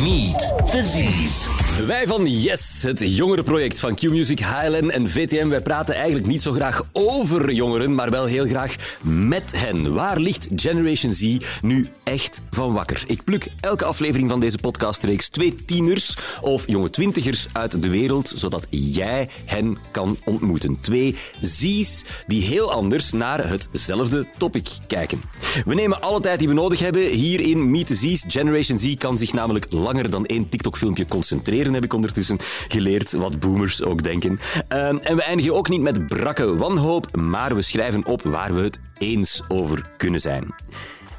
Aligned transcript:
Meet 0.00 0.52
the 0.70 0.82
Z's. 0.82 1.46
Wij 1.86 2.06
van 2.06 2.26
Yes, 2.26 2.82
het 2.82 3.16
jongerenproject 3.16 3.80
van 3.80 3.94
Q-Music, 3.94 4.40
HLN 4.40 4.90
en 4.90 5.08
VTM, 5.08 5.48
wij 5.48 5.60
praten 5.60 5.94
eigenlijk 5.94 6.26
niet 6.26 6.42
zo 6.42 6.52
graag 6.52 6.82
over 6.92 7.52
jongeren, 7.52 7.94
maar 7.94 8.10
wel 8.10 8.24
heel 8.24 8.46
graag 8.46 8.76
met 9.02 9.52
hen. 9.56 9.94
Waar 9.94 10.18
ligt 10.18 10.48
Generation 10.56 11.12
Z 11.12 11.36
nu 11.62 11.88
echt 12.12 12.42
van 12.50 12.72
wakker? 12.72 13.04
Ik 13.06 13.24
pluk 13.24 13.46
elke 13.60 13.84
aflevering 13.84 14.30
van 14.30 14.40
deze 14.40 14.58
podcastreeks 14.58 15.28
twee 15.28 15.54
tieners 15.54 16.16
of 16.40 16.66
jonge 16.66 16.90
twintigers 16.90 17.46
uit 17.52 17.82
de 17.82 17.88
wereld, 17.88 18.32
zodat 18.36 18.66
jij 18.70 19.28
hen 19.44 19.78
kan 19.90 20.16
ontmoeten. 20.24 20.80
Twee 20.80 21.16
Z's 21.40 22.04
die 22.26 22.42
heel 22.42 22.72
anders 22.72 23.12
naar 23.12 23.48
hetzelfde 23.48 24.26
topic 24.38 24.68
kijken. 24.86 25.22
We 25.64 25.74
nemen 25.74 26.00
alle 26.00 26.20
tijd 26.20 26.38
die 26.38 26.48
we 26.48 26.54
nodig 26.54 26.80
hebben 26.80 27.06
hier 27.06 27.40
in 27.40 27.70
Meet 27.70 27.86
the 27.86 27.94
Z's. 27.94 28.24
Generation 28.28 28.78
Z 28.78 28.94
kan 28.94 29.18
zich 29.18 29.32
namelijk 29.32 29.66
langer 29.70 30.10
dan 30.10 30.26
één 30.26 30.48
TikTok-filmpje 30.48 31.06
concentreren, 31.06 31.74
heb 31.74 31.84
ik 31.84 31.94
ondertussen 31.94 32.38
geleerd, 32.68 33.12
wat 33.12 33.40
boomers 33.40 33.82
ook 33.82 34.02
denken. 34.02 34.40
Ehm, 34.68 34.96
en 34.96 35.16
we 35.16 35.22
eindigen 35.22 35.54
ook 35.54 35.68
niet 35.68 35.80
met 35.80 36.06
brakke 36.06 36.56
wanhoop, 36.56 37.16
maar 37.16 37.54
we 37.54 37.62
schrijven 37.62 38.06
op 38.06 38.22
waar 38.22 38.54
we 38.54 38.60
het 38.60 38.80
eens 38.98 39.42
over 39.48 39.90
kunnen 39.96 40.20
zijn. 40.20 40.54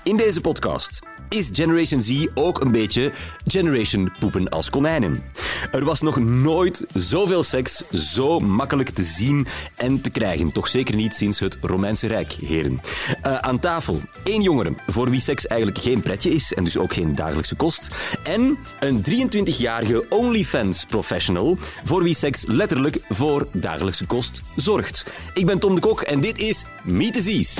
In 0.03 0.17
deze 0.17 0.41
podcast 0.41 0.99
is 1.33 1.49
Generation 1.53 2.01
Z 2.01 2.27
ook 2.33 2.61
een 2.61 2.71
beetje 2.71 3.11
Generation 3.45 4.11
poepen 4.19 4.49
als 4.49 4.69
konijnen. 4.69 5.23
Er 5.71 5.85
was 5.85 6.01
nog 6.01 6.19
nooit 6.19 6.85
zoveel 6.93 7.43
seks 7.43 7.83
zo 7.91 8.39
makkelijk 8.39 8.89
te 8.89 9.03
zien 9.03 9.47
en 9.75 10.01
te 10.01 10.09
krijgen. 10.09 10.51
Toch 10.51 10.67
zeker 10.67 10.95
niet 10.95 11.15
sinds 11.15 11.39
het 11.39 11.57
Romeinse 11.61 12.07
Rijk, 12.07 12.31
heren. 12.31 12.79
Uh, 13.27 13.37
aan 13.37 13.59
tafel 13.59 14.01
één 14.23 14.41
jongere 14.41 14.73
voor 14.87 15.09
wie 15.09 15.19
seks 15.19 15.47
eigenlijk 15.47 15.81
geen 15.81 16.01
pretje 16.01 16.29
is 16.29 16.53
en 16.53 16.63
dus 16.63 16.77
ook 16.77 16.93
geen 16.93 17.15
dagelijkse 17.15 17.55
kost. 17.55 17.89
En 18.23 18.57
een 18.79 19.03
23-jarige 19.09 20.05
OnlyFans 20.09 20.85
professional 20.85 21.57
voor 21.83 22.03
wie 22.03 22.15
seks 22.15 22.45
letterlijk 22.47 22.99
voor 23.09 23.47
dagelijkse 23.51 24.05
kost 24.05 24.41
zorgt. 24.55 25.05
Ik 25.33 25.45
ben 25.45 25.59
Tom 25.59 25.75
de 25.75 25.81
Kok 25.81 26.01
en 26.01 26.19
dit 26.19 26.39
is 26.39 26.65
Meet 26.83 27.15
Z's. 27.15 27.57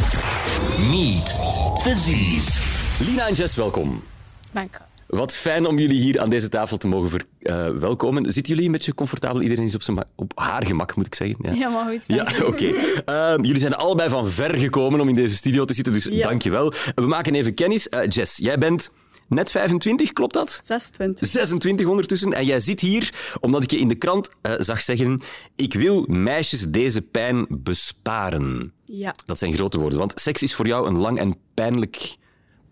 Meet 0.77 1.25
the 1.83 1.93
Z's. 1.95 2.82
Lina 2.99 3.27
en 3.27 3.33
Jess, 3.33 3.55
welkom. 3.55 4.03
Dank. 4.51 4.81
Wat 5.07 5.35
fijn 5.35 5.65
om 5.65 5.79
jullie 5.79 6.01
hier 6.01 6.19
aan 6.21 6.29
deze 6.29 6.49
tafel 6.49 6.77
te 6.77 6.87
mogen 6.87 7.09
verwelkomen. 7.41 8.31
Zitten 8.31 8.53
jullie 8.53 8.65
een 8.65 8.71
beetje 8.71 8.93
comfortabel? 8.93 9.41
Iedereen 9.41 9.65
is 9.65 9.75
op, 9.75 9.81
zijn 9.83 10.03
op 10.15 10.31
haar 10.35 10.65
gemak, 10.65 10.95
moet 10.95 11.05
ik 11.05 11.15
zeggen. 11.15 11.37
Ja, 11.41 11.51
ja 11.51 11.69
maar 11.69 11.85
goed. 11.91 12.03
Ja, 12.07 12.27
oké. 12.45 12.65
Ehm, 13.05 13.43
jullie 13.43 13.59
zijn 13.59 13.75
allebei 13.75 14.09
van 14.09 14.27
ver 14.27 14.55
gekomen 14.55 14.99
om 14.99 15.09
in 15.09 15.15
deze 15.15 15.35
studio 15.35 15.65
te 15.65 15.73
zitten, 15.73 15.93
dus 15.93 16.03
Ja. 16.03 16.27
dank 16.27 16.41
je 16.41 16.49
wel. 16.49 16.73
We 16.95 17.01
maken 17.07 17.35
even 17.35 17.53
kennis. 17.53 17.89
Eh, 17.89 18.07
Jess, 18.09 18.37
jij 18.37 18.57
bent 18.57 18.91
net 19.27 19.51
25, 19.51 20.13
klopt 20.13 20.33
dat? 20.33 20.61
26. 20.65 21.27
26 21.27 21.85
ondertussen. 21.87 22.33
En 22.33 22.45
jij 22.45 22.59
zit 22.59 22.79
hier 22.79 23.13
omdat 23.41 23.63
ik 23.63 23.71
je 23.71 23.77
in 23.77 23.87
de 23.87 23.95
krant 23.95 24.29
eh, 24.41 24.53
zag 24.57 24.81
zeggen: 24.81 25.21
Ik 25.55 25.73
wil 25.73 26.05
meisjes 26.09 26.61
deze 26.69 27.01
pijn 27.01 27.45
besparen. 27.49 28.73
Ja. 28.85 29.15
Dat 29.25 29.37
zijn 29.37 29.53
grote 29.53 29.79
woorden, 29.79 29.99
want 29.99 30.19
seks 30.19 30.41
is 30.43 30.55
voor 30.55 30.67
jou 30.67 30.87
een 30.87 30.97
lang 30.99 31.19
en 31.19 31.35
pijnlijk 31.53 32.15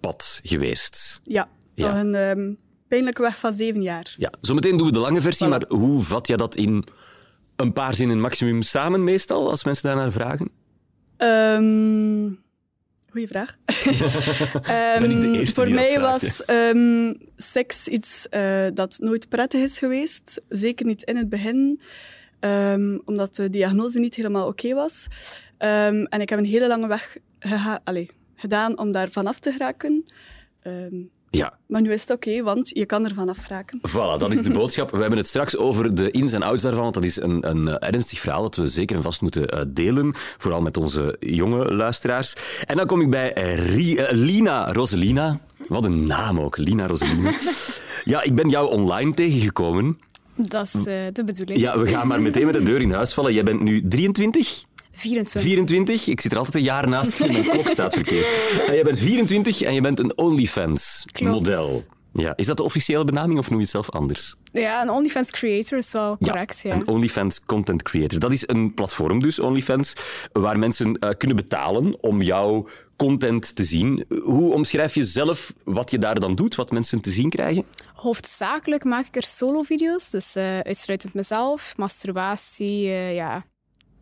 pad 0.02 0.40
geweest. 0.44 1.22
Ja. 1.24 1.50
Een 1.76 2.16
ehm, 2.16 2.54
pijnlijke 2.88 3.22
weg 3.22 3.38
van 3.38 3.54
zeven 3.54 3.82
jaar. 3.82 4.16
Ja, 4.18 4.32
zometeen 4.42 4.78
doen 4.78 4.88
we 4.88 4.94
de 4.94 5.00
lange 5.00 5.22
versie, 5.22 5.48
Voilà. 5.48 5.50
maar 5.50 5.66
hoe 5.68 6.02
vat 6.02 6.28
je 6.28 6.38
dat 6.38 6.56
in 6.56 6.84
een 7.56 7.74
paar 7.74 7.96
zinnen 7.96 8.20
maximum 8.20 8.62
samen 8.62 9.04
meestal, 9.04 9.50
als 9.50 9.64
mensen 9.64 9.88
daarnaar 9.88 10.12
vragen? 10.12 10.50
Ehm 11.18 12.40
goeie 13.12 13.28
vraag. 13.28 13.56
Ik 13.66 14.66
Ehm, 14.68 15.46
Voor 15.46 15.70
mij 15.70 15.94
vraagt, 15.94 16.46
was 16.46 16.64
seks 17.36 17.88
iets 17.88 18.30
eh, 18.30 18.66
dat 18.74 18.98
nooit 19.00 19.30
prettig 19.30 19.62
is 19.62 19.78
geweest. 19.78 20.42
Zeker 20.50 20.86
niet 20.86 21.04
in 21.04 21.18
het 21.18 21.30
begin. 21.30 21.82
Omdat 23.06 23.36
de 23.36 23.50
diagnose 23.50 24.00
niet 24.00 24.16
helemaal 24.16 24.48
oké 24.48 24.74
was. 24.74 25.08
En 25.58 26.08
ik 26.22 26.30
heb 26.30 26.40
een 26.40 26.46
hele 26.46 26.68
lange 26.68 26.88
weg 26.88 27.18
allee, 27.84 28.10
gedaan 28.42 28.78
om 28.80 28.92
daar 28.92 29.10
vanaf 29.10 29.40
te 29.40 29.52
geraken. 29.52 30.06
Ehm, 30.64 30.96
Ja, 31.34 31.58
maar 31.68 31.82
nu 31.82 31.92
is 31.94 32.02
het 32.02 32.10
oké, 32.12 32.42
want 32.44 32.70
je 32.70 32.86
kan 32.86 33.06
er 33.06 33.14
vanaf 33.14 33.38
geraken. 33.38 33.80
voilà, 33.90 34.18
dat 34.20 34.32
is 34.32 34.42
de 34.42 34.52
boodschap. 34.52 34.92
We 34.92 34.98
hebben 34.98 35.18
het 35.18 35.28
straks 35.28 35.58
over 35.58 35.96
de 35.96 36.12
ins 36.12 36.34
en 36.34 36.42
outs 36.42 36.64
daarvan, 36.64 36.82
want 36.82 36.94
dat 36.94 37.04
is 37.04 37.22
een, 37.22 37.50
een 37.50 37.68
eh, 37.68 37.88
ernstig 37.90 38.20
verhaal 38.20 38.42
dat 38.42 38.56
we 38.56 38.68
zeker 38.68 38.96
en 38.96 39.02
vast 39.02 39.22
moeten 39.22 39.48
eh, 39.50 39.62
delen, 39.68 40.14
vooral 40.38 40.62
met 40.62 40.78
onze 40.78 41.16
jonge 41.20 41.74
luisteraars. 41.74 42.36
En 42.66 42.78
dan 42.78 42.86
kom 42.86 43.02
ik 43.02 43.10
bij 43.10 43.34
eh, 43.34 44.12
Lina 44.12 44.72
Roselina. 44.74 45.40
Wat 45.68 45.86
een 45.86 46.08
naam 46.08 46.40
ook, 46.40 46.58
Lina 46.58 46.88
Roselina. 46.88 47.34
Ja, 48.04 48.22
ik 48.24 48.36
ben 48.36 48.50
jou 48.50 48.70
online 48.72 49.14
tegengekomen. 49.14 50.00
Dat 50.36 50.66
is 50.74 50.86
eh, 50.86 50.96
de 51.14 51.24
bedoeling. 51.24 51.60
Ja, 51.60 51.80
we 51.80 51.88
gaan 51.88 52.08
maar 52.08 52.22
meteen 52.22 52.46
met 52.46 52.54
de 52.54 52.64
deur 52.64 52.82
in 52.82 52.92
huis 52.92 53.14
vallen. 53.14 53.34
Jij 53.34 53.44
bent 53.44 53.62
nu 53.62 53.88
23? 53.88 54.64
24. 54.92 55.42
24. 55.42 56.08
Ik 56.08 56.22
zit 56.22 56.32
er 56.32 56.38
altijd 56.38 56.56
een 56.56 56.64
jaar 56.64 56.88
naast. 56.90 57.20
Mijn 57.20 57.44
klok 57.44 57.68
staat 57.68 57.94
verkeerd. 57.94 58.28
En 58.68 58.74
jij 58.74 58.84
bent 58.84 59.00
24 59.00 59.62
en 59.62 59.74
je 59.74 59.82
bent 59.82 60.00
een. 60.00 60.18
OnlyFans-model. 60.18 61.84
Ja. 62.14 62.34
Is 62.36 62.46
dat 62.46 62.58
de 62.58 62.64
officiële 62.64 63.04
benaming 63.04 63.40
of 63.40 63.50
noem 63.50 63.58
je 63.58 63.64
het 63.64 63.72
zelf 63.74 63.90
anders? 63.90 64.36
Ja, 64.52 64.82
een 64.82 64.90
OnlyFans 64.90 65.32
creator 65.32 65.78
is 65.78 65.92
wel 65.92 66.18
correct. 66.18 66.62
Ja, 66.62 66.74
Een 66.74 66.88
OnlyFans 66.88 67.46
content 67.46 67.84
creator. 67.84 68.20
Dat 68.20 68.32
is 68.32 68.44
een 68.48 68.74
platform 68.74 69.20
dus, 69.20 69.40
OnlyFans, 69.40 69.94
waar 70.32 70.60
mensen 70.60 70.96
eh, 71.00 71.10
kunnen 71.18 71.38
betalen 71.38 72.04
om 72.04 72.22
jouw 72.22 72.68
content 72.96 73.56
te 73.56 73.64
zien. 73.64 74.06
Hoe 74.24 74.54
omschrijf 74.54 74.96
je 74.96 75.06
zelf 75.06 75.54
wat 75.64 75.92
je 75.92 75.98
daar 75.98 76.20
dan 76.20 76.36
doet, 76.36 76.56
wat 76.56 76.72
mensen 76.72 77.02
te 77.02 77.12
zien 77.12 77.30
krijgen? 77.30 77.66
Hoofdzakelijk 77.94 78.84
maak 78.84 79.08
ik 79.08 79.16
er 79.16 79.24
solo-video's, 79.24 80.10
dus 80.10 80.36
eh 80.36 80.60
uitsluitend 80.60 81.14
mezelf, 81.14 81.74
masturbatie, 81.78 82.88
eh, 82.88 83.16
ja, 83.16 83.46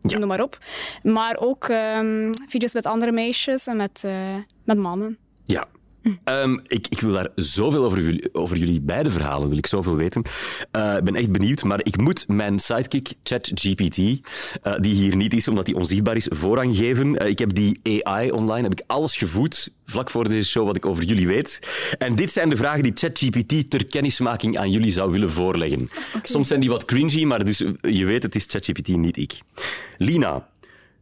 Ja. 0.02 0.18
noem 0.18 0.28
maar 0.28 0.42
op. 0.42 0.58
Maar 1.02 1.36
ook 1.40 1.64
ehm, 1.68 2.32
video's 2.48 2.74
met 2.74 2.86
andere 2.86 3.12
meisjes 3.12 3.66
en 3.66 3.76
met, 3.76 4.04
eh, 4.04 4.34
met 4.64 4.78
mannen. 4.78 5.18
Ja. 5.44 5.64
Ehm, 6.24 6.58
ik, 6.66 6.86
ik 6.88 7.00
wil 7.00 7.12
daar 7.12 7.28
zoveel 7.34 7.84
over 7.84 8.00
jullie, 8.00 8.28
over 8.34 8.56
jullie 8.56 8.80
beide 8.80 9.10
verhalen, 9.10 9.48
wil 9.48 9.58
ik 9.58 9.66
zoveel 9.66 9.96
weten. 9.96 10.22
Eh, 10.70 10.96
Ik 10.96 11.04
ben 11.04 11.14
echt 11.14 11.32
benieuwd, 11.32 11.62
maar 11.64 11.80
ik 11.82 11.96
moet 11.96 12.28
mijn 12.28 12.58
sidekick 12.58 13.08
ChatGPT, 13.22 13.98
eh, 13.98 14.74
die 14.80 14.94
hier 14.94 15.16
niet 15.16 15.34
is 15.34 15.48
omdat 15.48 15.66
hij 15.66 15.76
onzichtbaar 15.76 16.16
is, 16.16 16.26
voorrang 16.30 16.76
geven. 16.76 17.18
Eh, 17.18 17.28
ik 17.28 17.38
heb 17.38 17.54
die 17.54 17.80
AI 18.02 18.30
online, 18.30 18.62
heb 18.62 18.72
ik 18.72 18.84
alles 18.86 19.16
gevoed, 19.16 19.72
vlak 19.86 20.10
voor 20.10 20.28
deze 20.28 20.48
show, 20.50 20.66
wat 20.66 20.76
ik 20.76 20.86
over 20.86 21.04
jullie 21.04 21.26
weet. 21.26 21.58
En 21.98 22.14
dit 22.16 22.32
zijn 22.32 22.48
de 22.48 22.56
vragen 22.56 22.82
die 22.82 22.92
ChatGPT 22.94 23.70
ter 23.70 23.84
kennismaking 23.84 24.58
aan 24.58 24.70
jullie 24.70 24.92
zou 24.92 25.10
willen 25.10 25.30
voorleggen. 25.30 25.90
Soms 26.22 26.48
zijn 26.48 26.60
die 26.60 26.70
wat 26.70 26.84
cringy, 26.84 27.24
maar 27.24 27.44
dus, 27.44 27.58
je 27.80 28.04
weet, 28.04 28.22
het 28.22 28.34
is 28.34 28.44
ChatGPT, 28.48 28.88
niet 28.88 29.16
ik. 29.16 29.38
Lina, 29.96 30.48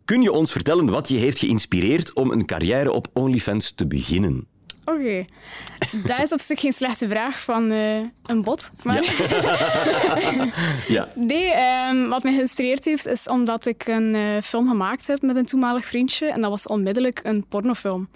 kun 0.04 0.22
je 0.22 0.32
ons 0.32 0.52
vertellen 0.52 0.86
wat 0.90 1.08
je 1.08 1.16
heeft 1.16 1.38
geïnspireerd 1.38 2.14
om 2.14 2.30
een 2.30 2.46
carrière 2.46 2.92
op 2.92 3.08
OnlyFans 3.12 3.70
te 3.70 3.86
beginnen? 3.86 4.46
Oké, 4.88 5.24
dat 6.04 6.22
is 6.22 6.32
op 6.32 6.40
zich 6.40 6.60
geen 6.60 6.72
slechte 6.72 7.08
vraag 7.08 7.40
van 7.40 7.70
eh, 7.70 7.96
een 8.26 8.42
bot. 8.42 8.70
Maar 8.82 9.02
Ja. 10.88 11.08
nee, 11.14 11.50
ehm, 11.50 12.08
wat 12.08 12.22
mij 12.22 12.32
geïnspireerd 12.32 12.84
heeft, 12.84 13.06
is 13.06 13.28
omdat 13.28 13.66
ik 13.66 13.86
een 13.86 14.14
eh, 14.14 14.22
film 14.42 14.68
gemaakt 14.68 15.06
heb 15.06 15.22
met 15.22 15.36
een 15.36 15.44
toenmalig 15.44 15.84
vriendje. 15.84 16.26
En 16.26 16.40
dat 16.40 16.50
was 16.50 16.66
onmiddellijk 16.66 17.20
een 17.22 17.46
pornofilm. 17.48 18.08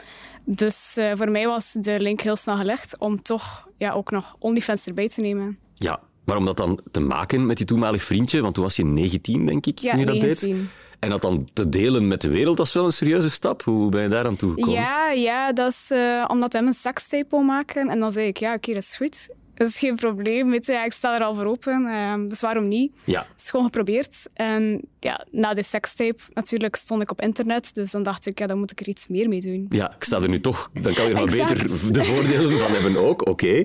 Dus 0.45 0.97
eh, 0.97 1.13
voor 1.17 1.31
mij 1.31 1.47
was 1.47 1.73
de 1.73 2.01
link 2.01 2.21
heel 2.21 2.37
snel 2.37 2.57
gelegd 2.57 2.99
om 2.99 3.23
toch 3.23 3.69
ja, 3.79 3.91
ook 3.91 4.11
nog 4.11 4.37
OnlyFans 4.39 4.87
erbij 4.87 5.09
te 5.09 5.21
nemen. 5.21 5.59
Ja, 5.75 6.01
maar 6.25 6.37
om 6.37 6.45
dat 6.45 6.57
dan 6.57 6.81
te 6.91 7.01
maken 7.01 7.47
met 7.47 7.59
je 7.59 7.65
toenmalig 7.65 8.03
vriendje, 8.03 8.43
want 8.43 8.55
toen 8.55 8.65
was 8.65 8.77
je 8.77 8.85
19, 8.85 9.47
denk 9.47 9.67
ik, 9.67 9.79
Ja, 9.79 9.91
toen 9.91 10.01
je 10.01 10.07
dat 10.07 10.15
19. 10.15 10.51
deed. 10.51 10.67
En 10.99 11.11
dat 11.11 11.21
dan 11.21 11.49
te 11.53 11.69
delen 11.69 12.09
met 12.09 12.21
de 12.21 12.29
wereld, 12.29 12.57
dat 12.57 12.67
is 12.67 12.73
wel 12.73 12.85
een 12.85 12.93
serieuze 12.93 13.31
stap. 13.31 13.63
Hoe 13.63 13.89
ben 13.91 14.03
je 14.03 14.09
daar 14.09 14.27
aan 14.27 14.37
toegekomen? 14.37 14.81
Ja, 14.81 15.11
ja, 15.11 15.53
dat 15.53 15.73
is 15.73 15.91
eh, 15.91 16.25
omdat 16.29 16.53
hij 16.53 16.63
een 16.63 16.73
sekstape 16.73 17.27
wil 17.31 17.41
maken. 17.43 17.89
En 17.89 18.01
dan 18.01 18.13
zei 18.13 18.27
ik, 18.27 18.37
ja, 18.37 18.55
oké, 18.55 18.73
dat 18.73 18.83
is 18.83 18.97
goed. 18.97 19.29
Dat 19.55 19.69
is 19.69 19.79
geen 19.79 19.97
probleem, 19.97 20.51
weet 20.51 20.67
je. 20.67 20.73
Ja, 20.73 20.85
ik 20.85 20.93
sta 20.93 21.15
er 21.15 21.25
al 21.25 21.35
voor 21.35 21.45
open, 21.45 21.87
ehm, 21.87 22.29
dus 22.29 22.41
waarom 22.41 22.69
niet? 22.69 22.93
Ja. 23.05 23.21
Het 23.33 23.41
is 23.41 23.51
gewoon 23.51 23.65
geprobeerd. 23.65 24.27
En 24.35 24.83
ja, 25.01 25.27
na 25.31 25.55
die 25.55 25.65
sekstape 25.65 26.23
natuurlijk 26.33 26.77
stond 26.77 27.03
ik 27.03 27.11
op 27.11 27.21
internet, 27.21 27.75
dus 27.75 27.91
dan 27.91 28.03
dacht 28.03 28.27
ik, 28.27 28.39
ja, 28.39 28.47
dan 28.47 28.59
moet 28.59 28.71
ik 28.71 28.81
er 28.81 28.89
iets 28.89 29.09
meer 29.09 29.29
mee 29.29 29.41
doen. 29.41 29.67
Ja, 29.69 29.95
ik 29.95 30.05
sta 30.05 30.21
er 30.21 30.29
nu 30.29 30.41
toch. 30.41 30.71
Dan 30.73 30.95
kan 30.95 31.05
je 31.05 31.11
er 31.11 31.17
maar 31.17 31.47
beter 31.47 31.93
de 31.93 32.05
voordelen 32.05 32.59
van 32.59 32.73
hebben 32.73 32.97
ook. 32.97 33.29
Oké. 33.29 33.65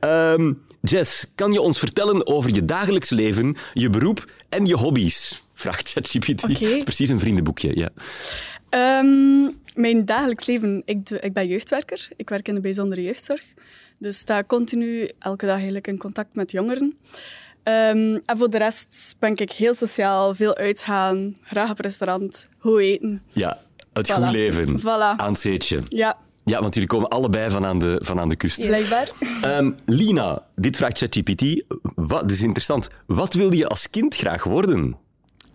Ehm, 0.00 0.52
Jess, 0.82 1.26
kan 1.34 1.52
je 1.52 1.60
ons 1.60 1.78
vertellen 1.78 2.26
over 2.26 2.54
je 2.54 2.64
dagelijks 2.64 3.10
leven, 3.10 3.56
je 3.72 3.90
beroep 3.90 4.32
en 4.48 4.66
je 4.66 4.74
hobby's? 4.76 5.42
Vraagt 5.54 5.88
ChatGPT. 5.90 6.46
Precies 6.84 7.08
een 7.08 7.18
vriendenboekje, 7.20 7.76
ja. 7.76 7.88
Ehm, 8.70 9.50
mijn 9.74 10.04
dagelijks 10.04 10.46
leven, 10.46 10.82
ik, 10.84 11.06
doe- 11.06 11.20
ik 11.20 11.32
ben 11.32 11.46
jeugdwerker. 11.46 12.08
Ik 12.16 12.28
werk 12.28 12.48
in 12.48 12.54
de 12.54 12.60
bijzondere 12.60 13.02
jeugdzorg. 13.02 13.42
Dus 13.98 14.18
sta 14.18 14.44
continu 14.44 15.08
elke 15.18 15.46
dag 15.46 15.54
eigenlijk 15.54 15.86
in 15.86 15.98
contact 15.98 16.34
met 16.34 16.50
jongeren. 16.50 16.98
Ehm, 17.62 18.18
en 18.24 18.36
voor 18.36 18.50
de 18.50 18.58
rest 18.58 19.16
ben 19.18 19.34
ik 19.36 19.52
heel 19.52 19.74
sociaal, 19.74 20.34
veel 20.34 20.56
uitgaan, 20.56 21.34
graag 21.44 21.70
op 21.70 21.78
restaurant, 21.80 22.48
goed 22.58 22.80
eten. 22.80 23.22
Ja, 23.32 23.58
het 23.92 24.10
Voilà. 24.10 24.14
goed 24.14 24.30
leven. 24.30 24.80
Voilà. 24.80 25.16
Aan 25.16 25.32
het 25.32 25.40
zeetje. 25.40 25.80
Ja, 25.88 26.18
Ja, 26.48 26.60
want 26.60 26.74
jullie 26.74 26.88
komen 26.88 27.08
allebei 27.08 27.50
van 27.50 27.66
aan 27.66 27.78
de, 27.78 28.00
van 28.02 28.20
aan 28.20 28.28
de 28.28 28.36
kust. 28.36 28.66
Blijkbaar. 28.66 29.08
Ehm, 29.42 29.70
Lina, 29.86 30.42
dit 30.54 30.76
vraagt 30.76 30.98
ChatGPT. 30.98 31.64
Wat, 31.94 32.20
dit 32.20 32.30
is 32.30 32.42
interessant. 32.42 32.88
Wat 33.06 33.34
wilde 33.34 33.56
je 33.56 33.68
als 33.68 33.90
kind 33.90 34.16
graag 34.16 34.44
worden? 34.44 34.96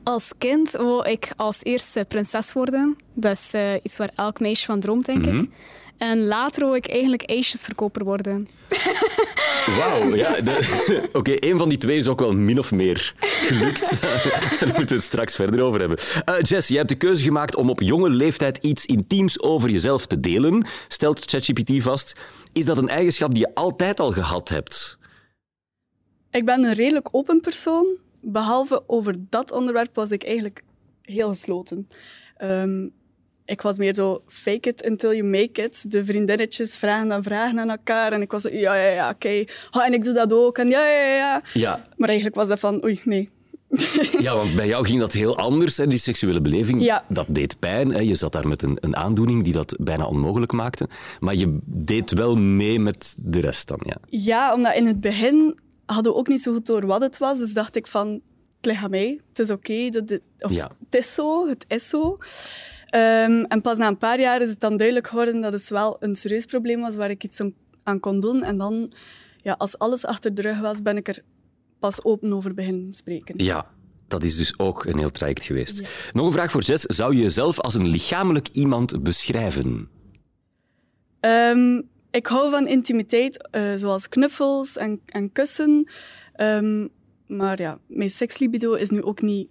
Als 0.04 0.32
kind 0.38 0.72
wou 0.72 1.10
ik 1.10 1.34
als 1.36 1.64
eerste 1.64 2.06
prinses 2.08 2.54
worden. 2.54 2.96
Dat 3.14 3.32
is 3.32 3.54
eh, 3.54 3.74
iets 3.84 3.98
waar 3.98 4.12
elk 4.16 4.40
meisje 4.40 4.66
van 4.66 4.80
droomt, 4.80 5.06
denk 5.06 5.26
ik. 5.26 5.50
En 6.04 6.26
later 6.26 6.64
wou 6.64 6.76
ik 6.76 6.88
eigenlijk 6.88 7.24
ijsjesverkoper 7.24 8.04
worden. 8.04 8.48
Wauw, 9.78 10.16
ja. 10.16 10.38
Oké, 11.20 11.32
één 11.32 11.58
van 11.58 11.70
die 11.70 11.78
twee 11.78 11.98
is 11.98 12.08
ook 12.08 12.20
wel 12.20 12.34
min 12.34 12.60
of 12.60 12.72
meer 12.72 13.14
gelukt. 13.20 14.02
Daar 14.60 14.68
moeten 14.68 14.88
we 14.88 14.94
het 14.94 15.04
straks 15.04 15.36
verder 15.36 15.62
over 15.62 15.80
hebben. 15.80 15.98
Eh, 16.26 16.36
Jess, 16.42 16.68
je 16.68 16.78
hebt 16.78 16.90
de 16.90 16.96
keuze 16.96 17.24
gemaakt 17.24 17.56
om 17.56 17.70
op 17.70 17.82
jonge 17.82 18.10
leeftijd 18.10 18.58
iets 18.58 18.86
intiems 18.86 19.42
over 19.42 19.70
jezelf 19.70 20.06
te 20.06 20.20
delen, 20.20 20.68
stelt 20.88 21.30
ChatGPT 21.30 21.84
vast. 21.84 22.16
Is 22.54 22.66
dat 22.66 22.78
een 22.78 22.90
eigenschap 22.90 23.34
die 23.34 23.48
je 23.48 23.56
altijd 23.56 24.00
al 24.00 24.12
gehad 24.12 24.50
hebt? 24.50 24.98
Ik 26.32 26.46
ben 26.46 26.64
een 26.64 26.74
redelijk 26.74 27.08
open 27.12 27.42
persoon. 27.42 27.86
Behalve 28.22 28.84
over 28.88 29.16
dat 29.30 29.52
onderwerp 29.52 29.96
was 29.96 30.12
ik 30.12 30.24
eigenlijk 30.24 30.64
heel 31.02 31.30
gesloten. 31.30 31.88
Ehm, 32.38 32.88
ik 33.54 33.62
was 33.62 33.78
meer 33.78 33.96
zo 33.96 34.24
fake 34.28 34.70
it 34.70 34.86
until 34.90 35.14
you 35.14 35.24
make 35.24 35.62
it. 35.64 35.92
De 35.92 36.06
vriendinnetjes 36.06 36.78
vragen 36.78 37.08
dan 37.08 37.24
vragen 37.24 37.60
aan 37.60 37.70
elkaar. 37.70 38.12
En 38.12 38.22
ik 38.22 38.32
was 38.32 38.42
zo, 38.42 38.50
ja, 38.52 38.76
ja, 38.76 38.90
ja, 38.90 39.10
oké. 39.10 39.44
Oh, 39.72 39.86
en 39.86 39.94
ik 39.94 40.04
doe 40.04 40.14
dat 40.14 40.34
ook. 40.34 40.58
En 40.58 40.70
ja, 40.70 40.88
ja, 40.88 41.16
ja, 41.16 41.42
ja. 41.54 41.82
Maar 41.98 42.08
eigenlijk 42.08 42.38
was 42.38 42.48
dat 42.48 42.60
van, 42.60 42.84
oei, 42.84 43.02
nee. 43.04 43.30
ja 44.20 44.36
want 44.36 44.56
bij 44.56 44.68
jou 44.68 44.86
ging 44.86 45.00
dat 45.00 45.14
heel 45.14 45.38
anders, 45.38 45.78
hè, 45.78 45.88
die 45.88 46.00
seksuele 46.00 46.42
beleving. 46.42 46.84
Ja. 46.84 47.04
Dat 47.10 47.26
deed 47.30 47.60
pijn. 47.60 47.90
Hè. 47.90 48.00
Je 48.00 48.16
zat 48.16 48.32
daar 48.32 48.48
met 48.48 48.62
een, 48.62 48.78
een 48.82 48.96
aandoening 48.96 49.44
die 49.44 49.54
dat 49.54 49.76
bijna 49.80 50.08
onmogelijk 50.08 50.52
maakte. 50.52 50.88
Maar 51.20 51.36
je 51.36 51.58
deed 51.66 52.12
wel 52.12 52.36
mee 52.36 52.80
met 52.80 53.16
de 53.18 53.40
rest 53.40 53.68
dan, 53.68 53.80
ja. 53.84 53.98
Ja, 54.10 54.54
omdat 54.54 54.76
in 54.76 54.88
het 54.88 55.02
begin 55.02 55.60
hadden 55.86 56.12
we 56.12 56.18
ook 56.18 56.28
niet 56.28 56.42
zo 56.42 56.54
goed 56.54 56.66
door 56.66 56.86
wat 56.86 57.02
het 57.02 57.18
was. 57.18 57.40
Dus 57.40 57.54
dacht 57.54 57.76
ik 57.76 57.88
van, 57.88 58.08
het 58.58 58.66
ligt 58.66 58.84
aan 58.84 58.90
mij. 58.90 59.20
Het 59.30 59.40
is 59.40 59.50
oké. 59.50 59.90
dat 59.90 60.08
dit- 60.08 60.22
of 60.40 60.52
Ja. 60.52 60.72
Het 60.90 61.02
is 61.02 61.14
zo, 61.14 61.48
het 61.48 61.66
is 61.68 61.90
zo. 61.90 62.18
Ehm, 62.94 63.44
en 63.48 63.62
pas 63.62 63.78
na 63.78 63.88
een 63.88 63.98
paar 63.98 64.20
jaar 64.20 64.42
is 64.42 64.50
het 64.50 64.60
dan 64.60 64.78
duidelijk 64.78 65.08
geworden 65.08 65.42
dat 65.42 65.54
het 65.54 65.70
wel 65.70 65.98
een 66.00 66.16
serieus 66.16 66.46
probleem 66.46 66.82
was 66.82 66.96
waar 66.96 67.10
ik 67.10 67.24
iets 67.24 67.42
aan- 67.84 68.00
kon 68.00 68.20
doen. 68.20 68.44
En 68.44 68.58
dan, 68.58 68.92
ja, 69.38 69.54
als 69.58 69.78
alles 69.78 70.06
achter 70.06 70.34
de 70.34 70.42
rug 70.42 70.60
was, 70.60 70.82
ben 70.82 70.98
ik 70.98 71.08
er 71.08 71.24
pas 71.80 72.04
open 72.04 72.34
over 72.34 72.54
beginnen 72.54 72.94
spreken. 72.94 73.44
Ja, 73.44 73.68
dat 74.08 74.24
is 74.24 74.36
dus 74.38 74.60
ook 74.60 74.86
een 74.86 74.98
heel 74.98 75.12
traject 75.12 75.44
geweest. 75.44 75.82
Nog 76.12 76.26
een 76.26 76.32
vraag 76.32 76.52
voor 76.52 76.62
Jess. 76.62 76.84
Zou 76.84 77.16
je 77.16 77.22
jezelf 77.22 77.60
als 77.60 77.74
een 77.74 77.88
lichamelijk 77.88 78.48
iemand 78.52 79.04
beschrijven? 79.04 79.90
Ehm, 81.20 81.82
ik 82.12 82.28
hou 82.28 82.52
van 82.52 82.68
intimiteit, 82.68 83.48
eh, 83.52 83.74
zoals 83.76 84.10
knuffels 84.10 84.78
en, 84.78 85.02
en 85.06 85.32
kussen. 85.32 85.90
Ehm, 86.34 86.88
maar 87.28 87.62
ja, 87.62 87.80
mijn 87.88 88.10
sekslibido 88.10 88.74
is 88.74 88.90
nu 88.90 89.02
ook 89.04 89.22
niet 89.22 89.48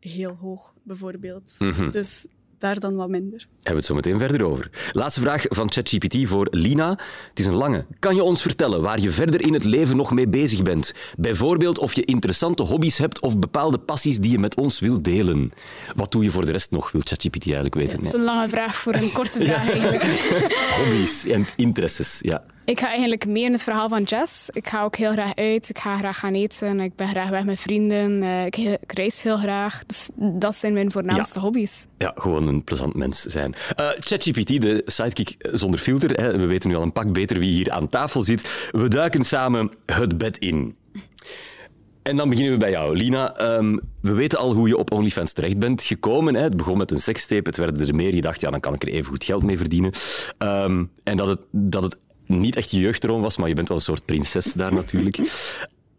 heel 0.00 0.34
hoog, 0.34 0.74
bijvoorbeeld. 0.82 1.54
Mhm. 1.58 1.90
Dus 1.90 2.26
daar 2.58 2.80
dan 2.80 2.94
wat 2.94 3.08
minder. 3.08 3.38
Hebben 3.38 3.72
we 3.72 3.74
het 3.74 3.84
zo 3.84 3.94
meteen 3.94 4.18
verder 4.18 4.46
over. 4.46 4.70
Laatste 4.92 5.20
vraag 5.20 5.44
van 5.48 5.72
ChatGPT 5.72 6.28
voor 6.28 6.46
Lina. 6.50 6.88
Het 7.28 7.38
is 7.38 7.46
een 7.46 7.54
lange. 7.54 7.86
Kan 7.98 8.14
je 8.14 8.22
ons 8.22 8.42
vertellen 8.42 8.82
waar 8.82 9.00
je 9.00 9.10
verder 9.10 9.40
in 9.40 9.52
het 9.52 9.64
leven 9.64 9.96
nog 9.96 10.12
mee 10.12 10.28
bezig 10.28 10.62
bent? 10.62 10.94
Bijvoorbeeld 11.16 11.78
of 11.78 11.94
je 11.94 12.04
interessante 12.04 12.62
hobby's 12.62 12.98
hebt 12.98 13.20
of 13.20 13.38
bepaalde 13.38 13.78
passies 13.78 14.18
die 14.18 14.30
je 14.30 14.38
met 14.38 14.56
ons 14.56 14.80
wilt 14.80 15.04
delen. 15.04 15.52
Wat 15.96 16.12
doe 16.12 16.24
je 16.24 16.30
voor 16.30 16.46
de 16.46 16.52
rest 16.52 16.70
nog, 16.70 16.92
wil 16.92 17.00
ChatGPT 17.04 17.44
eigenlijk 17.44 17.74
weten. 17.74 17.96
Dat 17.98 18.06
is 18.06 18.18
een 18.18 18.24
lange 18.24 18.48
vraag 18.48 18.76
voor 18.76 18.94
een 18.94 19.12
korte 19.12 19.42
vraag 19.44 19.70
eigenlijk. 19.70 20.02
Hobby's 20.78 21.26
en 21.26 21.46
interesses, 21.56 22.18
ja. 22.22 22.44
Ik 22.68 22.80
ga 22.80 22.86
eigenlijk 22.88 23.26
mee 23.26 23.42
in 23.44 23.52
het 23.52 23.62
verhaal 23.62 23.88
van 23.88 24.02
Jess. 24.02 24.48
Ik 24.50 24.68
ga 24.68 24.82
ook 24.84 24.96
heel 24.96 25.12
graag 25.12 25.34
uit. 25.34 25.68
Ik 25.68 25.78
ga 25.78 25.98
graag 25.98 26.18
gaan 26.18 26.34
eten. 26.34 26.80
Ik 26.80 26.94
ben 26.96 27.08
graag 27.08 27.28
weg 27.28 27.44
met 27.44 27.60
vrienden. 27.60 28.22
Eh, 28.22 28.46
Ik, 28.46 28.56
ik 28.56 28.92
reis 28.92 29.22
heel 29.22 29.36
graag. 29.38 29.82
Dus 29.86 30.08
dat 30.14 30.54
zijn 30.54 30.72
mijn 30.72 30.90
voornaamste 30.92 31.34
Ja. 31.38 31.44
hobby's. 31.44 31.86
Ja, 31.98 32.12
gewoon 32.16 32.48
een 32.48 32.64
plezant 32.64 32.94
mens 32.94 33.20
zijn. 33.22 33.54
Eh, 33.76 33.88
ChatGPT, 33.98 34.60
de 34.60 34.82
sidekick 34.86 35.34
zonder 35.38 35.80
filter. 35.80 36.10
Hè. 36.10 36.38
We 36.38 36.46
weten 36.46 36.70
nu 36.70 36.76
al 36.76 36.82
een 36.82 36.92
pak 36.92 37.12
beter 37.12 37.38
wie 37.38 37.50
hier 37.50 37.70
aan 37.70 37.88
tafel 37.88 38.22
zit. 38.22 38.68
We 38.70 38.88
duiken 38.88 39.22
samen 39.22 39.70
het 39.86 40.18
bed 40.18 40.38
in. 40.38 40.76
En 42.02 42.16
dan 42.16 42.28
beginnen 42.28 42.52
we 42.52 42.58
bij 42.58 42.70
jou, 42.70 42.96
Lina. 42.96 43.34
Ehm, 43.36 43.76
we 44.00 44.12
weten 44.12 44.38
al 44.38 44.52
hoe 44.52 44.68
je 44.68 44.76
op 44.76 44.92
OnlyFans 44.92 45.32
terecht 45.32 45.58
bent 45.58 45.82
gekomen. 45.82 46.34
Hè. 46.34 46.42
Het 46.42 46.56
begon 46.56 46.78
met 46.78 46.90
een 46.90 47.00
sekstape, 47.00 47.48
het 47.48 47.56
werden 47.58 47.86
er 47.88 47.94
meer. 47.94 48.14
Je 48.14 48.20
dacht, 48.20 48.40
ja, 48.40 48.50
dan 48.50 48.60
kan 48.60 48.74
ik 48.74 48.82
er 48.82 48.88
even 48.88 49.10
goed 49.10 49.24
geld 49.24 49.42
mee 49.42 49.56
verdienen. 49.56 49.92
Ehm, 50.38 50.84
en 51.04 51.16
dat 51.16 51.28
het, 51.28 51.40
dat 51.50 51.82
het 51.82 51.98
niet 52.28 52.56
echt 52.56 52.70
je 52.70 52.80
jeugdroom 52.80 53.22
was, 53.22 53.36
maar 53.36 53.48
je 53.48 53.54
bent 53.54 53.68
wel 53.68 53.76
een 53.76 53.82
soort 53.82 54.04
prinses 54.04 54.52
daar 54.52 54.74
natuurlijk. 54.74 55.18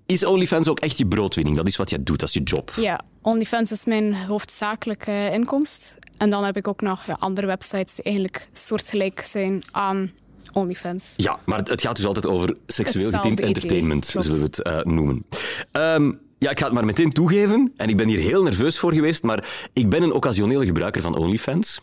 Is 0.05 0.25
OnlyFans 0.25 0.67
ook 0.67 0.79
echt 0.79 0.97
je 0.97 1.07
broodwinning? 1.07 1.57
Dat 1.57 1.67
is 1.67 1.75
wat 1.75 1.89
jij 1.89 2.03
doet, 2.03 2.19
dat 2.19 2.27
is 2.27 2.33
je 2.33 2.43
job. 2.43 2.71
Ja, 2.75 3.01
OnlyFans 3.21 3.71
is 3.71 3.85
mijn 3.85 4.15
hoofdzakelijke 4.15 5.29
inkomst. 5.33 5.97
En 6.17 6.29
dan 6.29 6.43
heb 6.43 6.57
ik 6.57 6.67
ook 6.67 6.81
nog 6.81 7.05
ja, 7.05 7.15
andere 7.19 7.47
websites 7.47 7.95
die 7.95 8.03
eigenlijk 8.03 8.49
soortgelijk 8.53 9.21
zijn 9.21 9.63
aan 9.71 10.11
OnlyFans. 10.53 11.13
Ja, 11.15 11.39
maar 11.45 11.59
het 11.59 11.81
gaat 11.81 11.95
dus 11.95 12.05
altijd 12.05 12.27
over 12.27 12.55
seksueel 12.67 13.11
getint 13.11 13.39
entertainment, 13.39 14.05
zullen 14.05 14.37
we 14.37 14.43
het 14.43 14.61
eh, 14.61 14.81
noemen. 14.81 15.25
Ehm, 15.71 16.11
ja, 16.37 16.49
ik 16.49 16.59
ga 16.59 16.65
het 16.65 16.73
maar 16.73 16.85
meteen 16.85 17.11
toegeven. 17.11 17.73
En 17.77 17.89
ik 17.89 17.97
ben 17.97 18.07
hier 18.07 18.19
heel 18.19 18.43
nerveus 18.43 18.79
voor 18.79 18.93
geweest, 18.93 19.23
maar 19.23 19.69
ik 19.73 19.89
ben 19.89 20.03
een 20.03 20.13
occasionele 20.13 20.65
gebruiker 20.65 21.01
van 21.01 21.15
OnlyFans. 21.15 21.81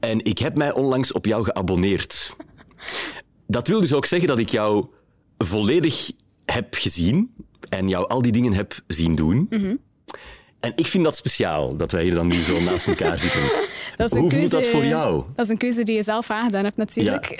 En 0.00 0.24
ik 0.24 0.38
heb 0.38 0.56
mij 0.56 0.72
onlangs 0.72 1.12
op 1.12 1.26
jou 1.26 1.44
geabonneerd. 1.44 2.34
Dat 3.50 3.68
wil 3.68 3.80
dus 3.80 3.92
ook 3.92 4.06
zeggen 4.06 4.28
dat 4.28 4.38
ik 4.38 4.48
jou 4.48 4.86
volledig 5.38 6.10
heb 6.44 6.74
gezien 6.74 7.34
en 7.68 7.88
jou 7.88 8.08
al 8.08 8.22
die 8.22 8.32
dingen 8.32 8.52
heb 8.52 8.74
zien 8.86 9.14
doen. 9.14 9.46
Mhm. 9.50 9.76
En 10.60 10.72
ik 10.74 10.86
vind 10.86 11.04
dat 11.04 11.16
speciaal, 11.16 11.76
dat 11.76 11.92
wij 11.92 12.02
hier 12.02 12.14
dan 12.14 12.26
nu 12.26 12.38
zo 12.38 12.60
naast 12.60 12.86
elkaar 12.86 13.18
zitten. 13.28 13.40
Dat 13.96 14.10
is 14.10 14.16
een 14.16 14.22
Hoe 14.22 14.30
voelt 14.30 14.32
keuze- 14.32 14.48
dat 14.48 14.66
voor 14.66 14.84
jou? 14.84 15.24
Dat 15.34 15.44
is 15.46 15.52
een 15.52 15.58
keuze 15.58 15.82
die 15.82 15.96
je 15.96 16.02
zelf 16.02 16.30
aangedaan 16.30 16.64
hebt, 16.64 16.76
natuurlijk. 16.76 17.26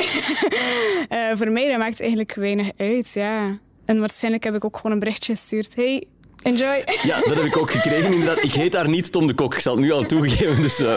Eh, 1.09 1.37
voor 1.37 1.51
mij 1.53 1.69
dat 1.69 1.79
maakt 1.79 2.01
eigenlijk 2.01 2.35
weinig 2.35 2.71
uit, 2.77 3.13
ja. 3.13 3.59
En 3.85 3.99
waarschijnlijk 4.01 4.45
heb 4.45 4.55
ik 4.55 4.65
ook 4.65 4.77
gewoon 4.77 4.93
een 4.93 4.99
berichtje 4.99 5.33
gestuurd. 5.33 5.75
Hey, 5.75 6.05
enjoy. 6.43 6.85
Ja, 7.03 7.21
dat 7.21 7.35
heb 7.35 7.45
ik 7.45 7.57
ook 7.57 7.71
gekregen 7.71 8.13
inderdaad. 8.13 8.45
Ik 8.45 8.53
heet 8.53 8.73
daar 8.73 8.89
niet 8.89 9.13
Tom 9.13 9.27
de 9.27 9.35
Kok, 9.35 9.55
ik 9.55 9.61
zal 9.61 9.73
het 9.73 9.85
nu 9.85 9.93
al 9.93 10.07
toegeven, 10.07 10.63
dus 10.63 10.81
eh, 10.81 10.95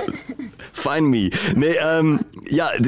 find 0.71 1.07
me. 1.07 1.31
Nee, 1.55 1.77
ehm, 1.77 2.17
ja, 2.43 2.79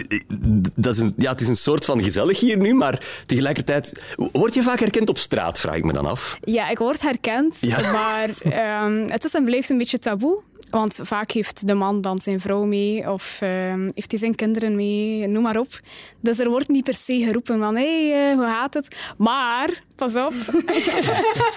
dat 0.75 0.95
is 0.95 1.01
een, 1.01 1.13
ja, 1.17 1.31
het 1.31 1.41
is 1.41 1.47
een 1.47 1.55
soort 1.57 1.85
van 1.85 2.03
gezellig 2.03 2.39
hier 2.39 2.57
nu, 2.57 2.73
maar 2.73 3.03
tegelijkertijd... 3.25 4.01
Word 4.31 4.53
je 4.53 4.61
vaak 4.61 4.79
herkend 4.79 5.09
op 5.09 5.17
straat, 5.17 5.59
vraag 5.59 5.75
ik 5.75 5.83
me 5.83 5.93
dan 5.93 6.05
af. 6.05 6.37
Ja, 6.43 6.69
ik 6.69 6.77
word 6.77 7.01
herkend, 7.01 7.57
Ja. 7.61 7.91
maar 7.91 8.29
ehm, 8.39 9.07
het 9.07 9.23
is 9.23 9.33
en 9.33 9.45
blijft 9.45 9.69
een 9.69 9.77
beetje 9.77 9.99
taboe. 9.99 10.41
Want 10.69 10.99
vaak 11.03 11.31
heeft 11.31 11.67
de 11.67 11.73
man 11.73 12.01
dan 12.01 12.21
zijn 12.21 12.39
vrouw 12.39 12.63
mee 12.63 13.11
of 13.11 13.37
ehm, 13.41 13.89
heeft 13.93 14.11
hij 14.11 14.19
zijn 14.19 14.35
kinderen 14.35 14.75
mee, 14.75 15.27
noem 15.27 15.43
maar 15.43 15.59
op. 15.59 15.79
Dus 16.19 16.39
er 16.39 16.49
wordt 16.49 16.67
niet 16.67 16.83
per 16.83 16.93
se 16.93 17.23
geroepen 17.23 17.59
van 17.59 17.75
hé, 17.75 18.09
hey, 18.09 18.31
eh, 18.31 18.35
hoe 18.35 18.45
gaat 18.45 18.73
het? 18.73 19.13
Maar, 19.17 19.83
pas 19.95 20.15
op, 20.15 20.33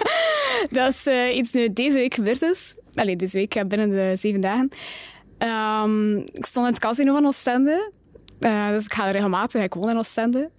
dat 0.77 0.89
is 0.89 1.05
eh, 1.05 1.35
iets 1.35 1.51
dat 1.51 1.75
deze 1.75 1.97
week 1.97 2.13
gebeurd 2.13 2.41
is. 2.41 2.75
Allee, 2.93 3.15
deze 3.15 3.37
week, 3.37 3.53
ja, 3.53 3.65
binnen 3.65 3.89
de 3.89 4.13
zeven 4.17 4.41
dagen. 4.41 4.69
Ehm, 5.37 6.17
ik 6.17 6.45
stond 6.45 6.65
in 6.65 6.73
het 6.73 6.81
casino 6.81 7.13
van 7.13 7.25
Oostende. 7.25 7.91
Eh, 8.39 8.69
dus 8.69 8.85
ik 8.85 8.93
ga 8.93 9.05
er 9.07 9.11
regelmatig, 9.11 9.63
ik 9.63 9.73
woon 9.73 9.89
in 9.89 9.97
Oostende. 9.97 10.49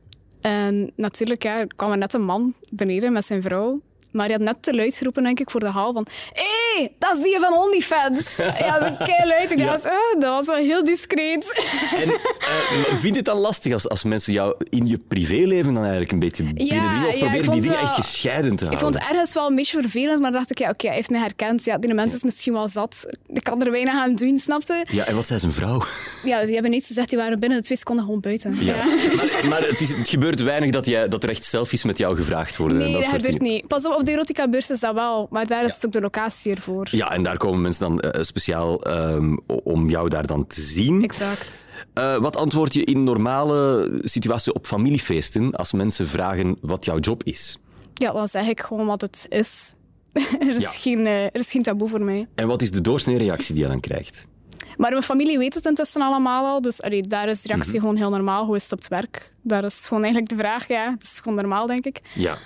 En 0.40 0.90
natuurlijk 0.96 1.42
ja, 1.42 1.64
kwam 1.76 1.90
er 1.90 1.98
net 1.98 2.12
een 2.12 2.24
man 2.24 2.54
beneden 2.70 3.12
met 3.12 3.26
zijn 3.26 3.42
vrouw. 3.42 3.80
Maar 4.12 4.26
hij 4.26 4.34
had 4.34 4.44
net 4.44 4.56
te 4.62 4.74
luid 4.74 4.94
geroepen, 4.96 5.22
denk 5.22 5.40
ik, 5.40 5.50
voor 5.50 5.60
de 5.60 5.66
hal 5.66 5.92
van... 5.92 6.06
Hé, 6.32 6.42
hey, 6.76 6.92
dat 6.98 7.16
is 7.16 7.22
die 7.22 7.38
van 7.40 7.52
OnlyFans. 7.58 8.36
ja, 8.66 8.78
dat 8.78 8.96
kei 9.08 9.28
luid. 9.28 9.50
Ik 9.50 9.58
Ja. 9.58 9.64
dacht, 9.64 9.84
oh, 9.84 10.20
dat 10.20 10.36
was 10.36 10.46
wel 10.46 10.64
heel 10.64 10.84
discreet. 10.84 11.62
En 11.96 12.10
eh, 12.10 12.84
vind 12.88 13.02
je 13.02 13.12
het 13.16 13.24
dan 13.24 13.38
lastig 13.38 13.72
als, 13.72 13.88
als 13.88 14.04
mensen 14.04 14.32
jou 14.32 14.54
in 14.68 14.86
je 14.86 14.98
privéleven 15.08 15.72
dan 15.74 15.82
eigenlijk 15.82 16.12
een 16.12 16.18
beetje 16.18 16.42
binnendringen? 16.42 17.06
Of 17.08 17.14
ja, 17.14 17.18
probeer 17.18 17.38
ik 17.38 17.44
je 17.44 17.50
die 17.50 17.60
dingen 17.60 17.76
wel- 17.76 17.86
echt 17.86 17.94
gescheiden 17.94 18.56
te 18.56 18.64
Ik 18.64 18.70
houden? 18.70 18.78
vond 18.80 18.94
het 18.94 19.12
ergens 19.12 19.34
wel 19.34 19.46
een 19.48 19.54
beetje 19.56 19.80
vervelend, 19.80 20.20
maar 20.20 20.32
dacht 20.32 20.50
ik, 20.50 20.58
ja, 20.58 20.68
oké, 20.70 20.86
hij 20.86 20.96
heeft 20.96 21.10
mij 21.10 21.20
herkend. 21.20 21.64
Ja, 21.64 21.78
die 21.78 21.94
mens 21.94 22.14
is 22.14 22.22
misschien 22.22 22.52
wel 22.52 22.68
zat. 22.68 23.06
Ik 23.26 23.44
kan 23.44 23.62
er 23.64 23.70
weinig 23.70 23.94
aan 23.94 24.14
doen, 24.14 24.38
snapte? 24.38 24.84
Ja, 24.90 25.04
en 25.04 25.14
wat 25.14 25.26
zei 25.26 25.38
zijn 25.40 25.52
vrouw? 25.52 25.82
Ja, 26.24 26.44
die 26.44 26.52
hebben 26.52 26.70
niets 26.70 26.86
gezegd. 26.86 27.08
Die 27.08 27.18
waren 27.18 27.40
binnen 27.40 27.58
de 27.58 27.64
twee 27.64 27.78
seconden 27.78 28.04
gewoon 28.04 28.20
buiten. 28.20 28.56
Ja. 28.60 28.74
Maar, 29.16 29.48
maar 29.48 29.62
het, 29.62 29.80
is, 29.80 29.88
het 29.94 30.08
gebeurt 30.08 30.42
weinig 30.42 30.70
dat, 30.70 30.86
jij, 30.86 31.08
dat 31.08 31.22
er 31.22 31.28
echt 31.28 31.44
selfies 31.44 31.84
met 31.84 31.98
jou 31.98 32.16
gevraagd 32.16 32.56
worden. 32.56 32.76
en 32.76 32.82
Nee, 32.82 32.92
dat 32.92 33.00
dat 33.02 33.10
soort 33.10 33.22
gebeurt 33.22 33.40
dingen. 33.42 33.56
niet. 33.56 33.66
Pas 33.66 33.86
op, 33.86 33.99
op 34.00 34.06
de 34.06 34.12
erotica-beurs 34.12 34.70
is 34.70 34.80
dat 34.80 34.94
wel. 34.94 35.26
Maar 35.30 35.46
daar 35.46 35.64
is 35.64 35.74
het 35.74 35.86
ook 35.86 35.92
de 35.92 36.00
locatie 36.00 36.54
ervoor. 36.54 36.88
Ja, 36.90 37.12
en 37.12 37.22
daar 37.22 37.36
komen 37.36 37.60
mensen 37.60 37.88
dan 37.88 38.00
eh, 38.00 38.22
speciaal 38.22 38.80
ehm, 38.82 39.36
om 39.46 39.88
jou 39.88 40.08
daar 40.08 40.26
dan 40.26 40.46
te 40.46 40.60
zien. 40.60 41.02
Exact. 41.02 41.70
Eh, 41.94 42.16
wat 42.18 42.36
antwoord 42.36 42.74
je 42.74 42.84
in 42.84 43.04
normale 43.04 43.88
situaties 44.02 44.52
op 44.52 44.66
familiefeesten 44.66 45.52
als 45.54 45.72
mensen 45.72 46.08
vragen 46.08 46.56
wat 46.60 46.84
jouw 46.84 46.98
job 46.98 47.24
is? 47.24 47.58
Ja, 47.94 48.12
dan 48.12 48.28
zeg 48.28 48.46
ik 48.46 48.60
gewoon 48.60 48.86
wat 48.86 49.00
het 49.00 49.26
is. 49.28 49.74
er, 50.40 50.54
is 50.54 50.60
Ja. 50.60 50.70
geen, 50.70 51.06
eh, 51.06 51.24
er 51.24 51.36
is 51.38 51.50
geen 51.50 51.62
taboe 51.62 51.88
voor 51.88 52.02
mij. 52.02 52.28
En 52.34 52.46
wat 52.46 52.62
is 52.62 52.70
de 52.70 52.80
doorsnee 52.80 53.18
reactie 53.18 53.54
die 53.54 53.62
je 53.62 53.68
dan 53.68 53.80
krijgt? 53.80 54.28
Maar 54.76 54.90
mijn 54.90 55.02
familie 55.02 55.38
weet 55.38 55.54
het 55.54 55.64
intussen 55.64 56.00
allemaal 56.02 56.44
al. 56.46 56.60
Dus 56.62 56.82
allee, 56.82 57.02
daar 57.02 57.28
is 57.28 57.42
de 57.42 57.48
reactie 57.48 57.72
Mhm. 57.72 57.80
gewoon 57.80 57.96
heel 57.96 58.10
normaal. 58.10 58.44
Hoe 58.46 58.56
is 58.56 58.62
het 58.62 58.72
op 58.72 58.78
het 58.78 58.88
werk? 58.88 59.28
Daar 59.42 59.64
is 59.64 59.84
gewoon 59.86 60.02
eigenlijk 60.02 60.32
de 60.32 60.38
vraag, 60.38 60.68
ja. 60.68 60.84
Dat 60.90 61.02
is 61.02 61.20
gewoon 61.22 61.38
normaal, 61.38 61.66
denk 61.66 61.84
ik. 61.86 62.00
Ja. 62.14 62.36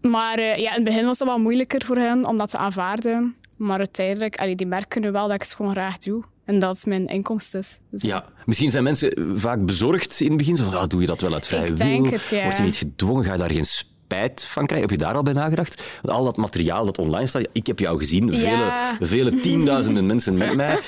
Maar 0.00 0.38
eh, 0.38 0.56
ja, 0.56 0.68
in 0.68 0.74
het 0.74 0.84
begin 0.84 1.04
was 1.04 1.18
het 1.18 1.28
wel 1.28 1.38
moeilijker 1.38 1.84
voor 1.84 1.96
hen 1.96 2.24
om 2.26 2.38
dat 2.38 2.50
te 2.50 2.56
aanvaarden. 2.56 3.34
Maar 3.56 3.78
uiteindelijk, 3.78 4.38
allee, 4.38 4.54
die 4.54 4.66
merken 4.66 5.00
nu 5.00 5.10
wel 5.10 5.26
dat 5.26 5.34
ik 5.34 5.42
het 5.42 5.54
gewoon 5.54 5.72
graag 5.72 5.98
doe. 5.98 6.22
En 6.44 6.58
dat 6.58 6.76
het 6.76 6.86
mijn 6.86 7.06
inkomst 7.06 7.54
is. 7.54 7.78
Dus 7.90 8.02
Ja, 8.02 8.24
misschien 8.46 8.70
zijn 8.70 8.84
mensen 8.84 9.32
vaak 9.36 9.64
bezorgd 9.64 10.20
in 10.20 10.28
het 10.28 10.36
begin. 10.36 10.56
Zo 10.56 10.64
van, 10.64 10.74
ah, 10.74 10.86
doe 10.86 11.00
je 11.00 11.06
dat 11.06 11.20
wel 11.20 11.32
uit 11.32 11.46
vrije 11.46 11.72
wil? 11.72 11.86
ja. 12.30 12.42
Word 12.44 12.56
je 12.56 12.62
niet 12.62 12.76
gedwongen? 12.76 13.24
Ga 13.24 13.32
je 13.32 13.38
daar 13.38 13.50
geen 13.52 13.64
spijt 13.66 14.44
van 14.44 14.66
krijgen? 14.66 14.88
Heb 14.88 14.98
je 14.98 15.04
daar 15.04 15.14
al 15.14 15.22
bij 15.22 15.32
nagedacht? 15.32 15.82
Want 16.02 16.18
al 16.18 16.24
dat 16.24 16.36
materiaal 16.36 16.84
dat 16.84 16.98
online 16.98 17.26
staat, 17.26 17.48
ik 17.52 17.66
heb 17.66 17.78
jou 17.78 17.98
gezien, 17.98 18.32
Ja. 18.32 18.96
vele, 18.98 19.06
vele 19.08 19.34
tienduizenden 19.40 20.06
mensen 20.06 20.34
met 20.34 20.54
mij. 20.56 20.78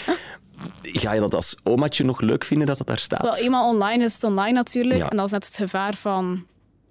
Ga 0.83 1.13
je 1.13 1.21
dat 1.21 1.35
als 1.35 1.57
omaatje 1.63 2.05
nog 2.05 2.21
leuk 2.21 2.45
vinden 2.45 2.67
dat 2.67 2.79
het 2.79 2.87
daar 2.87 2.99
staat? 2.99 3.23
Wel, 3.23 3.37
eenmaal 3.37 3.69
online 3.69 4.05
is 4.05 4.15
het 4.15 4.25
online 4.25 4.53
natuurlijk. 4.53 4.99
Ja. 5.01 5.11
En 5.11 5.17
dat 5.17 5.27
is 5.27 5.33
net 5.33 5.45
het 5.47 5.57
gevaar 5.57 5.95
van 5.95 6.45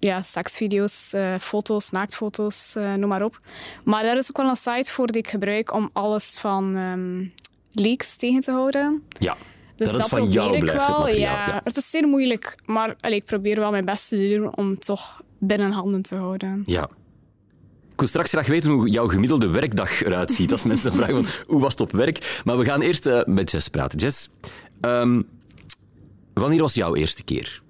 ja, 0.06 0.22
seksvideo's, 0.22 1.12
eh, 1.12 1.34
foto's, 1.40 1.90
naaktfoto's, 1.90 2.74
eh, 2.76 2.94
noem 2.94 3.08
maar 3.08 3.22
op. 3.22 3.36
Maar 3.84 4.02
daar 4.02 4.16
is 4.16 4.28
ook 4.30 4.36
wel 4.36 4.48
een 4.48 4.56
site 4.56 4.90
voor 4.90 5.06
die 5.06 5.20
ik 5.22 5.28
gebruik 5.28 5.74
om 5.74 5.90
alles 5.92 6.38
van 6.38 6.76
ehm, 6.76 7.24
leaks 7.82 8.16
tegen 8.16 8.40
te 8.40 8.50
houden. 8.50 9.02
Ja, 9.18 9.36
Dus 9.76 9.90
dat 9.90 10.00
het 10.00 10.08
van 10.08 10.30
jou 10.30 10.58
blijft, 10.58 10.78
het 10.86 10.96
wel. 10.96 10.98
materiaal. 10.98 11.38
Ja, 11.38 11.46
Ja. 11.54 11.60
Het 11.64 11.76
is 11.76 11.90
zeer 11.90 12.08
moeilijk, 12.08 12.56
maar 12.64 12.96
allee, 13.00 13.16
ik 13.16 13.24
probeer 13.24 13.58
wel 13.58 13.70
mijn 13.70 13.84
best 13.84 14.08
te 14.08 14.36
doen 14.36 14.56
om 14.56 14.70
het 14.70 14.84
toch 14.84 15.22
binnen 15.38 15.70
handen 15.72 16.02
te 16.02 16.16
houden. 16.16 16.62
Ja. 16.66 16.88
Ik 17.92 17.98
wil 17.98 18.08
straks 18.08 18.30
graag 18.30 18.46
weten 18.46 18.70
hoe 18.70 18.88
jouw 18.88 19.08
gemiddelde 19.08 19.48
werkdag 19.48 20.02
eruit 20.02 20.30
ziet. 20.30 20.52
Als 20.52 20.64
mensen 20.64 20.92
vragen 20.98 21.14
van, 21.24 21.26
hoe 21.46 21.60
was 21.60 21.72
het 21.72 21.80
op 21.80 21.92
werk? 21.92 22.40
Maar 22.44 22.58
we 22.58 22.64
gaan 22.64 22.80
eerst 22.80 23.06
eh, 23.06 23.20
met 23.24 23.50
Jess 23.50 23.68
praten. 23.68 23.98
Jess, 23.98 24.30
ehm, 24.80 25.22
wanneer 26.34 26.60
was 26.60 26.74
jouw 26.74 26.94
eerste 26.94 27.22
keer? 27.24 27.61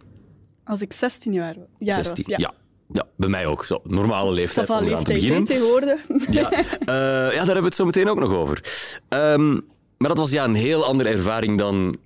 Als 0.73 0.81
ik 0.81 0.93
16 0.93 1.33
jaar, 1.33 1.55
jaar 1.79 2.05
16? 2.05 2.25
was. 2.29 2.37
Ja. 2.39 2.53
ja. 2.93 3.05
bij 3.17 3.29
mij 3.29 3.47
ook. 3.47 3.65
Zo, 3.65 3.81
normale 3.85 4.33
leeftijd 4.33 4.71
om 4.71 4.85
eraan 4.87 5.05
te 5.05 5.13
beginnen. 5.13 5.45
tegenwoordig. 5.45 6.01
Ja, 6.31 6.51
eh, 6.53 6.67
ja, 6.87 7.29
daar 7.29 7.37
hebben 7.37 7.55
we 7.55 7.65
het 7.65 7.75
zo 7.75 7.85
meteen 7.85 8.09
ook 8.09 8.19
nog 8.21 8.33
over. 8.33 8.65
Ehm, 9.09 9.53
maar 9.99 10.09
dat 10.09 10.19
was 10.19 10.31
ja, 10.31 10.45
een 10.45 10.55
heel 10.55 10.85
andere 10.85 11.09
ervaring 11.09 11.59
dan... 11.59 11.97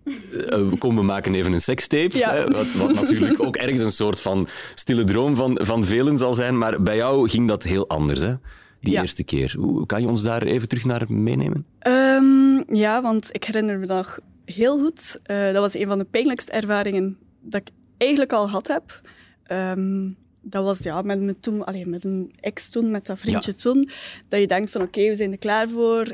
eh, 0.48 0.72
kom, 0.78 0.96
we 0.96 1.02
maken 1.02 1.34
even 1.34 1.52
een 1.52 1.60
sekstape. 1.60 2.18
Ja. 2.18 2.32
Hè, 2.34 2.50
wat, 2.50 2.72
wat 2.72 2.92
natuurlijk 2.94 3.42
ook 3.42 3.56
ergens 3.56 3.80
een 3.82 3.92
soort 3.92 4.20
van 4.20 4.48
stille 4.74 5.04
droom 5.04 5.36
van, 5.36 5.58
van 5.62 5.84
velen 5.84 6.18
zal 6.18 6.34
zijn. 6.34 6.58
Maar 6.58 6.82
bij 6.82 6.96
jou 6.96 7.28
ging 7.28 7.48
dat 7.48 7.62
heel 7.62 7.88
anders, 7.88 8.20
hè? 8.20 8.34
Die 8.80 8.92
Ja. 8.92 9.00
eerste 9.00 9.24
keer. 9.24 9.54
Hoe 9.58 9.86
kan 9.86 10.00
je 10.00 10.08
ons 10.08 10.22
daar 10.22 10.42
even 10.42 10.68
terug 10.68 10.84
naar 10.84 11.04
meenemen? 11.08 11.66
Ehm, 11.78 12.76
ja, 12.76 13.02
want 13.02 13.28
ik 13.32 13.44
herinner 13.44 13.78
me 13.78 13.86
nog 13.86 14.18
heel 14.44 14.78
goed. 14.78 15.20
Dat 15.26 15.56
was 15.56 15.74
een 15.74 15.88
van 15.88 15.98
de 15.98 16.04
pijnlijkste 16.04 16.52
ervaringen 16.52 17.18
dat 17.40 17.60
ik 17.60 17.68
eigenlijk 17.96 18.32
al 18.32 18.46
gehad 18.46 18.66
heb. 18.66 19.00
Ehm, 19.42 20.08
dat 20.42 20.64
was 20.64 20.78
ja, 20.78 21.02
met, 21.02 21.20
me 21.20 21.34
toen, 21.34 21.64
allee, 21.64 21.86
met 21.86 22.04
een 22.04 22.32
ex 22.40 22.68
toen, 22.70 22.90
met 22.90 23.06
dat 23.06 23.18
vriendje 23.18 23.50
Ja. 23.50 23.62
toen. 23.62 23.88
Dat 24.28 24.40
je 24.40 24.46
denkt 24.46 24.70
van 24.70 24.82
oké, 24.82 25.08
we 25.08 25.14
zijn 25.14 25.32
er 25.32 25.38
klaar 25.38 25.68
voor. 25.68 26.04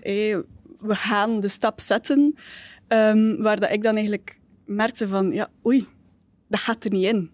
we 0.81 0.95
gaan 0.95 1.41
de 1.41 1.49
stap 1.49 1.81
zetten. 1.81 2.35
Ehm, 2.89 3.37
waar 3.37 3.61
dat 3.61 3.71
ik 3.71 3.83
dan 3.83 3.97
eigenlijk 3.97 4.39
merkte 4.67 5.09
van 5.09 5.33
ja, 5.33 5.51
oei, 5.67 5.87
dat 6.49 6.61
gaat 6.61 6.85
er 6.85 6.91
niet 6.91 7.05
in. 7.05 7.31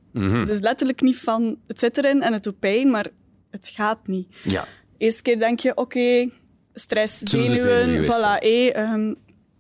Dus 0.47 0.61
letterlijk 0.61 1.01
niet 1.01 1.19
van 1.19 1.59
het 1.67 1.79
zit 1.79 1.97
erin 1.97 2.23
en 2.23 2.33
het 2.33 2.43
doet 2.43 2.59
pijn, 2.59 2.91
maar 2.91 3.07
het 3.51 3.71
gaat 3.75 4.07
niet. 4.07 4.29
Ja. 4.43 4.67
Eerste 4.97 5.23
keer 5.23 5.39
denk 5.39 5.61
je, 5.61 5.77
oké, 5.77 6.31
stress, 6.75 7.19
zenuwen 7.19 8.05
voilà, 8.05 8.39
ehm, 8.43 9.15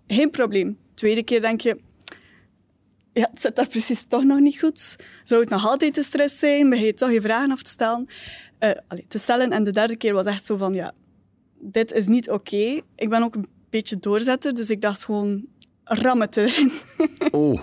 geen 0.07 0.31
probleem. 0.31 0.79
Tweede 0.95 1.23
keer 1.23 1.41
denk 1.41 1.61
je, 1.61 1.79
ja, 3.19 3.29
het 3.33 3.41
zit 3.41 3.57
daar 3.57 3.69
precies 3.69 4.05
toch 4.09 4.25
nog 4.25 4.39
niet 4.41 4.59
goed. 4.59 4.97
Zou 5.23 5.41
het 5.41 5.51
nog 5.51 5.67
altijd 5.67 5.95
de 5.95 6.03
stress 6.03 6.39
zijn? 6.39 6.71
Begin 6.71 6.85
je 6.87 6.95
toch 6.95 7.13
je 7.13 7.21
vragen 7.21 7.51
af 7.53 7.63
te 7.63 7.71
stellen? 7.71 8.07
Eh, 8.59 8.71
allee, 8.89 9.05
te 9.09 9.19
stellen. 9.19 9.53
En 9.53 9.63
de 9.63 9.71
derde 9.73 9.97
keer 9.97 10.13
was 10.15 10.27
echt 10.27 10.45
zo 10.45 10.57
van, 10.57 10.75
ja, 10.75 10.93
dit 11.61 11.93
is 11.93 12.07
niet 12.07 12.31
oké. 12.31 12.81
Ik 12.97 13.09
ben 13.09 13.23
ook 13.23 13.35
een 13.35 13.49
beetje 13.71 13.99
doorzetter, 13.99 14.55
dus 14.55 14.71
ik 14.71 14.81
dacht 14.81 15.05
gewoon, 15.05 15.47
ram 15.85 16.21
het 16.21 16.37
erin. 16.37 16.73
Oh. 17.31 17.61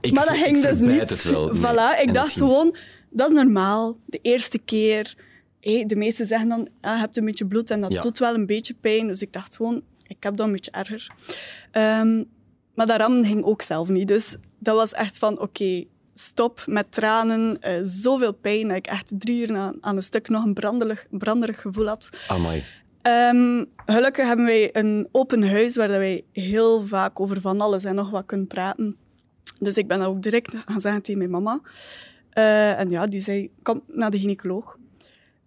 Ik, 0.00 0.12
maar 0.12 0.26
dat 0.26 0.34
ik 0.34 0.42
ging 0.42 0.62
dus 0.62 0.78
niet. 0.78 1.00
Het 1.10 1.24
wel. 1.24 1.52
Nee. 1.52 1.60
Voilà, 1.62 2.00
ik 2.00 2.14
dacht 2.14 2.32
ging- 2.32 2.48
gewoon, 2.48 2.76
dat 3.10 3.30
is 3.30 3.36
normaal. 3.36 3.98
De 4.06 4.18
eerste 4.22 4.58
keer. 4.58 5.16
Hé, 5.60 5.84
de 5.86 5.96
meesten 5.96 6.26
zeggen 6.26 6.48
dan, 6.48 6.68
ah, 6.80 6.92
je 6.94 6.98
hebt 7.00 7.16
een 7.16 7.24
beetje 7.24 7.46
bloed 7.46 7.70
en 7.70 7.80
dat 7.80 7.92
Ja. 7.92 8.00
doet 8.00 8.18
wel 8.18 8.34
een 8.34 8.46
beetje 8.46 8.74
pijn. 8.80 9.06
Dus 9.06 9.22
ik 9.22 9.32
dacht 9.32 9.56
gewoon, 9.56 9.82
ik 10.06 10.16
heb 10.22 10.36
dat 10.36 10.46
een 10.46 10.52
beetje 10.52 10.70
erger. 10.70 11.06
Ehm, 11.70 12.24
maar 12.74 12.86
dat 12.86 12.96
rammen 13.00 13.24
ging 13.24 13.44
ook 13.44 13.62
zelf 13.62 13.88
niet. 13.88 14.08
Dus 14.08 14.36
dat 14.58 14.76
was 14.76 14.92
echt 14.92 15.18
van, 15.18 15.40
oké, 15.40 15.84
stop 16.14 16.62
met 16.66 16.92
tranen. 16.92 17.60
eh, 17.60 17.80
zoveel 17.84 18.32
pijn 18.32 18.68
dat 18.68 18.76
ik 18.76 18.86
echt 18.86 19.12
drie 19.18 19.40
uur 19.48 19.56
aan, 19.56 19.76
aan 19.80 19.96
een 19.96 20.02
stuk 20.02 20.28
nog 20.28 20.44
een 20.44 20.54
branderig, 20.54 21.06
branderig 21.10 21.60
gevoel 21.60 21.86
had. 21.86 22.10
Amai. 22.28 22.64
Ehm, 23.02 23.64
gelukkig 23.86 24.26
hebben 24.26 24.44
wij 24.44 24.76
een 24.76 25.08
open 25.12 25.50
huis 25.50 25.76
waar 25.76 25.88
dat 25.88 25.96
wij 25.96 26.24
heel 26.32 26.82
vaak 26.86 27.20
over 27.20 27.40
van 27.40 27.60
alles 27.60 27.84
en 27.84 27.94
nog 27.94 28.10
wat 28.10 28.26
kunnen 28.26 28.46
praten. 28.46 28.96
Dus 29.58 29.76
ik 29.76 29.86
ben 29.88 29.98
dat 29.98 30.08
ook 30.08 30.22
direct 30.22 30.54
gaan 30.66 30.80
zeggen 30.80 31.02
tegen 31.02 31.18
mijn 31.18 31.30
mama. 31.30 31.60
Eh, 32.30 32.78
en 32.78 32.90
ja, 32.90 33.06
die 33.06 33.20
zei, 33.20 33.50
kom 33.62 33.82
naar 33.86 34.10
de 34.10 34.18
gynaecoloog. 34.18 34.78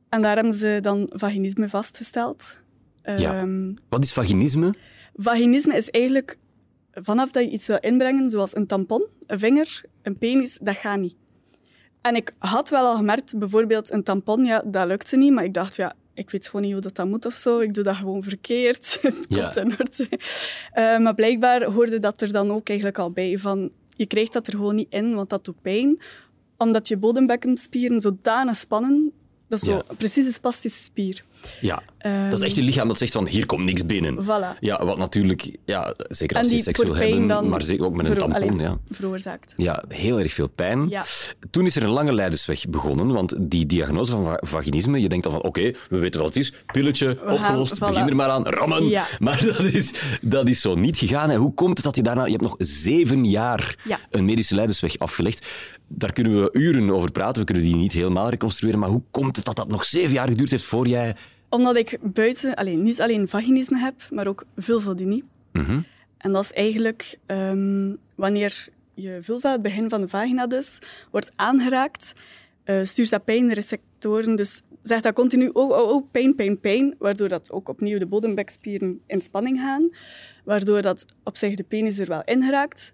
En 0.09 0.21
daar 0.21 0.35
hebben 0.35 0.53
ze 0.53 0.77
dan 0.81 1.09
vaginisme 1.13 1.69
vastgesteld. 1.69 2.61
Ja. 3.03 3.39
Ehm, 3.41 3.73
Wat 3.89 4.03
is 4.03 4.13
vaginisme? 4.13 4.73
Vaginisme 5.15 5.75
is 5.75 5.89
eigenlijk 5.89 6.37
vanaf 6.93 7.31
dat 7.31 7.43
je 7.43 7.49
iets 7.49 7.67
wil 7.67 7.77
inbrengen, 7.79 8.29
zoals 8.29 8.55
een 8.55 8.67
tampon, 8.67 9.05
een 9.27 9.39
vinger, 9.39 9.81
een 10.01 10.17
penis, 10.17 10.57
dat 10.61 10.75
gaat 10.75 10.99
niet. 10.99 11.15
En 12.01 12.15
ik 12.15 12.33
had 12.37 12.69
wel 12.69 12.85
al 12.85 12.95
gemerkt, 12.95 13.37
bijvoorbeeld 13.37 13.91
een 13.91 14.03
tampon, 14.03 14.45
ja, 14.45 14.63
dat 14.65 14.87
lukte 14.87 15.17
niet, 15.17 15.31
maar 15.33 15.43
ik 15.43 15.53
dacht, 15.53 15.75
ja, 15.75 15.93
ik 16.13 16.29
weet 16.29 16.45
gewoon 16.45 16.61
niet 16.61 16.71
hoe 16.71 16.81
dat, 16.81 16.95
dat 16.95 17.07
moet 17.07 17.25
of 17.25 17.33
zo. 17.33 17.59
Ik 17.59 17.73
doe 17.73 17.83
dat 17.83 17.95
gewoon 17.95 18.23
verkeerd. 18.23 18.97
Het 19.01 19.25
Ja. 19.27 19.43
komt 19.43 19.55
in 19.57 19.71
orde. 19.79 20.09
Eh, 20.71 20.97
maar 20.99 21.13
blijkbaar 21.15 21.63
hoorde 21.63 21.99
dat 21.99 22.21
er 22.21 22.31
dan 22.31 22.51
ook 22.51 22.67
eigenlijk 22.67 22.97
al 22.99 23.11
bij 23.11 23.37
van, 23.37 23.71
je 23.89 24.05
krijgt 24.05 24.33
dat 24.33 24.47
er 24.47 24.53
gewoon 24.53 24.75
niet 24.75 24.87
in, 24.93 25.15
want 25.15 25.29
dat 25.29 25.45
doet 25.45 25.61
pijn. 25.61 26.01
Omdat 26.57 26.87
je 26.87 26.97
bodembekkenspieren 26.97 28.01
zodanig 28.01 28.57
spannen, 28.57 29.11
dat 29.47 29.61
is 29.61 29.67
zo 29.67 29.73
Ja. 29.75 29.83
precies 29.97 30.25
een 30.25 30.31
spastische 30.33 30.83
spier. 30.83 31.23
Ja. 31.61 31.81
Ehm, 31.97 32.29
dat 32.29 32.39
is 32.41 32.45
echt 32.45 32.57
een 32.57 32.63
lichaam 32.63 32.87
dat 32.87 32.97
zegt 32.97 33.11
van, 33.11 33.27
hier 33.27 33.45
komt 33.45 33.63
niks 33.65 33.85
binnen. 33.85 34.23
Voilà. 34.23 34.59
Ja, 34.59 34.85
wat 34.85 34.97
natuurlijk, 34.97 35.57
ja, 35.65 35.93
zeker 36.09 36.37
als 36.37 36.49
je 36.49 36.59
seks 36.59 36.83
wil 36.83 36.95
hebben, 36.95 37.49
maar 37.49 37.61
zeker 37.61 37.85
ook 37.85 37.95
met 37.95 38.09
een 38.09 38.17
tampon. 38.17 38.43
allee, 38.43 38.59
Ja. 38.59 38.77
veroorzaakt. 38.89 39.53
ja, 39.57 39.83
heel 39.87 40.19
erg 40.19 40.33
veel 40.33 40.47
pijn. 40.47 40.89
Ja. 40.89 41.03
Toen 41.49 41.65
is 41.65 41.75
er 41.75 41.83
een 41.83 41.89
lange 41.89 42.13
leidersweg 42.13 42.69
begonnen, 42.69 43.11
want 43.11 43.35
die 43.39 43.65
diagnose 43.65 44.11
van 44.11 44.23
va- 44.23 44.39
vaginisme, 44.43 45.01
je 45.01 45.09
denkt 45.09 45.23
dan 45.23 45.33
van, 45.33 45.43
oké, 45.43 45.71
we 45.89 45.97
weten 45.97 46.19
wat 46.21 46.33
het 46.33 46.43
is, 46.43 46.53
pilletje, 46.71 47.19
opgelost, 47.29 47.75
voilà. 47.75 47.79
begin 47.87 48.07
er 48.07 48.15
maar 48.15 48.29
aan, 48.29 48.45
rammen. 48.47 48.87
Ja. 48.87 49.05
Maar 49.19 49.43
dat 49.45 49.59
is, 49.59 49.93
dat 50.21 50.47
is 50.47 50.61
zo 50.61 50.75
niet 50.75 50.97
gegaan. 50.97 51.29
En 51.29 51.37
hoe 51.37 51.53
komt 51.53 51.75
het 51.77 51.85
dat 51.85 51.95
je 51.95 52.01
daarna, 52.03 52.23
je 52.25 52.31
hebt 52.31 52.43
nog 52.43 52.55
zeven 52.57 53.25
jaar 53.25 53.75
Ja. 53.83 53.99
een 54.09 54.25
medische 54.25 54.55
leidersweg 54.55 54.97
afgelegd. 54.99 55.47
Daar 55.87 56.13
kunnen 56.13 56.41
we 56.41 56.49
uren 56.51 56.89
over 56.91 57.11
praten, 57.11 57.39
we 57.39 57.45
kunnen 57.45 57.63
die 57.63 57.75
niet 57.75 57.93
helemaal 57.93 58.29
reconstrueren, 58.29 58.79
maar 58.79 58.89
hoe 58.89 59.03
komt 59.11 59.35
het 59.35 59.45
dat 59.45 59.55
dat 59.55 59.67
nog 59.67 59.85
zeven 59.85 60.13
jaar 60.13 60.27
geduurd 60.27 60.51
heeft 60.51 60.63
voor 60.63 60.87
jij... 60.87 61.15
Omdat 61.51 61.75
ik 61.75 61.97
buiten 62.01 62.55
alleen, 62.55 62.81
niet 62.81 63.01
alleen 63.01 63.27
vaginisme 63.27 63.77
heb, 63.77 64.07
maar 64.09 64.27
ook 64.27 64.45
vulvodynie. 64.55 65.23
En 66.17 66.31
dat 66.31 66.43
is 66.43 66.53
eigenlijk 66.53 67.17
ehm, 67.25 67.95
wanneer 68.15 68.67
je 68.93 69.17
vulva, 69.21 69.51
het 69.51 69.61
begin 69.61 69.89
van 69.89 70.01
de 70.01 70.07
vagina 70.07 70.47
dus, 70.47 70.79
wordt 71.11 71.31
aangeraakt, 71.35 72.13
eh, 72.63 72.83
stuurt 72.83 73.09
dat 73.09 73.23
pijnreceptoren. 73.23 74.35
Dus 74.35 74.61
zegt 74.81 75.03
dat 75.03 75.13
continu, 75.13 75.49
oh, 75.53 75.69
oh, 75.69 75.89
oh, 75.89 76.07
pijn, 76.11 76.35
pijn, 76.35 76.59
pijn. 76.59 76.95
Waardoor 76.99 77.27
dat 77.27 77.51
ook 77.51 77.69
opnieuw 77.69 77.99
de 77.99 78.05
bodembekspieren 78.05 79.01
in 79.07 79.21
spanning 79.21 79.59
gaan. 79.59 79.89
Waardoor 80.45 80.81
dat 80.81 81.05
op 81.23 81.37
zich 81.37 81.55
de 81.55 81.63
penis 81.63 81.97
er 81.97 82.07
wel 82.07 82.23
in 82.25 82.43
geraakt, 82.43 82.93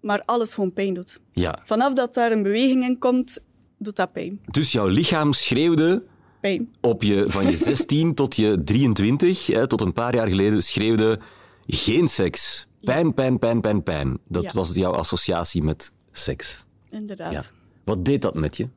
maar 0.00 0.22
alles 0.24 0.54
gewoon 0.54 0.72
pijn 0.72 0.94
doet. 0.94 1.20
Ja. 1.32 1.58
Vanaf 1.64 1.94
dat 1.94 2.14
daar 2.14 2.32
een 2.32 2.42
beweging 2.42 2.84
in 2.84 2.98
komt, 2.98 3.38
doet 3.78 3.96
dat 3.96 4.12
pijn. 4.12 4.40
Dus 4.50 4.72
jouw 4.72 4.86
lichaam 4.86 5.32
schreeuwde 5.32 6.02
Pijn. 6.46 6.70
op 6.80 7.02
je, 7.02 7.24
van 7.28 7.50
je 7.50 7.56
16 7.72 8.14
tot 8.14 8.36
je 8.36 8.62
23, 8.64 9.46
hè, 9.46 9.66
tot 9.66 9.80
een 9.80 9.92
paar 9.92 10.14
jaar 10.14 10.28
geleden, 10.28 10.62
schreeuwde 10.62 11.18
geen 11.66 12.08
seks. 12.08 12.66
Pijn, 12.80 13.14
pijn, 13.14 13.38
pijn, 13.38 13.60
pijn, 13.60 13.82
pijn. 13.82 14.18
Dat 14.28 14.42
Ja. 14.42 14.50
was 14.54 14.74
jouw 14.74 14.92
associatie 14.92 15.62
met 15.62 15.92
seks. 16.12 16.64
Inderdaad. 16.88 17.32
Ja. 17.32 17.42
Wat 17.84 18.04
deed 18.04 18.22
dat 18.22 18.34
met 18.34 18.56
je? 18.56 18.68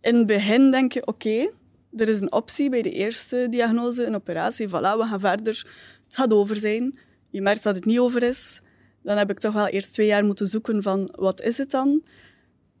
in 0.00 0.14
het 0.14 0.26
begin 0.26 0.70
denk 0.70 0.92
je, 0.92 1.06
oké, 1.06 1.50
er 1.96 2.08
is 2.08 2.20
een 2.20 2.32
optie 2.32 2.70
bij 2.70 2.82
de 2.82 2.90
eerste 2.90 3.46
diagnose, 3.50 4.04
een 4.06 4.14
operatie, 4.14 4.68
voilà, 4.68 4.70
we 4.98 5.04
gaan 5.08 5.20
verder. 5.20 5.66
Het 6.04 6.14
gaat 6.16 6.32
over 6.32 6.56
zijn. 6.56 6.98
Je 7.30 7.40
merkt 7.42 7.62
dat 7.62 7.74
het 7.74 7.84
niet 7.84 7.98
over 7.98 8.22
is. 8.22 8.60
Dan 9.02 9.16
heb 9.16 9.30
ik 9.30 9.38
toch 9.38 9.52
wel 9.52 9.66
eerst 9.66 9.92
twee 9.92 10.06
jaar 10.06 10.24
moeten 10.24 10.46
zoeken 10.46 10.82
van, 10.82 11.08
wat 11.18 11.40
is 11.40 11.58
het 11.58 11.70
dan? 11.70 12.02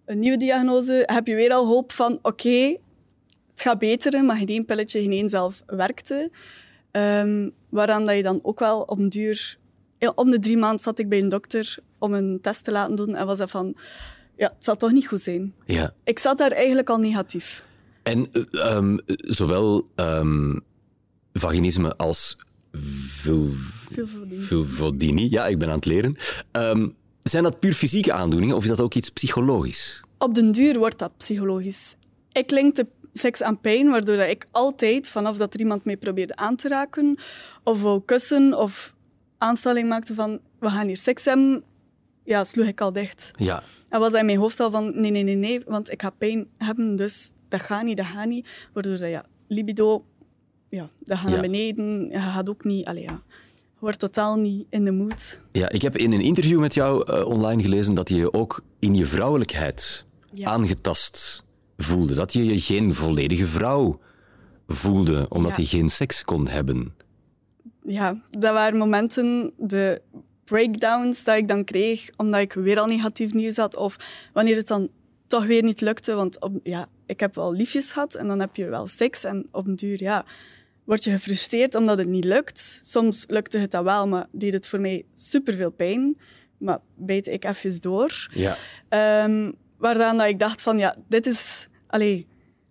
Een 0.04 0.18
nieuwe 0.18 0.36
diagnose, 0.36 1.02
heb 1.06 1.26
je 1.26 1.34
weer 1.34 1.52
al 1.52 1.66
hoop 1.66 1.92
van, 1.92 2.18
oké, 2.22 2.76
het 3.62 3.70
gaat 3.70 3.78
beteren, 3.78 4.26
maar 4.26 4.36
geen 4.36 4.64
pilletje, 4.64 5.02
geen 5.02 5.28
zelf 5.28 5.62
werkte. 5.66 6.30
Ehm, 6.90 7.48
waaraan 7.68 8.06
dat 8.06 8.16
je 8.16 8.22
dan 8.22 8.40
ook 8.42 8.58
wel 8.58 8.80
op 8.80 8.98
een 8.98 9.08
duur 9.08 9.60
om 10.14 10.30
de 10.30 10.38
drie 10.38 10.56
maanden 10.56 10.78
zat 10.78 10.98
ik 10.98 11.08
bij 11.08 11.18
een 11.18 11.28
dokter 11.28 11.78
om 11.98 12.14
een 12.14 12.38
test 12.40 12.64
te 12.64 12.72
laten 12.72 12.94
doen 12.94 13.14
en 13.14 13.26
was 13.26 13.38
dat 13.38 13.50
van, 13.50 13.74
ja, 14.36 14.52
het 14.54 14.64
zal 14.64 14.76
toch 14.76 14.92
niet 14.92 15.06
goed 15.06 15.22
zijn. 15.22 15.54
Ja. 15.66 15.94
Ik 16.04 16.18
zat 16.18 16.38
daar 16.38 16.50
eigenlijk 16.50 16.90
al 16.90 16.98
negatief. 16.98 17.64
En 18.02 18.32
eh, 18.32 18.76
ehm, 18.76 18.96
zowel 19.06 19.88
ehm, 19.94 20.58
vaginisme 21.32 21.96
als 21.96 22.36
Vulvodynie. 22.72 24.40
vulvodynie, 24.40 25.30
ja, 25.30 25.46
ik 25.46 25.58
ben 25.58 25.68
aan 25.68 25.74
het 25.74 25.84
leren. 25.84 26.16
Zijn 27.22 27.42
dat 27.42 27.60
puur 27.60 27.74
fysieke 27.74 28.12
aandoeningen 28.12 28.56
of 28.56 28.62
is 28.62 28.68
dat 28.68 28.80
ook 28.80 28.94
iets 28.94 29.10
psychologisch? 29.10 30.02
Op 30.18 30.34
den 30.34 30.52
duur 30.52 30.78
wordt 30.78 30.98
dat 30.98 31.16
psychologisch. 31.16 31.94
Ik 32.32 32.50
linkte 32.50 32.86
seks 33.12 33.42
aan 33.42 33.60
pijn, 33.60 33.90
waardoor 33.90 34.16
dat 34.16 34.28
ik 34.28 34.46
altijd, 34.50 35.08
vanaf 35.08 35.36
dat 35.36 35.54
er 35.54 35.60
iemand 35.60 35.84
mee 35.84 35.96
probeerde 35.96 36.36
aan 36.36 36.56
te 36.56 36.68
raken, 36.68 37.18
of 37.64 37.82
wou 37.82 38.02
kussen, 38.04 38.58
of 38.58 38.94
aanstelling 39.38 39.88
maakte 39.88 40.14
van 40.14 40.40
we 40.58 40.70
gaan 40.70 40.86
hier 40.86 40.96
seks 40.96 41.24
hebben, 41.24 41.64
ja, 42.24 42.44
sloeg 42.44 42.66
ik 42.66 42.80
al 42.80 42.92
dicht. 42.92 43.30
Ja. 43.36 43.62
En 43.88 44.00
was 44.00 44.10
dat 44.10 44.20
in 44.20 44.26
mijn 44.26 44.38
hoofd 44.38 44.60
al 44.60 44.70
van 44.70 45.00
nee, 45.00 45.10
nee, 45.10 45.22
nee, 45.22 45.34
nee, 45.36 45.60
want 45.66 45.90
ik 45.92 46.02
ga 46.02 46.10
pijn 46.10 46.46
hebben, 46.58 46.96
dus 46.96 47.30
dat 47.48 47.60
gaat 47.60 47.82
niet, 47.84 47.96
dat 47.96 48.06
gaat 48.06 48.26
niet. 48.26 48.48
Waardoor 48.72 48.98
dat, 48.98 49.08
ja, 49.10 49.24
libido, 49.48 50.04
ja, 50.68 50.90
dat 51.00 51.18
gaat 51.18 51.26
Ja. 51.28 51.32
naar 51.32 51.40
beneden, 51.50 52.08
je 52.10 52.18
gaat 52.18 52.48
ook 52.48 52.64
niet, 52.64 52.86
allee, 52.86 53.02
ja, 53.02 53.22
wordt 53.78 53.98
totaal 53.98 54.36
niet 54.36 54.66
in 54.70 54.84
de 54.84 54.90
mood. 54.92 55.40
Ja, 55.52 55.68
ik 55.68 55.82
heb 55.82 55.96
in 55.96 56.12
een 56.12 56.20
interview 56.20 56.60
met 56.60 56.74
jou 56.74 57.06
eh, 57.12 57.26
online 57.26 57.62
gelezen 57.62 57.94
dat 57.94 58.08
je 58.08 58.14
je 58.16 58.32
ook 58.32 58.62
in 58.78 58.94
je 58.94 59.06
vrouwelijkheid 59.06 60.06
Ja. 60.34 60.46
aangetast 60.48 61.44
voelde. 61.82 62.14
Dat 62.14 62.32
je 62.32 62.44
je 62.44 62.60
geen 62.60 62.94
volledige 62.94 63.46
vrouw 63.46 64.00
voelde, 64.66 65.26
omdat 65.28 65.56
Ja. 65.56 65.62
je 65.62 65.68
geen 65.68 65.88
seks 65.88 66.24
kon 66.24 66.48
hebben. 66.48 66.94
ja, 67.84 68.20
dat 68.30 68.52
waren 68.52 68.78
momenten, 68.78 69.52
de 69.56 70.02
breakdowns 70.44 71.24
dat 71.24 71.36
ik 71.36 71.48
dan 71.48 71.64
kreeg, 71.64 72.10
omdat 72.16 72.40
ik 72.40 72.52
weer 72.52 72.78
al 72.78 72.86
negatief 72.86 73.32
nieuws 73.32 73.56
had. 73.56 73.76
Of 73.76 73.96
wanneer 74.32 74.56
het 74.56 74.66
dan 74.66 74.88
toch 75.26 75.46
weer 75.46 75.62
niet 75.62 75.80
lukte. 75.80 76.14
Want 76.14 76.40
op, 76.40 76.52
ja, 76.62 76.86
ik 77.06 77.20
heb 77.20 77.34
wel 77.34 77.52
liefjes 77.52 77.92
gehad 77.92 78.14
en 78.14 78.26
dan 78.26 78.40
heb 78.40 78.56
je 78.56 78.68
wel 78.68 78.86
seks. 78.86 79.24
En 79.24 79.48
op 79.52 79.66
een 79.66 79.76
duur 79.76 80.02
ja, 80.02 80.24
word 80.84 81.04
je 81.04 81.10
gefrustreerd 81.10 81.74
omdat 81.74 81.98
het 81.98 82.08
niet 82.08 82.24
lukt. 82.24 82.78
Soms 82.82 83.24
lukte 83.28 83.58
het 83.58 83.70
dat 83.70 83.84
wel, 83.84 84.08
maar 84.08 84.26
deed 84.32 84.52
het 84.52 84.68
voor 84.68 84.80
mij 84.80 85.04
superveel 85.14 85.70
pijn. 85.70 86.16
Maar 86.58 86.78
bijt 86.96 87.26
ik 87.26 87.44
even 87.44 87.80
door. 87.80 88.28
Ja. 88.34 88.56
Ehm 88.88 89.50
waaraan 89.78 90.16
dat 90.16 90.26
ik 90.26 90.38
dacht 90.38 90.62
van, 90.62 90.78
ja, 90.78 90.96
dit 91.08 91.26
is... 91.26 91.68
Allee, 91.92 92.26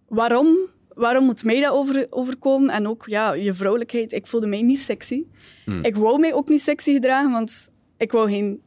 waarom? 0.07 0.57
Waarom 0.93 1.25
moet 1.25 1.43
mij 1.43 1.59
dat 1.59 1.71
over, 1.71 2.07
overkomen? 2.09 2.69
En 2.69 2.87
ook, 2.87 3.03
ja, 3.07 3.33
je 3.33 3.53
vrouwelijkheid. 3.53 4.11
Ik 4.13 4.27
voelde 4.27 4.47
mij 4.47 4.61
niet 4.61 4.79
sexy. 4.79 5.23
Ik 5.81 5.95
wou 5.95 6.19
mij 6.19 6.33
ook 6.33 6.49
niet 6.49 6.61
sexy 6.61 6.93
gedragen, 6.93 7.31
want 7.31 7.71
ik 7.97 8.11
wou 8.11 8.29
geen 8.29 8.61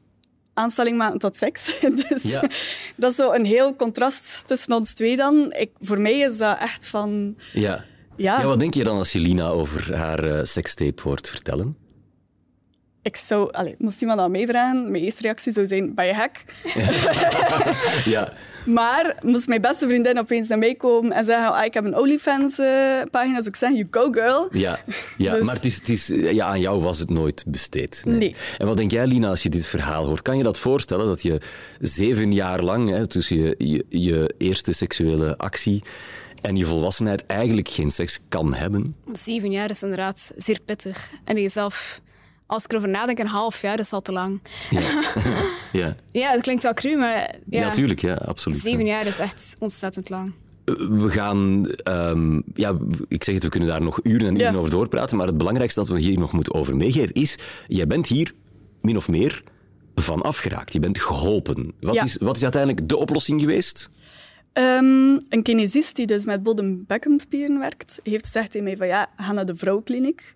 aanstelling 0.54 0.96
maken 0.96 1.18
tot 1.18 1.36
seks. 1.36 1.80
dus 2.08 2.22
Ja. 2.22 2.40
dat 2.96 3.10
is 3.10 3.16
zo 3.16 3.32
een 3.32 3.44
heel 3.44 3.76
contrast 3.76 4.44
tussen 4.46 4.72
ons 4.72 4.92
twee 4.92 5.16
dan. 5.16 5.52
Ik, 5.52 5.70
voor 5.80 6.00
mij 6.00 6.18
is 6.18 6.36
dat 6.36 6.58
echt 6.58 6.86
van... 6.86 7.36
Ja. 7.52 7.84
Ja, 8.16 8.40
ja, 8.40 8.46
wat 8.46 8.58
denk 8.58 8.74
je 8.74 8.84
dan 8.84 8.96
als 8.96 9.12
je 9.12 9.18
Lina 9.18 9.48
over 9.48 9.96
haar 9.96 10.24
eh, 10.24 10.44
sekstape 10.44 11.02
hoort 11.02 11.28
vertellen? 11.28 11.76
Ik 13.04 13.16
zou... 13.16 13.52
Allee, 13.52 13.74
moest 13.78 14.00
iemand 14.00 14.20
aan 14.20 14.30
mij 14.30 14.46
vragen, 14.46 14.90
mijn 14.90 15.02
eerste 15.04 15.22
reactie 15.22 15.52
zou 15.52 15.66
zijn, 15.66 15.94
ben 15.94 16.06
je 16.06 16.14
gek? 16.14 16.44
Ja. 18.14 18.32
Maar 18.66 19.16
moest 19.22 19.48
mijn 19.48 19.60
beste 19.60 19.86
vriendin 19.86 20.18
opeens 20.18 20.48
naar 20.48 20.58
mij 20.58 20.74
komen 20.74 21.12
en 21.12 21.24
zeggen, 21.24 21.52
ah, 21.52 21.64
ik 21.64 21.74
heb 21.74 21.84
een 21.84 21.96
OnlyFans-pagina, 21.96 23.34
zou 23.34 23.48
ik 23.48 23.56
zeggen, 23.56 23.78
you 23.78 23.86
go 23.90 24.12
girl. 24.12 24.48
Ja, 24.52 24.80
ja 25.16 25.34
Dus- 25.34 25.46
maar 25.46 25.54
het 25.54 25.64
is, 25.64 25.76
het 25.76 25.88
is, 25.88 26.06
ja, 26.06 26.46
aan 26.46 26.60
jou 26.60 26.82
was 26.82 26.98
het 26.98 27.10
nooit 27.10 27.44
besteed. 27.46 28.02
Nee. 28.06 28.34
En 28.58 28.66
wat 28.66 28.76
denk 28.76 28.90
jij, 28.90 29.06
Lina, 29.06 29.28
als 29.28 29.42
je 29.42 29.48
dit 29.48 29.66
verhaal 29.66 30.06
hoort? 30.06 30.22
Kan 30.22 30.36
je 30.36 30.42
dat 30.42 30.58
voorstellen 30.58 31.06
dat 31.06 31.22
je 31.22 31.40
zeven 31.78 32.32
jaar 32.32 32.62
lang, 32.62 32.90
hè, 32.90 33.06
tussen 33.06 33.36
je, 33.36 33.54
je, 33.58 33.84
je 33.88 34.34
eerste 34.38 34.72
seksuele 34.72 35.38
actie 35.38 35.82
en 36.40 36.56
je 36.56 36.64
volwassenheid, 36.64 37.26
eigenlijk 37.26 37.68
geen 37.68 37.90
seks 37.90 38.20
kan 38.28 38.54
hebben? 38.54 38.96
Zeven 39.12 39.50
jaar 39.50 39.70
is 39.70 39.82
inderdaad 39.82 40.32
zeer 40.36 40.58
pittig. 40.64 41.10
En 41.24 41.40
jezelf, 41.40 42.00
als 42.46 42.64
ik 42.64 42.70
erover 42.70 42.88
nadenk, 42.88 43.18
een 43.18 43.26
half 43.26 43.60
jaar 43.60 43.78
is 43.78 43.92
al 43.92 44.02
te 44.02 44.12
lang. 44.12 44.40
Ja, 45.72 45.96
Ja, 46.10 46.30
het 46.30 46.40
klinkt 46.40 46.62
wel 46.62 46.74
cru, 46.74 46.96
maar 46.96 47.34
ja, 47.48 47.60
ja. 47.60 47.70
tuurlijk, 47.70 48.00
ja, 48.00 48.14
absoluut. 48.14 48.60
zeven 48.60 48.86
jaar 48.86 49.06
is 49.06 49.18
echt 49.18 49.56
ontzettend 49.58 50.08
lang. 50.10 50.34
We 50.64 51.10
gaan, 51.10 51.66
ehm, 51.66 52.40
ja, 52.54 52.76
ik 53.08 53.24
zeg 53.24 53.34
het, 53.34 53.42
we 53.44 53.48
kunnen 53.48 53.68
daar 53.68 53.82
nog 53.82 54.00
uren 54.02 54.26
en 54.28 54.34
uren 54.36 54.52
Ja. 54.52 54.58
over 54.58 54.70
doorpraten, 54.70 55.16
maar 55.16 55.26
het 55.26 55.38
belangrijkste 55.38 55.80
dat 55.80 55.88
we 55.88 55.98
hier 55.98 56.18
nog 56.18 56.32
moeten 56.32 56.54
over 56.54 56.76
meegeven 56.76 57.12
is, 57.12 57.38
jij 57.66 57.86
bent 57.86 58.06
hier 58.06 58.32
min 58.80 58.96
of 58.96 59.08
meer 59.08 59.42
van 59.94 60.22
afgeraakt. 60.22 60.72
Je 60.72 60.80
bent 60.80 60.98
geholpen. 61.00 61.72
Wat, 61.80 61.94
Ja. 61.94 62.02
is, 62.04 62.16
wat 62.16 62.36
is 62.36 62.42
uiteindelijk 62.42 62.88
de 62.88 62.96
oplossing 62.96 63.40
geweest? 63.40 63.90
Ehm, 64.52 65.18
een 65.28 65.42
kinesist 65.42 65.96
die 65.96 66.06
dus 66.06 66.24
met 66.24 66.42
bodem-bekkenspieren 66.42 67.58
werkt, 67.58 68.00
heeft 68.02 68.24
gezegd 68.24 68.50
tegen 68.50 68.66
mij 68.66 68.76
van 68.76 68.86
ja, 68.86 69.06
ga 69.16 69.32
naar 69.32 69.46
de 69.46 69.56
vrouwenkliniek. 69.56 70.34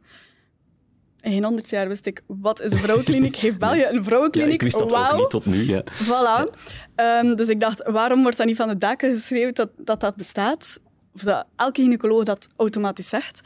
In 1.20 1.32
geen 1.32 1.44
honderd 1.44 1.70
jaar 1.70 1.88
wist 1.88 2.06
ik, 2.06 2.22
wat 2.26 2.60
is 2.60 2.72
een 2.72 2.78
vrouwenkliniek? 2.78 3.36
Heeft 3.46 3.58
België 3.58 3.84
een 3.84 3.94
Ja, 3.94 4.02
vrouwenkliniek? 4.02 4.52
ik 4.52 4.62
wist 4.62 4.78
dat 4.78 4.90
Wauw. 4.90 5.12
ook 5.12 5.18
niet 5.18 5.30
tot 5.30 5.46
nu. 5.46 5.68
Ja. 5.68 5.82
Voilà. 6.04 6.54
Ehm, 6.94 7.34
dus 7.34 7.48
ik 7.48 7.60
dacht, 7.60 7.82
waarom 7.90 8.22
wordt 8.22 8.36
dat 8.36 8.46
niet 8.46 8.56
van 8.56 8.68
de 8.68 8.78
daken 8.78 9.10
geschreven 9.10 9.54
dat 9.54 9.70
dat, 9.76 10.00
dat 10.00 10.16
bestaat? 10.16 10.80
Of 11.14 11.20
dat 11.20 11.46
elke 11.56 11.80
gynaecoloog 11.82 12.24
dat 12.24 12.48
automatisch 12.56 13.08
zegt. 13.08 13.40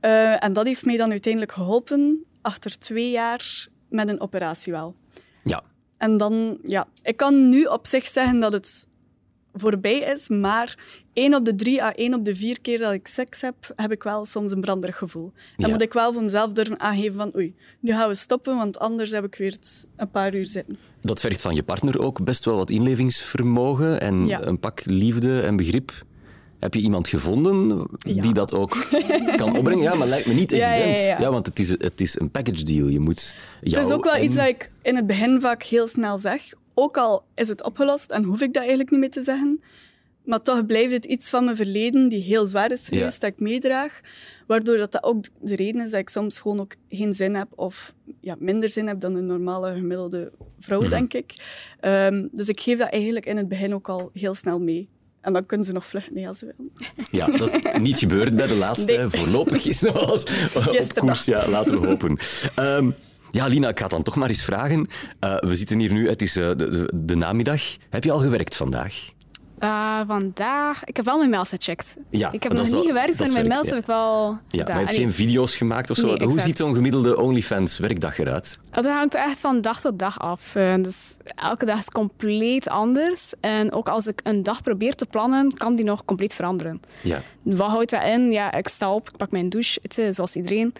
Eh, 0.00 0.44
en 0.44 0.52
dat 0.52 0.66
heeft 0.66 0.84
mij 0.84 0.96
dan 0.96 1.10
uiteindelijk 1.10 1.52
geholpen, 1.52 2.24
achter 2.42 2.78
twee 2.78 3.10
jaar, 3.10 3.66
met 3.88 4.08
een 4.08 4.20
operatie 4.20 4.72
wel. 4.72 4.94
ja. 5.42 5.62
En 5.98 6.16
dan, 6.16 6.58
ja, 6.62 6.86
ik 7.02 7.16
kan 7.16 7.48
nu 7.48 7.64
op 7.64 7.86
zich 7.86 8.06
zeggen 8.06 8.40
dat 8.40 8.52
het 8.52 8.86
voorbij 9.54 9.98
is, 9.98 10.28
maar 10.28 10.76
één 11.12 11.34
op 11.34 11.44
de 11.44 11.54
drie 11.54 11.82
à 11.82 11.92
één 11.94 12.14
op 12.14 12.24
de 12.24 12.36
vier 12.36 12.60
keer 12.60 12.78
dat 12.78 12.92
ik 12.92 13.06
seks 13.06 13.40
heb, 13.40 13.54
heb 13.76 13.92
ik 13.92 14.02
wel 14.02 14.24
soms 14.24 14.52
een 14.52 14.60
branderig 14.60 14.96
gevoel. 14.98 15.32
Dan 15.56 15.66
Ja. 15.68 15.72
moet 15.72 15.82
ik 15.82 15.92
wel 15.92 16.12
voor 16.12 16.22
mezelf 16.22 16.52
durven 16.52 16.80
aangeven 16.80 17.14
van 17.14 17.32
oei, 17.36 17.54
nu 17.80 17.92
gaan 17.92 18.08
we 18.08 18.14
stoppen, 18.14 18.56
want 18.56 18.78
anders 18.78 19.10
heb 19.10 19.24
ik 19.24 19.34
weer 19.34 19.50
het 19.52 19.86
een 19.96 20.10
paar 20.10 20.34
uur 20.34 20.46
zitten. 20.46 20.78
Dat 21.02 21.20
vergt 21.20 21.40
van 21.40 21.54
je 21.54 21.62
partner 21.62 21.98
ook 22.00 22.24
best 22.24 22.44
wel 22.44 22.56
wat 22.56 22.70
inlevingsvermogen 22.70 24.00
en 24.00 24.26
Ja. 24.26 24.42
een 24.42 24.58
pak 24.60 24.80
liefde 24.84 25.40
en 25.40 25.56
begrip. 25.56 25.92
Heb 26.58 26.74
je 26.74 26.80
iemand 26.80 27.08
gevonden 27.08 27.86
die 27.98 28.14
Ja. 28.24 28.32
dat 28.32 28.52
ook 28.54 28.86
kan 29.36 29.56
opbrengen? 29.56 29.82
Ja, 29.82 29.94
maar 29.94 30.06
lijkt 30.08 30.26
me 30.26 30.34
niet 30.34 30.52
evident. 30.52 30.98
ja, 30.98 31.18
ja. 31.20 31.30
want 31.30 31.46
het 31.46 31.58
is, 31.58 31.68
het 31.68 32.00
is 32.00 32.18
een 32.20 32.30
package 32.30 32.64
deal. 32.64 32.88
Je 32.88 33.00
moet 33.00 33.34
Het 33.60 33.72
is 33.76 33.90
ook 33.90 34.04
wel 34.04 34.14
en- 34.14 34.24
iets 34.24 34.34
dat 34.36 34.46
ik 34.46 34.70
in 34.82 34.96
het 34.96 35.06
begin 35.06 35.40
vaak 35.40 35.62
heel 35.62 35.88
snel 35.88 36.18
zeg. 36.18 36.42
Ook 36.74 36.96
al 36.96 37.24
is 37.34 37.48
het 37.48 37.62
opgelost 37.64 38.10
en 38.10 38.22
hoef 38.24 38.40
ik 38.40 38.52
dat 38.52 38.60
eigenlijk 38.62 38.90
niet 38.90 39.00
meer 39.00 39.10
te 39.10 39.22
zeggen. 39.22 39.62
Maar 40.24 40.42
toch 40.42 40.66
blijft 40.66 40.92
het 40.92 41.04
iets 41.04 41.30
van 41.30 41.44
mijn 41.44 41.56
verleden 41.56 42.08
die 42.08 42.22
heel 42.22 42.46
zwaar 42.46 42.72
is 42.72 42.88
geweest, 42.88 43.14
Ja. 43.14 43.18
dat 43.20 43.30
ik 43.30 43.40
meedraag. 43.40 44.00
Waardoor 44.46 44.76
dat, 44.76 44.92
dat 44.92 45.02
ook 45.02 45.24
de 45.40 45.56
reden 45.56 45.82
is 45.82 45.90
dat 45.90 46.00
ik 46.00 46.08
soms 46.08 46.38
gewoon 46.38 46.60
ook 46.60 46.74
geen 46.88 47.12
zin 47.12 47.34
heb 47.34 47.48
of 47.54 47.94
ja, 48.20 48.36
minder 48.38 48.68
zin 48.68 48.86
heb 48.86 49.00
dan 49.00 49.14
een 49.14 49.26
normale 49.26 49.72
gemiddelde 49.74 50.32
vrouw, 50.58 50.80
Mhm. 50.80 50.90
denk 50.90 51.12
ik. 51.14 51.34
Ehm, 51.80 52.26
dus 52.32 52.48
ik 52.48 52.60
geef 52.60 52.78
dat 52.78 52.88
eigenlijk 52.88 53.26
in 53.26 53.36
het 53.36 53.48
begin 53.48 53.74
ook 53.74 53.88
al 53.88 54.10
heel 54.12 54.34
snel 54.34 54.60
mee. 54.60 54.88
En 55.20 55.32
dan 55.32 55.46
kunnen 55.46 55.66
ze 55.66 55.72
nog 55.72 55.86
vluchten 55.86 56.26
als 56.26 56.38
ze 56.38 56.46
willen. 56.56 56.72
Ja, 57.10 57.26
dat 57.38 57.54
is 57.54 57.80
niet 57.80 57.98
gebeurd 57.98 58.36
bij 58.36 58.46
de 58.46 58.54
laatste. 58.54 58.92
Nee. 58.92 59.08
Voorlopig 59.08 59.66
is 59.66 59.80
nog 59.80 59.96
alles 59.98 60.22
op 60.54 60.94
koers. 60.94 61.24
Ja, 61.24 61.48
laten 61.48 61.80
we 61.80 61.86
hopen. 61.86 62.16
Ehm, 62.54 62.90
ja, 63.34 63.46
Lina, 63.46 63.68
ik 63.68 63.80
ga 63.80 63.88
dan 63.88 64.02
toch 64.02 64.16
maar 64.16 64.28
eens 64.28 64.44
vragen. 64.44 64.86
Eh, 65.20 65.36
we 65.38 65.56
zitten 65.56 65.78
hier 65.78 65.92
nu, 65.92 66.08
het 66.08 66.22
is 66.22 66.36
eh, 66.36 66.48
de, 66.48 66.54
de, 66.56 66.90
de 66.94 67.14
namiddag. 67.14 67.62
Heb 67.90 68.04
je 68.04 68.12
al 68.12 68.18
gewerkt 68.18 68.56
vandaag? 68.56 69.12
Uh, 69.58 70.00
vandaag... 70.06 70.84
Ik 70.84 70.96
heb 70.96 71.04
wel 71.04 71.18
mijn 71.18 71.30
mails 71.30 71.48
gecheckt. 71.48 71.96
Ja, 72.10 72.32
ik 72.32 72.42
heb 72.42 72.52
nog 72.52 72.72
niet 72.72 72.84
gewerkt, 72.84 73.18
maar 73.18 73.32
mijn 73.32 73.48
mails 73.48 73.66
ja. 73.66 73.70
heb 73.72 73.80
ik 73.80 73.86
wel 73.86 74.38
Ja, 74.48 74.64
maar 74.64 74.78
je 74.78 74.84
hebt 74.84 74.94
geen 74.94 75.12
video's 75.12 75.56
gemaakt 75.56 75.90
of 75.90 75.96
zo. 75.96 76.06
Nee, 76.06 76.26
Hoe 76.28 76.40
ziet 76.40 76.56
zo'n 76.56 76.74
gemiddelde 76.74 77.18
OnlyFans 77.18 77.78
werkdag 77.78 78.18
eruit? 78.18 78.58
Dat 78.70 78.84
hangt 78.84 79.14
echt 79.14 79.40
van 79.40 79.60
dag 79.60 79.80
tot 79.80 79.98
dag 79.98 80.18
af. 80.18 80.54
Eh, 80.54 80.74
Dus 80.80 81.16
elke 81.34 81.64
dag 81.64 81.78
is 81.78 81.88
compleet 81.88 82.68
anders. 82.68 83.32
En 83.40 83.72
ook 83.72 83.88
als 83.88 84.06
ik 84.06 84.20
een 84.24 84.42
dag 84.42 84.62
probeer 84.62 84.94
te 84.94 85.06
plannen, 85.06 85.54
kan 85.54 85.74
die 85.74 85.84
nog 85.84 86.04
compleet 86.04 86.34
veranderen. 86.34 86.80
Ja. 87.00 87.22
Wat 87.42 87.68
houdt 87.68 87.90
dat 87.90 88.02
in? 88.02 88.32
Ja, 88.32 88.52
ik 88.52 88.68
sta 88.68 88.94
op, 88.94 89.08
ik 89.08 89.16
pak 89.16 89.30
mijn 89.30 89.48
douche, 89.48 89.80
het 89.82 90.14
zoals 90.14 90.36
iedereen. 90.36 90.74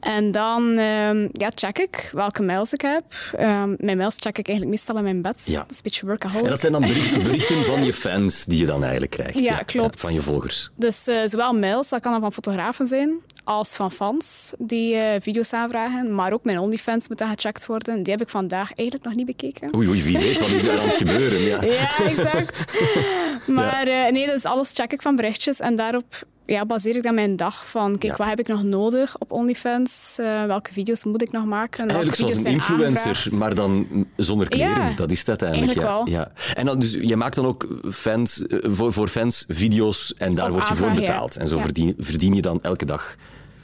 En 0.00 0.30
dan 0.30 0.78
ehm, 0.78 1.28
ja, 1.32 1.50
check 1.54 1.78
ik 1.78 2.10
welke 2.12 2.42
mails 2.42 2.72
ik 2.72 2.80
heb. 2.80 3.04
Ehm, 3.36 3.74
mijn 3.78 3.96
mails 3.96 4.16
check 4.18 4.38
ik 4.38 4.48
eigenlijk 4.48 4.76
meestal 4.76 4.96
in 4.96 5.02
mijn 5.02 5.22
bed. 5.22 5.46
Ja. 5.46 5.58
Dat 5.58 5.70
is 5.70 5.76
een 5.76 5.82
beetje 5.82 6.06
workaholic. 6.06 6.44
En 6.44 6.50
dat 6.50 6.60
zijn 6.60 6.72
dan 6.72 6.80
berichten, 6.80 7.22
berichten 7.22 7.64
van 7.64 7.84
je 7.84 7.92
fans 7.92 8.44
die 8.44 8.58
je 8.58 8.66
dan 8.66 8.82
eigenlijk 8.82 9.12
krijgt. 9.12 9.38
Ja, 9.38 9.56
klopt. 9.56 10.00
van 10.00 10.12
je 10.12 10.22
volgers. 10.22 10.70
Dus 10.74 11.06
eh, 11.06 11.16
zowel 11.26 11.52
mails, 11.52 11.88
dat 11.88 12.00
kan 12.00 12.12
dan 12.12 12.20
van 12.20 12.32
fotografen 12.32 12.86
zijn, 12.86 13.20
als 13.44 13.74
van 13.76 13.92
fans 13.92 14.52
die 14.58 14.94
eh, 14.94 15.20
video's 15.20 15.52
aanvragen. 15.52 16.14
Maar 16.14 16.32
ook 16.32 16.44
mijn 16.44 16.58
OnlyFans 16.58 17.08
moet 17.08 17.18
dan 17.18 17.28
gecheckt 17.28 17.66
worden. 17.66 18.02
Die 18.02 18.12
heb 18.12 18.22
ik 18.22 18.28
vandaag 18.28 18.72
eigenlijk 18.74 19.08
nog 19.08 19.16
niet 19.16 19.26
bekeken. 19.26 19.76
Oei, 19.76 19.88
oei, 19.88 20.02
wie 20.02 20.18
weet 20.18 20.40
wat 20.40 20.48
is 20.48 20.62
daar 20.62 20.80
aan 20.80 20.86
het 20.88 20.96
gebeuren. 20.96 21.40
Ja. 21.40 21.58
Ja, 21.68 22.04
exact. 22.04 22.64
Maar 23.46 23.86
eh, 23.86 24.12
nee, 24.12 24.26
dus 24.26 24.44
alles 24.44 24.72
check 24.72 24.92
ik 24.92 25.02
van 25.02 25.16
berichtjes. 25.16 25.60
En 25.60 25.76
daarop 25.76 26.26
ja, 26.54 26.66
baseer 26.66 26.96
ik 26.96 27.02
dan 27.02 27.14
mijn 27.14 27.36
dag 27.36 27.70
van, 27.70 27.90
kijk, 27.98 28.12
Ja. 28.12 28.16
wat 28.18 28.26
heb 28.26 28.38
ik 28.38 28.46
nog 28.46 28.62
nodig 28.62 29.18
op 29.18 29.32
OnlyFans? 29.32 30.16
Eh, 30.20 30.44
welke 30.44 30.72
video's 30.72 31.04
moet 31.04 31.22
ik 31.22 31.30
nog 31.32 31.44
maken? 31.44 31.86
Eigenlijk 31.88 32.16
zoals 32.18 32.36
een 32.36 32.44
influencer, 32.46 33.26
maar 33.34 33.54
dan 33.54 33.86
zonder 34.16 34.48
kleren. 34.48 34.68
Ja, 34.88 34.92
dat 34.94 35.10
is 35.10 35.28
uiteindelijk. 35.28 35.72
Ja. 35.72 35.80
eigenlijk 35.86 36.10
wel. 36.12 36.20
Ja. 36.20 36.54
En 36.54 36.66
dan, 36.66 36.78
dus 36.78 36.92
je 37.00 37.16
maakt 37.16 37.34
dan 37.36 37.46
ook 37.46 37.66
fans, 37.90 38.46
eh, 38.46 38.58
voor, 38.70 38.92
voor 38.92 39.08
fans 39.08 39.44
video's 39.48 40.14
en 40.14 40.34
daar 40.34 40.46
Op 40.46 40.52
word 40.52 40.68
je 40.68 40.74
voor 40.74 40.86
aanvraag, 40.88 41.06
ja. 41.06 41.12
betaald. 41.12 41.36
En 41.36 41.48
zo 41.48 41.56
Ja. 41.56 41.62
verdien, 41.62 41.94
verdien 41.98 42.34
je 42.34 42.42
dan 42.42 42.62
elke 42.62 42.84
dag 42.84 43.16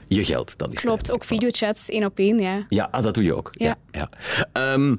je 0.09 0.25
geld. 0.25 0.59
Dat 0.59 0.73
is 0.73 0.81
Klopt, 0.81 1.11
ook 1.13 1.21
eigenlijk. 1.21 1.43
videochats 1.53 1.89
één 1.89 2.05
op 2.05 2.19
één, 2.19 2.39
ja. 2.39 2.67
Ja, 2.69 2.89
ah, 2.91 3.03
dat 3.03 3.15
doe 3.15 3.25
je 3.25 3.35
ook. 3.35 3.49
Ja. 3.53 3.77
Ja. 3.91 4.01
ja. 4.01 4.11
Ehm, 4.53 4.95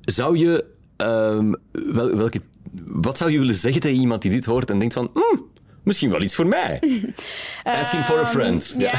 zou 0.00 0.38
je... 0.38 0.64
ehm, 0.96 1.52
wel, 1.72 2.16
welke, 2.16 2.40
wat 2.86 3.16
zou 3.18 3.30
je 3.32 3.38
willen 3.38 3.54
zeggen 3.54 3.80
tegen 3.80 3.98
iemand 4.00 4.22
die 4.22 4.30
dit 4.30 4.44
hoort 4.44 4.70
en 4.70 4.78
denkt 4.78 4.94
van... 4.94 5.10
"Hmm, 5.14 5.46
misschien 5.88 6.10
wel 6.10 6.22
iets 6.22 6.34
voor 6.34 6.46
mij. 6.46 6.80
Asking 7.64 8.04
for 8.04 8.18
a 8.18 8.26
friend. 8.26 8.74
Ja. 8.78 8.92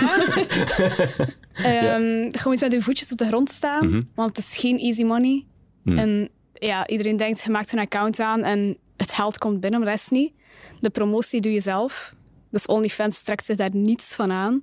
Ehm, 1.54 2.04
Je 2.04 2.39
moet 2.43 2.60
met 2.62 2.71
je 2.71 2.82
voetjes 2.82 3.12
op 3.12 3.17
de 3.17 3.25
grond 3.28 3.49
staan, 3.52 3.86
Mhm. 3.88 4.02
want 4.15 4.36
het 4.38 4.45
is 4.45 4.58
geen 4.58 4.78
easy 4.80 5.04
money. 5.04 5.45
En 5.86 6.30
ja, 6.54 6.88
iedereen 6.88 7.17
denkt, 7.17 7.41
je 7.43 7.49
maakt 7.49 7.71
een 7.73 7.80
account 7.80 8.19
aan 8.19 8.43
en 8.43 8.78
het 8.97 9.12
geld 9.13 9.38
komt 9.38 9.60
binnen, 9.60 9.80
maar 9.80 9.89
dat 9.89 9.99
is 9.99 10.10
niet. 10.10 10.32
De 10.80 10.89
promotie 10.89 11.41
doe 11.41 11.52
je 11.52 11.62
zelf. 11.62 12.13
Dus 12.52 12.65
OnlyFans 12.65 13.21
trekt 13.21 13.45
zich 13.45 13.56
daar 13.56 13.69
niets 13.75 14.15
van 14.15 14.32
aan. 14.32 14.62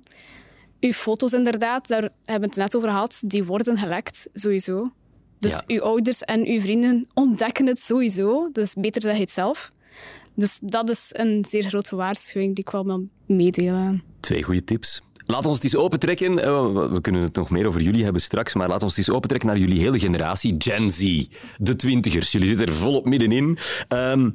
Uw 0.79 0.91
foto's 0.91 1.31
inderdaad, 1.33 1.87
daar 1.87 2.01
hebben 2.01 2.49
we 2.49 2.55
het 2.55 2.55
net 2.55 2.75
over 2.75 2.89
gehad, 2.89 3.21
die 3.25 3.43
worden 3.43 3.77
gelekt, 3.77 4.27
sowieso. 4.33 4.91
Dus 5.39 5.51
Ja. 5.51 5.63
uw 5.67 5.81
ouders 5.81 6.21
en 6.21 6.45
uw 6.47 6.61
vrienden 6.61 7.07
ontdekken 7.13 7.65
het 7.67 7.79
sowieso. 7.79 8.49
Dus 8.51 8.73
beter 8.73 9.01
zeg 9.01 9.13
je 9.13 9.19
het 9.21 9.31
zelf. 9.31 9.71
Dus 10.39 10.59
dat 10.61 10.89
is 10.89 11.09
een 11.11 11.45
zeer 11.49 11.63
grote 11.63 11.95
waarschuwing 11.95 12.55
die 12.55 12.63
ik 12.65 12.71
wel 12.71 12.85
wil 12.85 13.07
meedelen. 13.25 14.03
Twee 14.19 14.43
goede 14.43 14.63
tips. 14.63 15.01
Laat 15.25 15.45
ons 15.45 15.55
het 15.55 15.63
eens 15.63 15.75
opentrekken. 15.75 16.43
Eh, 16.43 16.71
we- 16.73 17.01
kunnen 17.01 17.21
het 17.21 17.35
nog 17.35 17.49
meer 17.49 17.67
over 17.67 17.81
jullie 17.81 18.03
hebben 18.03 18.21
straks, 18.21 18.53
maar 18.53 18.67
laat 18.67 18.83
ons 18.83 18.95
het 18.95 19.07
eens 19.07 19.15
opentrekken 19.15 19.49
naar 19.49 19.57
jullie 19.57 19.79
hele 19.79 19.99
generatie, 19.99 20.55
Gen 20.57 20.89
Z. 20.89 21.25
De 21.57 21.75
twintigers. 21.75 22.31
Jullie 22.31 22.47
zitten 22.47 22.67
er 22.67 22.73
volop 22.73 23.05
middenin. 23.05 23.57
Ehm, 23.87 24.29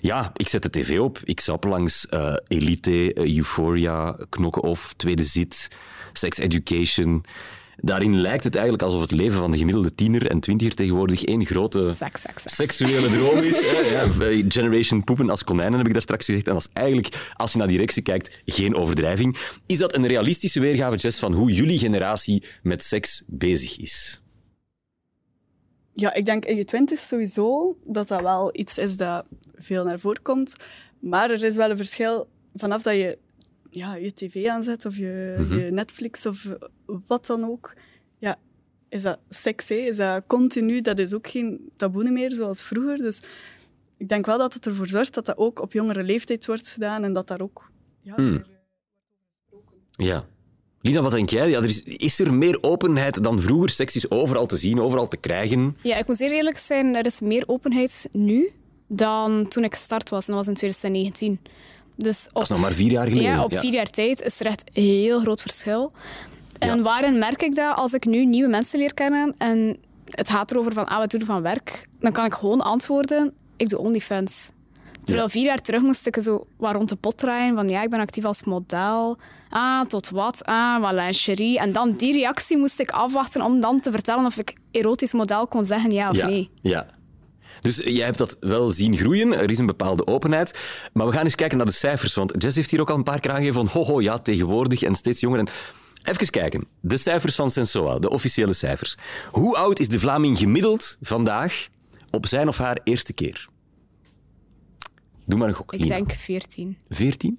ja, 0.00 0.30
ik 0.36 0.48
zet 0.48 0.62
de 0.62 0.70
tv 0.70 0.98
op. 1.00 1.18
Ik 1.24 1.40
zap 1.40 1.64
langs 1.64 2.06
eh, 2.08 2.34
Elite, 2.46 3.12
eh, 3.14 3.36
Euphoria, 3.36 4.18
Knokken 4.28 4.62
Off, 4.62 4.94
Tweede 4.96 5.24
Zit, 5.24 5.68
Sex 6.12 6.38
Education. 6.38 7.24
Daarin 7.76 8.20
lijkt 8.20 8.44
het 8.44 8.54
eigenlijk 8.54 8.84
alsof 8.84 9.00
het 9.00 9.10
leven 9.10 9.38
van 9.38 9.50
de 9.50 9.58
gemiddelde 9.58 9.94
tiener 9.94 10.30
en 10.30 10.40
twintiger 10.40 10.74
tegenwoordig 10.74 11.24
één 11.24 11.44
grote 11.44 11.92
Seks, 11.96 12.20
seks, 12.20 12.42
seks. 12.42 12.54
seksuele 12.54 13.08
droom 13.08 13.38
is. 13.38 13.60
Ja, 13.90 14.08
generation 14.48 15.04
poepen 15.04 15.30
als 15.30 15.44
konijnen, 15.44 15.78
heb 15.78 15.86
ik 15.86 15.92
daar 15.92 16.02
straks 16.02 16.24
gezegd. 16.24 16.46
En 16.46 16.52
dat 16.52 16.62
is 16.62 16.70
eigenlijk, 16.72 17.32
als 17.34 17.52
je 17.52 17.58
naar 17.58 17.66
die 17.66 17.76
reactie 17.76 18.02
kijkt, 18.02 18.42
geen 18.44 18.74
overdrijving. 18.74 19.36
Is 19.66 19.78
dat 19.78 19.94
een 19.94 20.06
realistische 20.06 20.60
weergave, 20.60 20.96
Jess, 20.96 21.18
van 21.18 21.32
hoe 21.32 21.52
jullie 21.52 21.78
generatie 21.78 22.42
met 22.62 22.84
seks 22.84 23.22
bezig 23.26 23.78
is? 23.78 24.20
Ja, 25.92 26.14
ik 26.14 26.24
denk 26.24 26.44
in 26.44 26.56
je 26.56 26.64
twintig 26.64 26.98
sowieso 26.98 27.76
dat 27.84 28.08
dat 28.08 28.20
wel 28.20 28.50
iets 28.52 28.78
is 28.78 28.96
dat 28.96 29.26
veel 29.54 29.84
naar 29.84 29.98
voren 29.98 30.22
komt. 30.22 30.56
Maar 31.00 31.30
er 31.30 31.44
is 31.44 31.56
wel 31.56 31.70
een 31.70 31.76
verschil 31.76 32.28
vanaf 32.54 32.82
dat 32.82 32.94
je 32.94 33.18
ja, 33.76 33.94
je 33.94 34.12
tv 34.14 34.46
aanzet 34.46 34.84
of 34.86 34.96
je, 34.96 35.46
je 35.50 35.68
Netflix 35.70 36.26
of 36.26 36.46
wat 37.06 37.26
dan 37.26 37.44
ook. 37.44 37.74
Ja, 38.18 38.38
is 38.88 39.02
dat 39.02 39.18
seks, 39.28 39.68
hè? 39.68 39.74
is 39.74 39.96
dat 39.96 40.22
continu. 40.26 40.80
Dat 40.80 40.98
is 40.98 41.14
ook 41.14 41.28
geen 41.28 41.70
taboe 41.76 42.10
meer 42.10 42.30
zoals 42.30 42.62
vroeger. 42.62 42.96
Dus 42.96 43.20
ik 43.96 44.08
denk 44.08 44.26
wel 44.26 44.38
dat 44.38 44.54
het 44.54 44.66
ervoor 44.66 44.88
zorgt 44.88 45.14
dat 45.14 45.26
dat 45.26 45.36
ook 45.38 45.60
op 45.60 45.72
jongere 45.72 46.02
leeftijd 46.02 46.46
wordt 46.46 46.68
gedaan 46.68 47.04
en 47.04 47.12
dat 47.12 47.26
daar 47.26 47.40
ook... 47.40 47.70
Ja, 48.02 48.14
weer- 48.14 48.46
Ja. 49.90 50.26
Lina, 50.80 51.02
wat 51.02 51.12
denk 51.12 51.30
jij? 51.30 51.50
Ja, 51.50 51.58
er 51.58 51.64
is, 51.64 51.82
is 51.82 52.18
er 52.18 52.34
meer 52.34 52.58
openheid 52.62 53.22
dan 53.22 53.40
vroeger? 53.40 53.70
Seks 53.70 53.96
is 53.96 54.10
overal 54.10 54.46
te 54.46 54.56
zien, 54.56 54.80
overal 54.80 55.08
te 55.08 55.16
krijgen. 55.16 55.76
Ja, 55.82 55.96
ik 55.96 56.06
moet 56.06 56.16
zeer 56.16 56.30
eerlijk 56.32 56.58
zijn, 56.58 56.94
er 56.94 57.06
is 57.06 57.20
meer 57.20 57.42
openheid 57.46 58.08
nu 58.10 58.50
dan 58.88 59.48
toen 59.48 59.64
ik 59.64 59.72
gestart 59.74 60.08
was. 60.08 60.26
En 60.28 60.34
dat 60.34 60.36
was 60.38 60.48
in 60.48 60.54
2019. 60.54 61.40
Dus 61.96 62.26
op, 62.26 62.32
Dat 62.32 62.42
is 62.42 62.48
nog 62.48 62.60
maar 62.60 62.72
vier 62.72 62.90
jaar 62.90 63.06
geleden. 63.06 63.32
ja, 63.32 63.44
op 63.44 63.58
vier 63.58 63.72
jaar 63.72 63.90
tijd 63.90 64.22
is 64.22 64.40
er 64.40 64.46
echt 64.46 64.70
een 64.72 64.82
heel 64.82 65.20
groot 65.20 65.40
verschil. 65.40 65.92
En 66.58 66.82
waarin 66.82 67.18
merk 67.18 67.42
ik 67.42 67.54
dat? 67.54 67.76
Als 67.76 67.92
ik 67.92 68.04
nu 68.04 68.24
nieuwe 68.24 68.48
mensen 68.48 68.78
leer 68.78 68.94
kennen 68.94 69.34
en 69.38 69.76
het 70.04 70.28
gaat 70.28 70.50
erover 70.50 70.72
van, 70.72 70.86
ah, 70.86 70.98
wat 70.98 71.10
doe 71.10 71.20
je 71.20 71.26
van 71.26 71.42
werk? 71.42 71.88
Dan 72.00 72.12
kan 72.12 72.24
ik 72.24 72.34
gewoon 72.34 72.60
antwoorden, 72.60 73.32
ik 73.56 73.68
doe 73.68 73.78
OnlyFans. 73.78 74.50
Terwijl 75.04 75.28
vier 75.28 75.44
jaar 75.44 75.60
terug 75.60 75.80
moest 75.82 76.06
ik 76.06 76.16
zo 76.22 76.40
wat 76.56 76.74
rond 76.74 76.88
de 76.88 76.96
pot 76.96 77.16
draaien 77.16 77.54
van, 77.54 77.68
ja, 77.68 77.82
ik 77.82 77.90
ben 77.90 78.00
actief 78.00 78.24
als 78.24 78.44
model. 78.44 79.16
Ah, 79.50 79.80
tot 79.80 80.10
wat? 80.10 80.44
Ah, 80.44 80.80
wat 80.80 80.92
lingerie. 80.92 81.58
En 81.58 81.72
dan 81.72 81.92
die 81.92 82.12
reactie 82.12 82.56
moest 82.58 82.80
ik 82.80 82.90
afwachten 82.90 83.42
om 83.42 83.60
dan 83.60 83.80
te 83.80 83.90
vertellen 83.90 84.24
of 84.24 84.36
ik 84.36 84.54
erotisch 84.70 85.12
model 85.12 85.46
kon 85.46 85.64
zeggen 85.64 85.92
ja 85.92 86.10
of 86.10 86.22
nee. 86.22 86.50
Ja. 86.62 86.86
Dus 87.60 87.76
jij 87.76 88.04
hebt 88.04 88.18
dat 88.18 88.36
wel 88.40 88.70
zien 88.70 88.96
groeien. 88.96 89.32
Er 89.38 89.50
is 89.50 89.58
een 89.58 89.66
bepaalde 89.66 90.06
openheid. 90.06 90.58
Maar 90.92 91.06
we 91.06 91.12
gaan 91.12 91.24
eens 91.24 91.34
kijken 91.34 91.56
naar 91.56 91.66
de 91.66 91.72
cijfers. 91.72 92.14
Want 92.14 92.32
Jess 92.38 92.56
heeft 92.56 92.70
hier 92.70 92.80
ook 92.80 92.90
al 92.90 92.96
een 92.96 93.02
paar 93.02 93.20
keer 93.20 93.30
aangegeven 93.30 93.54
van... 93.54 93.68
Ho, 93.68 93.84
ho, 93.84 94.00
ja, 94.00 94.18
tegenwoordig 94.18 94.82
en 94.82 94.94
steeds 94.94 95.20
jonger. 95.20 95.38
En 95.38 95.48
even 96.02 96.30
kijken. 96.30 96.66
De 96.80 96.96
cijfers 96.96 97.34
van 97.34 97.50
Sensoa, 97.50 97.98
de 97.98 98.10
officiële 98.10 98.52
cijfers. 98.52 98.96
Hoe 99.30 99.56
oud 99.56 99.78
is 99.78 99.88
de 99.88 99.98
Vlaming 100.00 100.38
gemiddeld 100.38 100.96
vandaag 101.00 101.68
op 102.10 102.26
zijn 102.26 102.48
of 102.48 102.58
haar 102.58 102.78
eerste 102.84 103.12
keer? 103.12 103.48
Doe 105.26 105.38
maar 105.38 105.48
een 105.48 105.54
gok, 105.54 105.72
Ik 105.72 105.80
Lina. 105.80 105.94
denk 105.94 106.12
14. 106.12 106.78
14? 106.88 107.38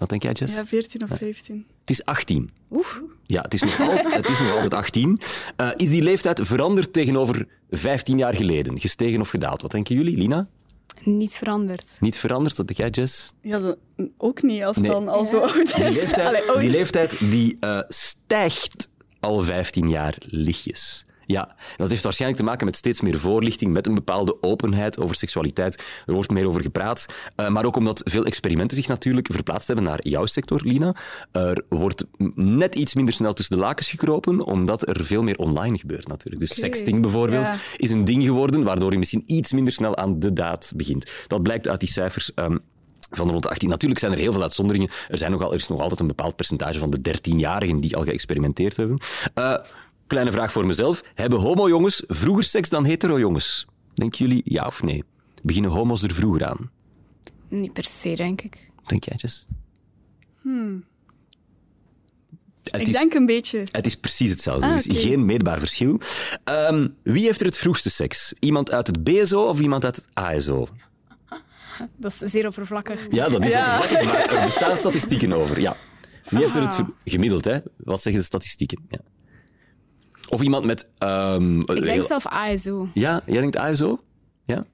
Wat 0.00 0.08
denk 0.08 0.22
jij, 0.22 0.32
Jess? 0.32 0.54
ja, 0.54 0.66
14 0.66 1.02
of 1.02 1.08
15. 1.16 1.66
Het 1.80 1.90
is 1.90 2.04
18. 2.04 2.50
Oef. 2.70 3.02
Ja, 3.26 3.40
het 3.42 3.54
is 3.54 3.62
nog, 3.62 3.80
al- 3.80 3.90
het 4.10 4.28
is 4.28 4.38
nog 4.38 4.50
altijd 4.52 4.74
18. 4.74 5.20
Eh, 5.56 5.68
is 5.76 5.88
die 5.90 6.02
leeftijd 6.02 6.40
veranderd 6.42 6.92
tegenover 6.92 7.46
15 7.70 8.18
jaar 8.18 8.34
geleden? 8.34 8.78
Gestegen 8.78 9.20
of 9.20 9.28
gedaald? 9.28 9.62
Wat 9.62 9.70
denken 9.70 9.94
jullie, 9.96 10.16
Lina? 10.16 10.48
Niet 11.04 11.36
veranderd. 11.36 11.96
Niet 12.00 12.18
veranderd? 12.18 12.56
Wat 12.56 12.66
denk 12.66 12.78
jij, 12.78 12.88
Jess? 13.02 13.32
Ja, 13.42 13.58
dat, 13.58 13.76
ook 14.16 14.42
niet 14.42 14.62
als 14.62 14.76
het 14.76 14.84
Nee. 14.84 14.94
dan 14.94 15.08
al 15.08 15.24
zo 15.24 15.38
oud 15.38 15.56
is. 15.56 15.72
Die 15.74 15.92
leeftijd, 15.92 16.42
die, 16.60 16.70
leeftijd 16.70 17.18
die 17.30 17.56
eh, 17.60 17.78
stijgt 17.88 18.88
al 19.20 19.42
15 19.42 19.88
jaar 19.88 20.14
lichtjes. 20.20 21.04
Ja, 21.30 21.56
dat 21.76 21.90
heeft 21.90 22.02
waarschijnlijk 22.02 22.40
te 22.40 22.46
maken 22.46 22.66
met 22.66 22.76
steeds 22.76 23.00
meer 23.00 23.18
voorlichting, 23.18 23.72
met 23.72 23.86
een 23.86 23.94
bepaalde 23.94 24.42
openheid 24.42 24.98
over 24.98 25.16
seksualiteit. 25.16 26.02
Er 26.06 26.12
wordt 26.12 26.30
meer 26.30 26.48
over 26.48 26.62
gepraat. 26.62 27.06
Eh, 27.36 27.48
maar 27.48 27.64
ook 27.64 27.76
omdat 27.76 28.00
veel 28.04 28.24
experimenten 28.24 28.76
zich 28.76 28.88
natuurlijk 28.88 29.28
verplaatst 29.32 29.66
hebben 29.66 29.84
naar 29.84 30.08
jouw 30.08 30.26
sector, 30.26 30.60
Lina. 30.64 30.96
Er 31.32 31.64
wordt 31.68 32.04
net 32.34 32.74
iets 32.74 32.94
minder 32.94 33.14
snel 33.14 33.32
tussen 33.32 33.56
de 33.56 33.62
lakens 33.62 33.88
gekropen, 33.90 34.44
omdat 34.44 34.88
er 34.88 35.04
veel 35.04 35.22
meer 35.22 35.36
online 35.36 35.78
gebeurt 35.78 36.08
natuurlijk. 36.08 36.40
Dus 36.40 36.54
sexting 36.54 37.00
bijvoorbeeld 37.00 37.46
ja. 37.46 37.56
is 37.76 37.90
een 37.90 38.04
ding 38.04 38.24
geworden, 38.24 38.62
waardoor 38.62 38.92
je 38.92 38.98
misschien 38.98 39.22
iets 39.26 39.52
minder 39.52 39.72
snel 39.72 39.96
aan 39.96 40.18
de 40.18 40.32
daad 40.32 40.72
begint. 40.76 41.10
Dat 41.26 41.42
blijkt 41.42 41.68
uit 41.68 41.80
die 41.80 41.88
cijfers. 41.88 42.34
ehm, 42.34 42.56
van 43.10 43.30
rond 43.30 43.42
de 43.42 43.48
18. 43.48 43.68
Natuurlijk 43.68 44.00
zijn 44.00 44.12
er 44.12 44.18
heel 44.18 44.32
veel 44.32 44.42
uitzonderingen. 44.42 44.88
Er, 45.08 45.18
zijn 45.18 45.30
nogal, 45.30 45.50
er 45.50 45.58
is 45.58 45.68
nog 45.68 45.80
altijd 45.80 46.00
een 46.00 46.06
bepaald 46.06 46.36
percentage 46.36 46.78
van 46.78 46.90
de 46.90 46.98
13-jarigen 46.98 47.80
die 47.80 47.96
al 47.96 48.02
geëxperimenteerd 48.02 48.76
hebben. 48.76 48.98
Eh, 49.34 49.54
kleine 50.10 50.32
vraag 50.32 50.52
voor 50.52 50.66
mezelf. 50.66 51.02
Hebben 51.14 51.38
homo-jongens 51.40 52.02
vroeger 52.06 52.44
seks 52.44 52.68
dan 52.68 52.84
hetero-jongens? 52.84 53.66
Denken 53.94 54.18
jullie 54.18 54.40
ja 54.44 54.66
of 54.66 54.82
nee? 54.82 55.04
Beginnen 55.42 55.70
homo's 55.70 56.02
er 56.02 56.14
vroeger 56.14 56.44
aan? 56.46 56.70
Niet 57.48 57.72
per 57.72 57.84
se, 57.84 58.14
denk 58.14 58.40
ik. 58.42 58.70
Denk 58.84 59.04
jij, 59.04 59.14
Jess? 59.16 59.44
Het 62.62 62.80
Ik 62.80 62.86
is, 62.86 62.92
denk 62.92 63.14
een 63.14 63.26
beetje. 63.26 63.64
het 63.70 63.86
is 63.86 63.96
precies 63.96 64.30
hetzelfde. 64.30 64.64
Ah, 64.66 64.70
er 64.72 64.76
is 64.90 65.00
geen 65.02 65.24
meetbaar 65.24 65.58
verschil. 65.58 66.00
Ehm, 66.44 66.88
wie 67.02 67.24
heeft 67.24 67.40
er 67.40 67.46
het 67.46 67.58
vroegste 67.58 67.90
seks? 67.90 68.32
Iemand 68.38 68.70
uit 68.70 68.86
het 68.86 69.04
BSO 69.04 69.48
of 69.48 69.60
iemand 69.60 69.84
uit 69.84 69.96
het 69.96 70.04
ASO? 70.14 70.66
Dat 71.96 72.12
is 72.12 72.30
zeer 72.30 72.46
oppervlakkig. 72.46 73.06
Ja, 73.10 73.28
dat 73.28 73.44
is 73.44 73.52
Ja. 73.52 73.74
oppervlakkig, 73.74 74.12
maar 74.12 74.38
er 74.40 74.44
bestaan 74.44 74.76
statistieken 74.84 75.32
over. 75.32 75.60
Ja. 75.60 75.76
Wie 76.28 76.38
heeft 76.40 76.54
er 76.54 76.62
het 76.62 76.72
Ah. 76.78 76.88
gemiddeld, 77.04 77.44
hè? 77.44 77.58
Wat 77.76 78.02
zeggen 78.02 78.20
de 78.20 78.26
statistieken? 78.26 78.84
Ja. 78.88 78.98
Of 80.30 80.42
iemand 80.42 80.64
met... 80.64 80.86
ehm, 80.98 81.60
Ik 81.60 81.66
denk 81.66 81.84
heel- 81.84 82.04
zelf 82.04 82.26
ASO. 82.26 82.88
Ja, 82.94 83.22
jij 83.26 83.40
denkt 83.40 83.56
ASO? 83.56 84.00
Ja? 84.44 84.64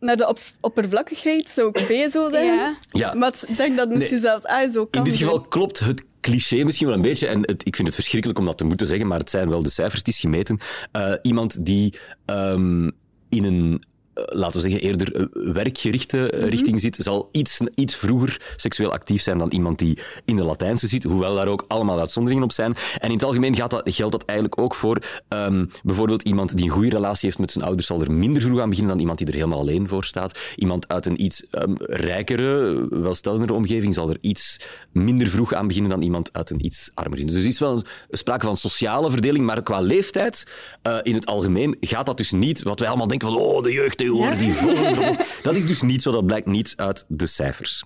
Naar 0.00 0.16
de 0.16 0.28
op 0.28 0.38
oppervlakkigheid 0.60 1.48
zou 1.48 1.68
ik 1.68 1.74
BSO 1.88 2.30
zeggen. 2.30 2.56
Ja. 2.56 2.76
Ja. 2.90 3.14
Maar 3.14 3.34
ik 3.46 3.56
denk 3.56 3.76
dat 3.76 3.88
misschien 3.88 4.10
Nee. 4.12 4.22
zelfs 4.22 4.44
ASO 4.46 4.86
kan 4.86 5.04
In 5.04 5.10
dit 5.10 5.18
zijn. 5.18 5.30
geval 5.30 5.44
klopt 5.48 5.78
het 5.80 6.04
cliché 6.20 6.64
misschien 6.64 6.86
wel 6.86 6.96
een 6.96 7.02
beetje. 7.02 7.26
En 7.26 7.40
het, 7.40 7.66
ik 7.66 7.74
vind 7.76 7.86
het 7.88 7.96
verschrikkelijk 7.96 8.38
om 8.38 8.44
dat 8.46 8.58
te 8.58 8.64
moeten 8.64 8.86
zeggen, 8.86 9.06
maar 9.06 9.18
het 9.18 9.30
zijn 9.30 9.48
wel 9.48 9.62
de 9.62 9.68
cijfers, 9.70 9.98
het 9.98 10.08
is 10.08 10.20
gemeten. 10.20 10.58
Eh, 10.92 11.12
iemand 11.22 11.64
die 11.64 11.98
ehm, 12.26 12.90
in 13.28 13.44
een 13.44 13.82
laten 14.14 14.60
we 14.60 14.68
zeggen, 14.68 14.88
eerder 14.88 15.14
eh, 15.14 15.52
werkgerichte 15.52 16.30
eh, 16.30 16.48
richting 16.48 16.80
zit, 16.80 16.96
zal 17.00 17.28
iets, 17.32 17.60
iets 17.74 17.96
vroeger 17.96 18.54
seksueel 18.56 18.92
actief 18.92 19.22
zijn 19.22 19.38
dan 19.38 19.50
iemand 19.50 19.78
die 19.78 19.98
in 20.24 20.36
de 20.36 20.44
Latijnse 20.44 20.86
zit, 20.86 21.02
hoewel 21.02 21.34
daar 21.34 21.48
ook 21.48 21.64
allemaal 21.68 21.98
uitzonderingen 21.98 22.44
op 22.44 22.52
zijn. 22.52 22.74
En 22.98 23.08
in 23.08 23.14
het 23.14 23.24
algemeen 23.24 23.56
gaat 23.56 23.70
dat, 23.70 23.82
geldt 23.84 24.12
dat 24.12 24.24
eigenlijk 24.24 24.60
ook 24.60 24.74
voor 24.74 25.02
ehm, 25.28 25.66
bijvoorbeeld 25.82 26.22
iemand 26.22 26.56
die 26.56 26.64
een 26.64 26.70
goede 26.70 26.90
relatie 26.90 27.26
heeft 27.26 27.38
met 27.38 27.50
zijn 27.50 27.64
ouders, 27.64 27.86
zal 27.86 28.00
er 28.00 28.12
minder 28.12 28.42
vroeg 28.42 28.60
aan 28.60 28.68
beginnen 28.68 28.92
dan 28.92 29.00
iemand 29.00 29.18
die 29.18 29.26
er 29.26 29.34
helemaal 29.34 29.58
alleen 29.58 29.88
voor 29.88 30.04
staat. 30.04 30.38
Iemand 30.56 30.88
uit 30.88 31.06
een 31.06 31.22
iets 31.22 31.46
um, 31.50 31.74
rijkere, 31.78 32.86
welstellendere 32.90 33.52
omgeving 33.52 33.94
zal 33.94 34.10
er 34.10 34.18
iets 34.20 34.60
minder 34.92 35.28
vroeg 35.28 35.54
aan 35.54 35.66
beginnen 35.66 35.90
dan 35.90 36.02
iemand 36.02 36.32
uit 36.32 36.50
een 36.50 36.64
iets 36.64 36.90
armer 36.94 37.18
gezin. 37.18 37.32
Dus 37.32 37.42
er 37.42 37.48
is 37.48 37.58
wel 37.58 37.82
sprake 38.10 38.46
van 38.46 38.56
sociale 38.56 39.10
verdeling, 39.10 39.44
maar 39.44 39.62
qua 39.62 39.80
leeftijd 39.80 40.46
uh, 40.82 40.98
in 41.02 41.14
het 41.14 41.26
algemeen 41.26 41.76
gaat 41.80 42.06
dat 42.06 42.16
dus 42.16 42.32
niet 42.32 42.62
wat 42.62 42.78
wij 42.78 42.88
allemaal 42.88 43.08
denken 43.08 43.28
van 43.28 43.38
oh, 43.38 43.62
de 43.62 43.72
jeugd 43.72 43.98
die 44.38 44.54
Dat 45.42 45.54
is 45.54 45.66
dus 45.66 45.82
niet 45.82 46.02
zo, 46.02 46.12
dat 46.12 46.26
blijkt 46.26 46.46
niet 46.46 46.72
uit 46.76 47.04
de 47.08 47.26
cijfers. 47.26 47.82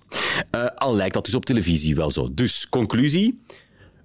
Uh, 0.55 0.65
al 0.65 0.95
lijkt 0.95 1.13
dat 1.13 1.25
dus 1.25 1.33
op 1.33 1.45
televisie 1.45 1.95
wel 1.95 2.11
zo. 2.11 2.33
Dus, 2.33 2.69
conclusie 2.69 3.39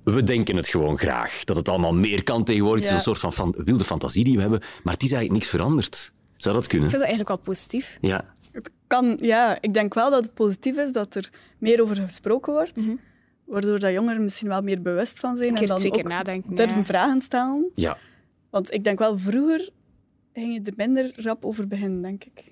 we 0.04 0.22
denken 0.22 0.56
het 0.56 0.68
gewoon 0.68 0.98
graag. 0.98 1.44
Dat 1.44 1.56
het 1.56 1.68
allemaal 1.68 1.94
meer 1.94 2.22
kan 2.22 2.44
tegenwoordig. 2.44 2.82
Het 2.82 2.90
is 2.90 2.96
een 2.96 3.14
soort 3.14 3.18
van, 3.18 3.32
van, 3.32 3.62
wilde 3.64 3.84
fantasie 3.84 4.24
die 4.24 4.34
we 4.34 4.40
hebben. 4.40 4.60
Maar 4.82 4.92
het 4.92 5.02
is 5.02 5.12
eigenlijk 5.12 5.40
niks 5.40 5.48
veranderd. 5.48 6.12
Zou 6.36 6.54
dat 6.54 6.66
kunnen? 6.66 6.88
Ik 6.88 6.94
vind 6.94 7.02
dat 7.04 7.10
eigenlijk 7.12 7.28
wel 7.28 7.54
positief. 7.54 7.98
Ja. 8.00 8.34
Het 8.52 8.70
kan, 8.86 9.18
ja. 9.20 9.58
Ik 9.60 9.74
denk 9.74 9.94
wel 9.94 10.10
dat 10.10 10.24
het 10.24 10.34
positief 10.34 10.76
is 10.76 10.92
dat 10.92 11.14
er 11.14 11.30
meer 11.58 11.82
over 11.82 11.96
gesproken 11.96 12.52
wordt. 12.52 12.76
Mhm. 12.76 12.96
Waardoor 13.44 13.78
dat 13.78 13.92
jongeren 13.92 14.22
misschien 14.22 14.48
wel 14.48 14.62
meer 14.62 14.82
bewust 14.82 15.20
van 15.20 15.36
zijn. 15.36 15.48
Een 15.48 15.56
en 15.56 15.66
dan 15.66 15.76
twee 15.76 15.90
keer 15.90 16.00
ook 16.00 16.08
nadenken, 16.08 16.54
durven 16.54 16.78
ja. 16.78 16.84
vragen 16.84 17.20
stellen. 17.20 17.70
Ja. 17.74 17.98
Want 18.50 18.72
ik 18.72 18.84
denk 18.84 18.98
wel, 18.98 19.18
vroeger 19.18 19.70
ging 20.34 20.54
je 20.54 20.60
er 20.64 20.72
minder 20.76 21.12
rap 21.16 21.44
over 21.44 21.66
beginnen, 21.66 22.02
denk 22.02 22.24
ik. 22.24 22.44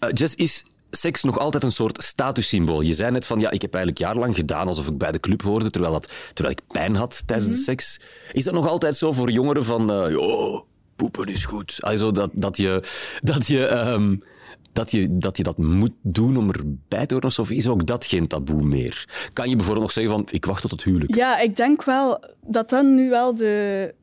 Uh, 0.00 0.10
Jess, 0.12 0.34
is 0.34 0.64
seks 0.90 1.22
nog 1.22 1.38
altijd 1.38 1.62
een 1.62 1.72
soort 1.72 2.02
statussymbool? 2.02 2.80
Je 2.80 2.94
zei 2.94 3.10
net 3.10 3.26
van, 3.26 3.40
ja, 3.40 3.50
ik 3.50 3.62
heb 3.62 3.74
eigenlijk 3.74 4.04
jarenlang 4.04 4.34
gedaan 4.34 4.66
alsof 4.66 4.88
ik 4.88 4.98
bij 4.98 5.12
de 5.12 5.20
club 5.20 5.42
hoorde, 5.42 5.70
terwijl, 5.70 5.92
dat, 5.92 6.12
terwijl 6.32 6.56
ik 6.56 6.66
pijn 6.66 6.94
had 6.94 7.22
tijdens 7.26 7.48
de 7.48 7.62
seks. 7.62 8.00
Is 8.32 8.44
dat 8.44 8.54
nog 8.54 8.68
altijd 8.68 8.96
zo 8.96 9.12
voor 9.12 9.30
jongeren 9.30 9.64
van, 9.64 9.90
uh, 9.90 10.10
joh, 10.10 10.62
poepen 10.96 11.26
is 11.26 11.44
goed? 11.44 11.78
Also 11.80 12.10
dat, 12.10 12.30
dat 12.34 12.56
je... 12.56 12.82
Dat 13.22 13.46
je 13.46 13.66
ehm, 13.66 14.16
dat 14.72 14.90
je, 14.90 15.18
dat 15.18 15.36
je 15.36 15.42
dat 15.42 15.58
moet 15.58 15.92
doen 16.02 16.36
om 16.36 16.50
erbij 16.50 17.06
te 17.06 17.14
horen? 17.14 17.38
Of 17.38 17.50
is 17.50 17.68
ook 17.68 17.86
dat 17.86 18.04
geen 18.04 18.26
taboe 18.26 18.62
meer? 18.62 19.28
Kan 19.32 19.48
je 19.48 19.56
bijvoorbeeld 19.56 19.84
nog 19.84 19.92
zeggen 19.92 20.12
van, 20.12 20.26
ik 20.30 20.44
wacht 20.44 20.62
tot 20.62 20.70
het 20.70 20.82
huwelijk? 20.82 21.14
Ja, 21.14 21.38
ik 21.38 21.56
denk 21.56 21.84
wel 21.84 22.24
dat 22.46 22.70
dan 22.70 22.94
nu 22.94 23.08
wel 23.08 23.34
de... 23.34 23.94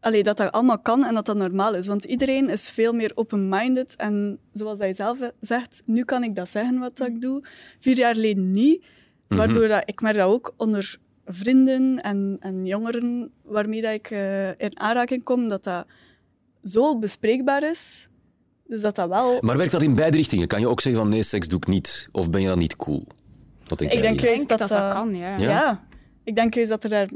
Allee, 0.00 0.22
dat 0.22 0.36
dat 0.36 0.52
allemaal 0.52 0.78
kan 0.78 1.04
en 1.04 1.14
dat 1.14 1.26
dat 1.26 1.36
normaal 1.36 1.74
is. 1.74 1.86
Want 1.86 2.04
iedereen 2.04 2.48
is 2.50 2.70
veel 2.70 2.92
meer 2.92 3.12
open-minded. 3.14 3.96
En 3.96 4.38
zoals 4.52 4.78
hij 4.78 4.94
zelf 4.94 5.18
zegt, 5.40 5.82
nu 5.84 6.04
kan 6.04 6.22
ik 6.24 6.34
dat 6.34 6.48
zeggen 6.48 6.78
wat 6.78 7.06
ik 7.06 7.20
doe. 7.20 7.44
Vier 7.78 7.96
jaar 7.96 8.14
geleden 8.14 8.50
niet. 8.50 8.84
Waardoor 9.28 9.68
dat, 9.68 9.82
ik 9.84 10.00
merk 10.00 10.16
dat 10.16 10.26
ook 10.26 10.54
onder 10.56 10.98
vrienden 11.26 12.02
en, 12.02 12.36
en 12.40 12.66
jongeren 12.66 13.30
waarmee 13.42 13.82
dat 13.82 13.92
ik 13.92 14.10
uh, 14.10 14.48
in 14.48 14.80
aanraking 14.80 15.24
kom, 15.24 15.48
dat 15.48 15.64
dat 15.64 15.86
zo 16.64 16.98
bespreekbaar 16.98 17.62
is. 17.62 18.08
Dus 18.66 18.80
dat 18.80 18.94
dat 18.94 19.08
wel... 19.08 19.38
Maar 19.40 19.56
werkt 19.56 19.72
dat 19.72 19.82
in 19.82 19.94
beide 19.94 20.16
richtingen? 20.16 20.46
Kan 20.46 20.60
je 20.60 20.68
ook 20.68 20.80
zeggen 20.80 21.02
van 21.02 21.10
nee, 21.10 21.22
seks 21.22 21.48
doe 21.48 21.58
ik 21.58 21.66
niet? 21.66 22.08
Of 22.12 22.30
ben 22.30 22.40
je 22.40 22.46
dan 22.46 22.58
niet 22.58 22.76
cool? 22.76 23.04
Wat 23.64 23.78
denk 23.78 23.92
ik 23.92 24.00
denk 24.00 24.20
juist 24.20 24.48
dat 24.48 24.58
dat 24.58 24.68
dat 24.68 24.78
dat- 24.78 24.92
kan, 24.92 25.14
ja. 25.14 25.28
Ja? 25.36 25.50
Ja. 25.50 25.86
ik 26.24 26.34
denk 26.34 26.54
juist 26.54 26.70
dat 26.70 26.84
er 26.84 26.90
daar 26.90 27.08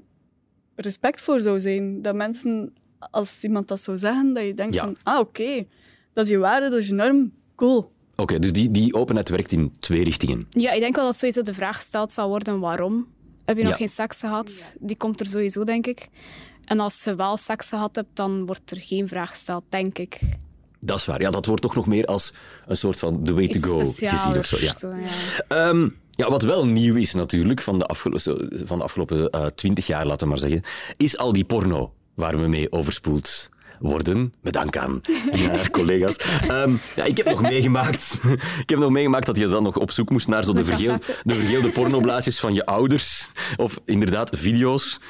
respect 0.76 1.20
voor 1.20 1.40
zou 1.40 1.60
zijn. 1.60 2.02
Dat 2.02 2.14
mensen, 2.14 2.72
als 3.10 3.42
iemand 3.42 3.68
dat 3.68 3.80
zou 3.80 3.98
zeggen, 3.98 4.32
dat 4.34 4.44
je 4.44 4.54
denkt 4.54 4.74
Ja. 4.74 4.82
van, 4.84 4.96
ah, 5.02 5.18
oké, 5.18 5.64
dat 6.12 6.24
is 6.24 6.30
je 6.30 6.38
waarde, 6.38 6.68
dat 6.70 6.78
is 6.78 6.86
je 6.88 6.94
norm, 6.94 7.32
cool. 7.56 7.90
Oké, 8.16 8.38
dus 8.38 8.52
die, 8.52 8.70
die 8.70 8.94
openheid 8.94 9.28
werkt 9.28 9.52
in 9.52 9.72
twee 9.80 10.04
richtingen. 10.04 10.46
Ja, 10.50 10.72
ik 10.72 10.80
denk 10.80 10.96
wel 10.96 11.04
dat 11.04 11.16
sowieso 11.16 11.42
de 11.42 11.54
vraag 11.54 11.76
gesteld 11.76 12.12
zal 12.12 12.28
worden 12.28 12.60
waarom. 12.60 13.06
Heb 13.44 13.56
je 13.56 13.62
nog 13.62 13.72
Ja. 13.72 13.78
geen 13.78 13.88
seks 13.88 14.20
gehad? 14.20 14.76
Die 14.80 14.96
komt 14.96 15.20
er 15.20 15.26
sowieso, 15.26 15.64
denk 15.64 15.86
ik. 15.86 16.08
En 16.64 16.80
als 16.80 17.04
je 17.04 17.14
wel 17.14 17.36
seks 17.36 17.68
gehad 17.68 17.96
hebt, 17.96 18.08
dan 18.16 18.46
wordt 18.46 18.70
er 18.70 18.76
geen 18.80 19.08
vraag 19.08 19.30
gesteld, 19.30 19.64
denk 19.68 19.98
ik. 19.98 20.20
Dat 20.80 20.98
is 20.98 21.04
waar. 21.06 21.20
Ja, 21.20 21.30
dat 21.30 21.46
wordt 21.46 21.62
toch 21.62 21.74
nog 21.74 21.86
meer 21.86 22.04
als 22.04 22.34
een 22.66 22.76
soort 22.76 22.98
van 22.98 23.24
the 23.24 23.34
way 23.34 23.48
to 23.48 23.54
Iets 23.58 23.66
go 23.66 23.78
gezien 23.78 24.38
of 24.38 24.46
zo. 24.46 24.56
Ja. 24.60 24.72
zo, 24.72 24.88
ja. 24.88 25.06
Ehm, 25.68 25.88
ja, 26.24 26.30
wat 26.30 26.42
wel 26.42 26.66
nieuw 26.66 26.94
is 26.94 27.14
natuurlijk 27.14 27.60
van 27.60 27.78
de, 27.78 27.86
afgelo- 27.86 28.18
zo- 28.18 28.38
van 28.64 28.78
de 28.78 28.84
afgelopen 28.84 29.30
eh, 29.30 29.46
twintig 29.46 29.86
jaar, 29.86 30.06
laten 30.06 30.20
we 30.26 30.32
maar 30.32 30.38
zeggen, 30.42 30.62
is 30.96 31.16
al 31.18 31.32
die 31.32 31.44
porno 31.44 31.92
waar 32.14 32.40
we 32.40 32.46
mee 32.48 32.72
overspoeld 32.72 33.50
worden. 33.80 34.32
Met 34.40 34.52
dank 34.52 34.76
aan 34.76 35.00
haar 35.50 35.70
collega's. 35.70 36.16
Ehm, 36.48 36.74
ja, 36.96 37.04
ik 37.04 37.16
heb 37.16 37.26
nog 37.26 37.42
meegemaakt. 37.42 38.20
ik 38.62 38.68
heb 38.70 38.78
nog 38.78 38.90
meegemaakt 38.90 39.26
dat 39.26 39.36
je 39.36 39.48
dan 39.48 39.62
nog 39.62 39.76
op 39.76 39.90
zoek 39.90 40.10
moest 40.10 40.28
naar 40.28 40.44
zo 40.44 40.52
de, 40.52 40.58
De 40.62 40.64
vergeel, 40.64 40.96
cassette. 40.96 41.22
de 41.24 41.34
vergeelde 41.34 41.68
pornoblaadjes 41.68 42.40
van 42.40 42.54
je 42.54 42.66
ouders. 42.66 43.28
Of 43.56 43.80
inderdaad 43.84 44.36
video's. 44.38 45.00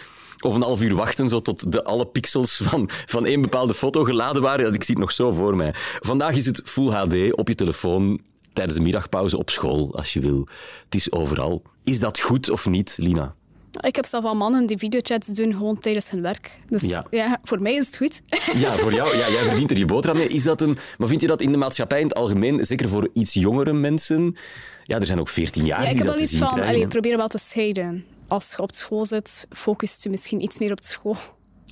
Of 0.40 0.55
een 0.55 0.62
half 0.62 0.83
uur 0.83 0.94
wachten 0.94 1.29
zo 1.29 1.40
tot 1.40 1.72
de, 1.72 1.85
alle 1.85 2.07
pixels 2.07 2.61
van, 2.62 2.88
van 3.07 3.27
één 3.27 3.40
bepaalde 3.42 3.75
foto 3.75 4.05
geladen 4.05 4.42
waren. 4.42 4.66
Ja, 4.66 4.72
ik 4.72 4.83
zie 4.85 4.94
het 4.94 5.05
nog 5.05 5.12
zo 5.12 5.33
voor 5.33 5.57
mij. 5.57 5.75
Vandaag 6.01 6.37
is 6.37 6.46
het 6.46 6.61
Full 6.64 6.88
HD 6.90 7.33
op 7.37 7.48
je 7.48 7.55
telefoon, 7.55 8.20
tijdens 8.53 8.77
de 8.77 8.83
middagpauze 8.83 9.38
op 9.38 9.51
school, 9.51 9.95
als 9.97 10.12
je 10.12 10.21
wil. 10.21 10.47
Het 10.85 10.95
is 10.95 11.12
overal. 11.12 11.62
Is 11.85 12.01
dat 12.01 12.19
goed 12.21 12.51
of 12.51 12.67
niet, 12.67 12.95
Lina? 12.99 13.35
Ik 13.81 13.97
heb 13.97 14.05
zelf 14.07 14.25
al 14.25 14.35
mannen 14.35 14.67
die 14.67 14.79
videochats 14.79 15.29
doen 15.29 15.53
gewoon 15.53 15.79
tijdens 15.79 16.11
hun 16.11 16.23
werk. 16.23 16.59
Dus 16.69 16.83
Ja. 16.83 17.07
ja, 17.11 17.41
voor 17.45 17.62
mij 17.62 17.75
is 17.75 17.87
het 17.87 17.97
goed. 17.97 18.21
Ja, 18.62 18.77
voor 18.77 18.93
jou. 18.95 19.17
Ja, 19.17 19.31
jij 19.31 19.45
verdient 19.45 19.71
er 19.71 19.77
je 19.79 19.85
boterham 19.85 20.19
mee. 20.19 20.29
Is 20.29 20.43
dat 20.43 20.61
een, 20.61 20.77
maar 20.99 21.09
vind 21.09 21.21
je 21.21 21.27
dat 21.27 21.41
in 21.41 21.53
de 21.53 21.59
maatschappij 21.59 22.01
in 22.01 22.07
het 22.07 22.15
algemeen, 22.17 22.67
zeker 22.67 22.88
voor 22.88 23.09
iets 23.15 23.33
jongere 23.33 23.73
mensen... 23.73 24.37
Ja, 24.85 25.01
er 25.01 25.07
zijn 25.07 25.21
ook 25.21 25.29
14 25.29 25.65
jaar 25.67 25.83
Ja, 25.83 25.88
ik 25.88 25.91
die 25.91 25.97
heb 25.99 26.07
dat 26.07 26.07
wel 26.07 26.17
te 26.17 26.23
iets 26.23 26.31
zien 26.33 26.41
van, 26.41 26.49
krijgen. 26.49 26.69
allee, 26.69 26.83
hè. 26.83 26.88
probeer 26.88 27.17
wel 27.17 27.29
te 27.29 27.38
scheiden. 27.38 28.05
Als 28.29 28.51
je 28.57 28.62
op 28.62 28.75
school 28.75 29.05
zit, 29.05 29.47
focust 29.51 30.03
je 30.03 30.11
misschien 30.11 30.43
iets 30.43 30.59
meer 30.59 30.71
op 30.71 30.81
de 30.81 30.87
school. 30.87 31.17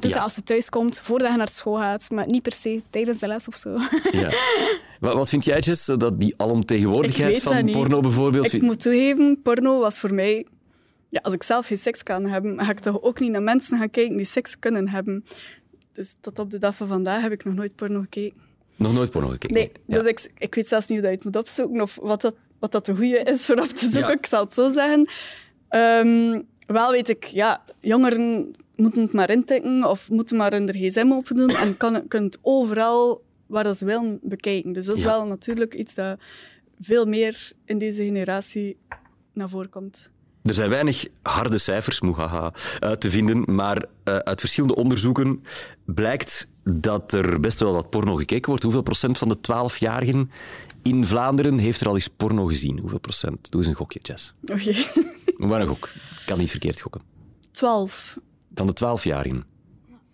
Doe 0.00 0.10
Ja. 0.10 0.16
dat 0.16 0.24
als 0.24 0.34
je 0.34 0.42
thuis 0.42 0.68
komt, 0.68 1.00
voordat 1.00 1.30
je 1.30 1.36
naar 1.36 1.48
school 1.48 1.74
gaat, 1.76 2.10
maar 2.10 2.26
niet 2.26 2.42
per 2.42 2.52
se 2.52 2.82
tijdens 2.90 3.18
de 3.18 3.26
les 3.26 3.48
of 3.48 3.54
zo. 3.54 3.78
Ja. 4.10 4.30
Wat, 5.00 5.14
wat 5.14 5.28
vind 5.28 5.44
jij, 5.44 5.58
Jess, 5.58 5.84
dat 5.86 6.20
die 6.20 6.34
alomtegenwoordigheid 6.36 7.42
van 7.42 7.70
porno 7.70 8.00
bijvoorbeeld... 8.00 8.52
Ik 8.52 8.62
moet 8.62 8.80
toegeven, 8.80 9.40
porno 9.42 9.78
was 9.78 9.98
voor 9.98 10.14
mij... 10.14 10.46
Ja, 11.08 11.20
als 11.22 11.34
ik 11.34 11.42
zelf 11.42 11.66
geen 11.66 11.78
seks 11.78 12.02
kan 12.02 12.26
hebben, 12.26 12.64
ga 12.64 12.70
ik 12.70 12.78
toch 12.80 13.02
ook 13.02 13.20
niet 13.20 13.30
naar 13.30 13.42
mensen 13.42 13.78
gaan 13.78 13.90
kijken 13.90 14.16
die 14.16 14.24
seks 14.26 14.58
kunnen 14.58 14.88
hebben. 14.88 15.24
Dus 15.92 16.14
tot 16.20 16.38
op 16.38 16.50
de 16.50 16.58
dag 16.58 16.74
van 16.76 16.86
vandaag 16.88 17.22
heb 17.22 17.32
ik 17.32 17.44
nog 17.44 17.54
nooit 17.54 17.76
porno 17.76 18.00
gekeken. 18.00 18.38
Nog 18.76 18.92
nooit 18.92 19.10
porno 19.10 19.28
gekeken? 19.28 19.54
Nee, 19.56 19.72
Ja. 19.86 19.96
dus 20.02 20.04
ik, 20.04 20.30
ik 20.38 20.54
weet 20.54 20.66
zelfs 20.68 20.86
niet 20.86 20.98
hoe 20.98 21.08
dat 21.08 21.10
je 21.10 21.16
het 21.16 21.34
moet 21.34 21.42
opzoeken 21.42 21.80
of 21.80 21.98
wat 22.02 22.20
dat, 22.20 22.34
wat 22.58 22.72
dat 22.72 22.86
de 22.86 22.96
goede 22.96 23.18
is 23.18 23.46
voor 23.46 23.56
op 23.56 23.66
te 23.68 23.84
zoeken. 23.88 24.00
Ja. 24.10 24.16
Ik 24.16 24.26
zal 24.26 24.44
het 24.44 24.54
zo 24.54 24.70
zeggen. 24.70 25.08
Ehm, 25.68 26.40
wel 26.66 26.90
weet 26.90 27.08
ik, 27.08 27.24
ja, 27.24 27.62
jongeren 27.80 28.50
moeten 28.80 29.00
het 29.02 29.12
maar 29.12 29.30
intikken 29.30 29.84
of 29.88 30.10
moeten 30.10 30.36
maar 30.36 30.52
hun 30.52 30.68
gsm 30.72 31.08
open 31.12 31.36
doen 31.36 31.50
en 31.50 31.76
kan, 31.76 31.94
het 32.08 32.38
overal 32.42 33.22
waar 33.46 33.64
dat 33.64 33.78
ze 33.78 33.84
willen 33.84 34.18
bekijken. 34.22 34.72
Dus 34.72 34.86
dat 34.86 34.96
is 34.96 35.02
Ja. 35.02 35.08
wel 35.08 35.26
natuurlijk 35.26 35.74
iets 35.74 35.94
dat 35.94 36.18
veel 36.80 37.04
meer 37.06 37.52
in 37.64 37.78
deze 37.78 38.02
generatie 38.04 38.76
naar 39.32 39.48
voren 39.48 39.70
komt. 39.70 40.10
Er 40.42 40.54
zijn 40.54 40.70
weinig 40.70 41.06
harde 41.22 41.58
cijfers 41.58 42.00
moehaha, 42.00 42.52
eh, 42.78 42.92
te 42.92 43.10
vinden, 43.10 43.54
maar 43.54 43.84
eh, 44.04 44.16
uit 44.16 44.40
verschillende 44.40 44.74
onderzoeken 44.74 45.42
blijkt 45.84 46.48
dat 46.64 47.12
er 47.12 47.40
best 47.40 47.60
wel 47.60 47.72
wat 47.72 47.90
porno 47.90 48.14
gekeken 48.14 48.48
wordt. 48.48 48.62
Hoeveel 48.62 48.82
procent 48.82 49.18
van 49.18 49.28
de 49.28 49.40
12-jarigen 49.40 50.30
in 50.82 51.06
Vlaanderen 51.06 51.58
heeft 51.58 51.80
er 51.80 51.86
al 51.88 51.94
eens 51.94 52.08
porno 52.08 52.44
gezien? 52.44 52.78
Hoeveel 52.78 53.00
procent? 53.00 53.50
Doe 53.50 53.60
eens 53.60 53.70
een 53.70 53.76
gokje, 53.76 53.98
Jess. 54.02 54.34
Oké. 54.42 54.74
Maar 55.46 55.60
een 55.60 55.66
gok. 55.66 55.86
Ik 55.86 56.22
kan 56.26 56.38
niet 56.38 56.50
verkeerd 56.50 56.80
gokken. 56.80 57.00
12. 57.50 58.18
Van 58.54 58.66
de 58.66 58.76
12-jarigen. 58.76 59.42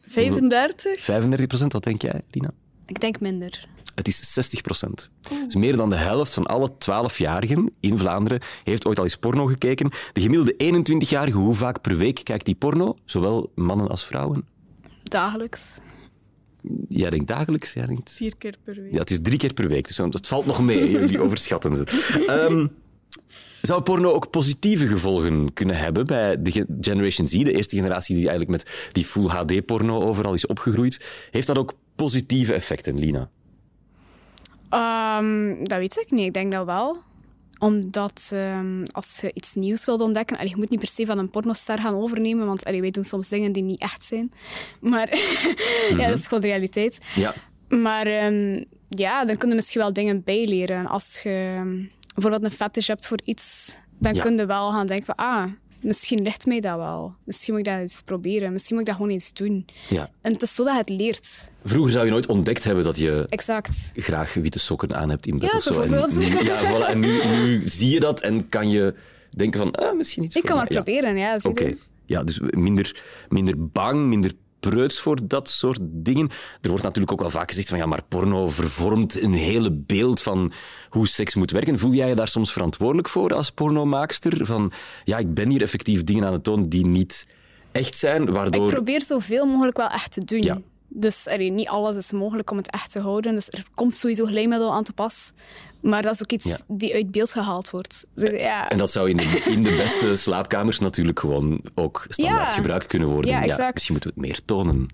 35? 0.07 1.01
35 1.01 1.47
procent, 1.47 1.73
wat 1.73 1.85
denk 1.85 2.03
jij, 2.03 2.21
Lina? 2.31 2.51
Ik 2.87 3.01
denk 3.01 3.21
minder. 3.21 3.69
Het 3.95 4.09
is 4.09 4.33
60 4.33 4.61
procent. 4.61 5.11
Dus 5.45 5.55
meer 5.55 5.77
dan 5.77 5.91
de 5.91 5.97
helft 5.97 6.33
van 6.33 6.47
alle 6.47 6.71
12-jarigen 6.71 7.65
in 7.81 7.99
Vlaanderen 7.99 8.41
heeft 8.65 8.87
ooit 8.87 8.99
al 8.99 9.05
eens 9.05 9.17
porno 9.17 9.47
gekeken. 9.47 9.91
De 10.13 10.21
gemiddelde 10.21 10.55
21-jarige, 11.05 11.37
hoe 11.37 11.55
vaak 11.55 11.81
per 11.81 11.97
week 11.97 12.21
kijkt 12.25 12.45
die 12.45 12.55
porno? 12.55 12.97
Zowel 13.05 13.53
mannen 13.55 13.89
als 13.89 14.05
vrouwen. 14.05 14.47
Dagelijks. 15.03 15.79
Jij 16.89 17.11
denkt 17.11 17.27
dagelijks, 17.27 17.73
jij 17.73 17.87
denkt... 17.87 18.11
Vier 18.11 18.37
keer 18.37 18.55
per 18.65 18.75
week. 18.75 18.93
Ja, 18.93 18.99
het 18.99 19.11
is 19.11 19.21
drie 19.23 19.39
keer 19.39 19.53
per 19.53 19.69
week, 19.69 19.87
dus 19.87 19.97
dat 19.97 20.27
valt 20.27 20.47
nog 20.47 20.63
mee. 20.63 20.91
Jullie 20.91 21.23
overschatten 21.23 21.77
ze. 21.77 21.85
Ehm, 22.27 22.67
zou 23.67 23.83
porno 23.83 24.13
ook 24.13 24.31
positieve 24.31 24.87
gevolgen 24.87 25.53
kunnen 25.53 25.77
hebben 25.77 26.07
bij 26.07 26.43
de 26.43 26.53
ge- 26.53 26.67
Generation 26.81 27.27
Z, 27.27 27.31
de 27.31 27.53
eerste 27.53 27.77
generatie 27.77 28.17
die 28.17 28.29
eigenlijk 28.29 28.65
met 28.65 28.91
die 28.93 29.05
Full 29.05 29.27
HD-porno 29.27 30.01
overal 30.03 30.35
is 30.35 30.47
opgegroeid? 30.47 31.29
Heeft 31.31 31.47
dat 31.47 31.59
ook 31.59 31.75
positieve 31.95 32.55
effecten, 32.55 32.99
Lina? 32.99 33.31
Ehm, 34.71 35.65
dat 35.65 35.79
weet 35.79 35.97
ik 35.99 36.11
niet. 36.11 36.27
Ik 36.27 36.35
denk 36.35 36.53
dat 36.53 36.67
wel. 36.67 36.97
Omdat 37.59 38.31
ehm, 38.33 38.85
als 38.93 39.19
je 39.21 39.31
iets 39.35 39.55
nieuws 39.55 39.85
wilt 39.85 40.01
ontdekken, 40.01 40.37
allee, 40.37 40.51
je 40.51 40.57
moet 40.57 40.71
niet 40.71 40.79
per 40.79 40.89
se 40.89 41.07
van 41.07 41.19
een 41.19 41.31
pornoster 41.31 41.79
gaan 41.79 41.95
overnemen, 41.95 42.47
want 42.47 42.65
allee, 42.65 42.81
wij 42.81 42.91
doen 42.91 43.05
soms 43.05 43.29
dingen 43.29 43.53
die 43.53 43.65
niet 43.65 43.81
echt 43.81 44.05
zijn. 44.05 44.33
Maar 44.81 45.09
ja, 45.99 46.09
dat 46.09 46.19
is 46.19 46.27
gewoon 46.27 46.41
de 46.41 46.47
realiteit. 46.47 46.99
Ja. 47.15 47.35
Maar 47.69 48.07
ehm, 48.07 48.63
ja, 48.89 49.25
dan 49.25 49.37
kun 49.37 49.49
je 49.49 49.55
misschien 49.55 49.81
wel 49.81 49.93
dingen 49.93 50.23
bijleren. 50.25 50.87
Als 50.87 51.21
je 51.23 51.63
bijvoorbeeld 52.17 52.45
een 52.53 52.57
fetish 52.59 52.87
hebt 52.87 53.07
voor 53.07 53.19
iets, 53.25 53.77
dan 53.99 54.15
Ja. 54.15 54.23
kun 54.23 54.37
je 54.37 54.47
wel 54.47 54.71
gaan 54.71 54.87
denken 54.87 55.07
van, 55.07 55.15
ah, 55.15 55.45
misschien 55.81 56.23
ligt 56.23 56.47
mij 56.47 56.61
dat 56.61 56.77
wel. 56.77 57.15
Misschien 57.25 57.55
moet 57.55 57.67
ik 57.67 57.73
dat 57.73 57.81
eens 57.81 58.03
proberen. 58.05 58.53
Misschien 58.53 58.73
moet 58.77 58.85
ik 58.85 58.91
dat 58.91 58.97
gewoon 59.01 59.13
eens 59.13 59.33
doen. 59.33 59.67
Ja. 59.89 60.11
En 60.21 60.33
het 60.33 60.43
is 60.43 60.55
zo 60.55 60.65
dat 60.65 60.77
het 60.77 60.89
leert. 60.89 61.51
Vroeger 61.65 61.93
zou 61.93 62.05
je 62.05 62.11
nooit 62.11 62.27
ontdekt 62.27 62.65
hebben 62.65 62.85
dat 62.85 62.97
je 62.99 63.27
Exact. 63.29 63.93
graag 63.97 64.35
witte 64.35 64.59
sokken 64.59 64.95
aan 64.97 65.11
hebt 65.11 65.27
in 65.27 65.39
bed 65.39 65.51
Ja, 65.53 65.57
of 65.59 65.63
zo. 65.63 65.81
En, 65.81 65.91
nu- 66.19 66.43
ja, 66.45 66.61
voilà. 66.65 66.91
en 66.91 67.01
nu, 67.01 67.25
nu 67.37 67.69
zie 67.69 67.91
je 67.91 68.01
dat 68.01 68.21
en 68.21 68.49
kan 68.49 68.71
je 68.71 68.95
denken 69.31 69.61
van, 69.61 69.73
ah, 69.73 69.97
misschien 69.97 70.25
iets 70.25 70.37
Ik 70.37 70.43
kan 70.43 70.59
het 70.59 70.69
proberen, 70.69 71.17
ja. 71.17 71.39
Oké. 71.43 71.75
Ja, 72.07 72.25
dus 72.25 72.41
minder, 72.41 73.03
minder 73.29 73.69
bang, 73.69 74.07
minder 74.07 74.33
preuts 74.69 75.01
voor 75.01 75.29
dat 75.29 75.49
soort 75.49 75.79
dingen. 75.83 76.31
Er 76.61 76.69
wordt 76.69 76.85
natuurlijk 76.85 77.13
ook 77.13 77.21
wel 77.21 77.31
vaak 77.31 77.49
gezegd 77.49 77.69
van 77.69 77.79
ja, 77.79 77.87
maar 77.87 78.03
porno 78.09 78.49
vervormt 78.49 79.23
een 79.23 79.35
hele 79.35 79.73
beeld 79.73 80.23
van 80.23 80.53
hoe 80.89 81.09
seks 81.09 81.35
moet 81.35 81.51
werken. 81.51 81.79
Voel 81.79 81.93
jij 81.93 82.09
je 82.09 82.15
daar 82.15 82.29
soms 82.29 82.53
verantwoordelijk 82.53 83.09
voor 83.09 83.35
als 83.35 83.51
pornomaakster? 83.51 84.47
Van 84.47 84.73
ja, 85.05 85.19
ik 85.19 85.35
ben 85.35 85.51
hier 85.51 85.63
effectief 85.63 86.05
dingen 86.05 86.25
aan 86.25 86.33
het 86.33 86.45
tonen 86.45 86.69
die 86.69 86.87
niet 86.87 87.27
echt 87.73 87.97
zijn, 87.97 88.33
waardoor... 88.33 88.69
Ik 88.69 88.75
probeer 88.75 89.03
zoveel 89.03 89.47
mogelijk 89.47 89.77
wel 89.77 89.89
echt 89.89 90.13
te 90.13 90.25
doen. 90.25 90.43
Ja. 90.43 90.61
Dus 90.89 91.27
niet 91.39 91.69
alles 91.69 91.97
is 91.97 92.13
mogelijk 92.13 92.51
om 92.51 92.57
het 92.57 92.71
echt 92.71 92.91
te 92.93 93.01
houden. 93.01 93.35
Dus 93.35 93.49
er 93.51 93.65
komt 93.75 93.97
sowieso 93.97 94.25
glijmiddel 94.25 94.73
aan 94.73 94.85
te 94.85 94.93
pas. 94.93 95.33
Maar 95.81 96.03
dat 96.03 96.15
is 96.15 96.23
ook 96.23 96.31
iets 96.33 96.45
Ja. 96.45 96.59
die 96.69 96.95
uit 96.95 97.11
beeld 97.11 97.31
gehaald 97.33 97.71
wordt. 97.71 98.07
Dus, 98.15 98.41
ja. 98.41 98.69
En 98.71 98.79
dat 98.79 98.91
zou 98.91 99.11
in 99.11 99.17
de, 99.17 99.43
in 99.51 99.63
de 99.63 99.75
beste 99.75 100.17
slaapkamers 100.27 100.79
natuurlijk 100.79 101.21
gewoon 101.21 101.61
ook 101.75 102.07
standaard 102.09 102.47
Ja. 102.49 102.53
gebruikt 102.53 102.87
kunnen 102.87 103.09
worden. 103.09 103.31
Ja, 103.31 103.43
exact. 103.43 103.75
misschien 103.75 103.95
moeten 103.95 104.13
we 104.15 104.21
het 104.21 104.29
meer 104.31 104.45
tonen 104.45 104.87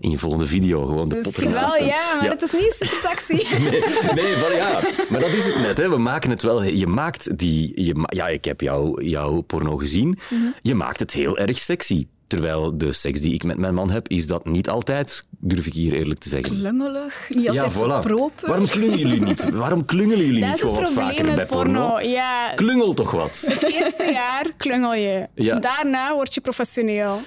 in 0.00 0.10
je 0.10 0.18
volgende 0.18 0.46
video. 0.46 0.86
Gewoon 0.86 1.08
de 1.08 1.16
pot 1.16 1.38
ernaast 1.38 1.78
wel, 1.78 1.86
ja, 1.86 2.14
maar 2.20 2.30
het 2.30 2.42
is 2.42 2.52
niet 2.52 2.74
super 2.78 3.08
sexy. 3.08 3.34
Nee, 4.14 4.36
van 4.36 4.54
ja, 4.56 4.80
maar 5.10 5.20
dat 5.20 5.30
is 5.30 5.44
het 5.46 5.58
net. 5.58 5.78
Hè. 5.78 5.88
We 5.88 5.98
maken 5.98 6.30
het 6.30 6.42
wel. 6.42 6.62
Je 6.62 6.86
maakt 6.86 7.38
die. 7.38 7.84
Je, 7.84 7.94
ja, 8.14 8.28
ik 8.28 8.44
heb 8.44 8.60
jou, 8.60 9.04
jouw 9.04 9.40
porno 9.40 9.76
gezien. 9.76 10.18
Mhm. 10.30 10.42
Je 10.62 10.74
maakt 10.74 11.00
het 11.00 11.12
heel 11.12 11.38
erg 11.38 11.58
sexy. 11.58 12.06
Terwijl 12.30 12.78
de 12.78 12.92
seks 12.92 13.20
die 13.20 13.34
ik 13.34 13.44
met 13.44 13.56
mijn 13.56 13.74
man 13.74 13.90
heb, 13.90 14.08
is 14.08 14.26
dat 14.26 14.44
niet 14.46 14.68
altijd, 14.68 15.26
durf 15.38 15.66
ik 15.66 15.72
hier 15.72 15.92
eerlijk 15.92 16.20
te 16.20 16.28
zeggen. 16.28 16.58
Klungelig, 16.58 17.26
niet 17.28 17.42
Ja, 17.42 17.50
altijd 17.62 17.72
zo 17.72 17.86
voilà. 17.86 18.00
proper. 18.06 18.48
Waarom 18.48 18.68
klungelen 18.68 18.98
jullie 18.98 19.20
niet? 19.20 19.50
Waarom 19.50 19.84
klungelen 19.84 20.26
jullie 20.26 20.40
Dat 20.40 20.50
niet 20.50 20.60
gewoon 20.60 20.74
wat 20.74 20.90
vaker 20.92 21.24
bij 21.26 21.34
met 21.36 21.46
porno? 21.46 21.88
porno. 21.88 22.08
Ja, 22.08 22.52
Klungel 22.54 22.94
toch 22.94 23.10
wat? 23.10 23.40
het 23.46 23.62
eerste 23.72 24.10
jaar 24.12 24.46
klungel 24.56 24.94
je. 24.94 25.26
Ja. 25.34 25.58
Daarna 25.58 26.14
word 26.14 26.34
je 26.34 26.40
professioneel. 26.40 27.20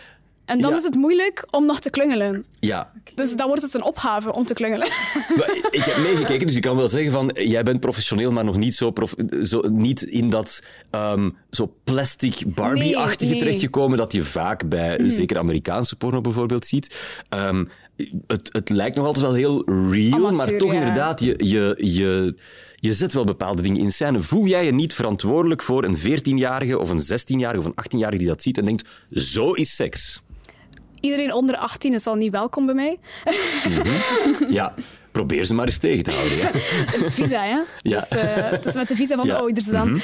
En 0.46 0.60
dan 0.62 0.72
Ja. 0.72 0.78
is 0.78 0.84
het 0.84 0.96
moeilijk 0.96 1.44
om 1.50 1.66
nog 1.66 1.80
te 1.80 1.90
klungelen. 1.90 2.46
Ja, 2.60 2.92
Dus 3.16 3.36
dan 3.36 3.48
wordt 3.48 3.62
het 3.62 3.74
een 3.74 3.84
opgave 3.84 4.34
om 4.34 4.46
te 4.46 4.54
klungelen. 4.54 4.88
Maar 5.38 5.68
ik 5.72 5.84
heb 5.84 5.98
meegekeken, 5.98 6.48
dus 6.48 6.56
ik 6.56 6.62
kan 6.62 6.76
wel 6.76 6.90
zeggen 6.90 7.12
van 7.12 7.32
jij 7.34 7.64
bent 7.64 7.80
professioneel, 7.80 8.32
maar 8.32 8.44
nog 8.44 8.58
niet 8.58 8.76
zo, 8.76 8.92
prof- 8.92 9.16
zo 9.44 9.62
niet 9.62 10.02
in 10.04 10.30
dat 10.30 10.64
ehm, 10.90 11.30
zo 11.52 11.74
plastic 11.84 12.56
Barbie-achtige 12.56 13.32
Nee, 13.32 13.40
terechtgekomen 13.40 13.98
dat 13.98 14.12
je 14.14 14.24
vaak 14.24 14.70
bij 14.70 15.00
zeker 15.10 15.38
Amerikaanse 15.38 15.96
porno 15.96 16.22
bijvoorbeeld 16.22 16.66
ziet. 16.66 16.96
Ehm, 17.30 17.66
het, 18.28 18.50
het 18.54 18.70
lijkt 18.70 18.96
nog 18.96 19.06
altijd 19.06 19.26
wel 19.26 19.34
heel 19.34 19.70
real, 19.92 20.32
maar 20.32 20.58
toch 20.58 20.74
ja. 20.74 20.80
inderdaad, 20.80 21.20
je, 21.20 21.36
je, 21.46 21.76
je, 21.80 22.36
je 22.76 22.94
zet 22.94 23.14
wel 23.14 23.24
bepaalde 23.24 23.62
dingen 23.62 23.82
in 23.82 23.92
scène. 23.92 24.22
Voel 24.22 24.46
jij 24.46 24.66
je 24.66 24.74
niet 24.74 24.94
verantwoordelijk 24.94 25.62
voor 25.62 25.84
een 25.84 25.98
14-jarige 25.98 26.80
of 26.80 26.90
een 26.90 27.02
16-jarige 27.02 27.60
of 27.60 27.66
een 27.66 27.84
18-jarige 27.86 28.18
die 28.18 28.28
dat 28.28 28.42
ziet 28.42 28.58
en 28.58 28.66
denkt, 28.66 28.88
zo 29.12 29.52
is 29.54 29.76
seks? 29.76 30.22
Iedereen 31.04 31.34
onder 31.34 31.58
18 31.58 31.94
is 31.94 32.08
al 32.08 32.16
niet 32.16 32.32
welkom 32.32 32.66
bij 32.66 32.76
mij. 32.76 32.98
Ja, 34.50 34.74
probeer 35.12 35.46
ze 35.46 35.54
maar 35.54 35.66
eens 35.66 35.78
tegen 35.78 36.04
te 36.04 36.12
houden. 36.12 36.38
hè. 36.38 36.52
Dat 36.92 37.06
is 37.08 37.14
visa, 37.14 37.44
hè? 37.44 37.60
Ja. 37.82 38.00
Dus, 38.00 38.08
eh, 38.10 38.20
het 38.52 38.66
is 38.66 38.74
met 38.74 38.88
de 38.88 38.96
visa 38.96 39.16
van 39.16 39.26
Ja. 39.26 39.34
de 39.34 39.40
ouders 39.40 39.66
dan. 39.66 39.92
Mhm. 39.92 40.00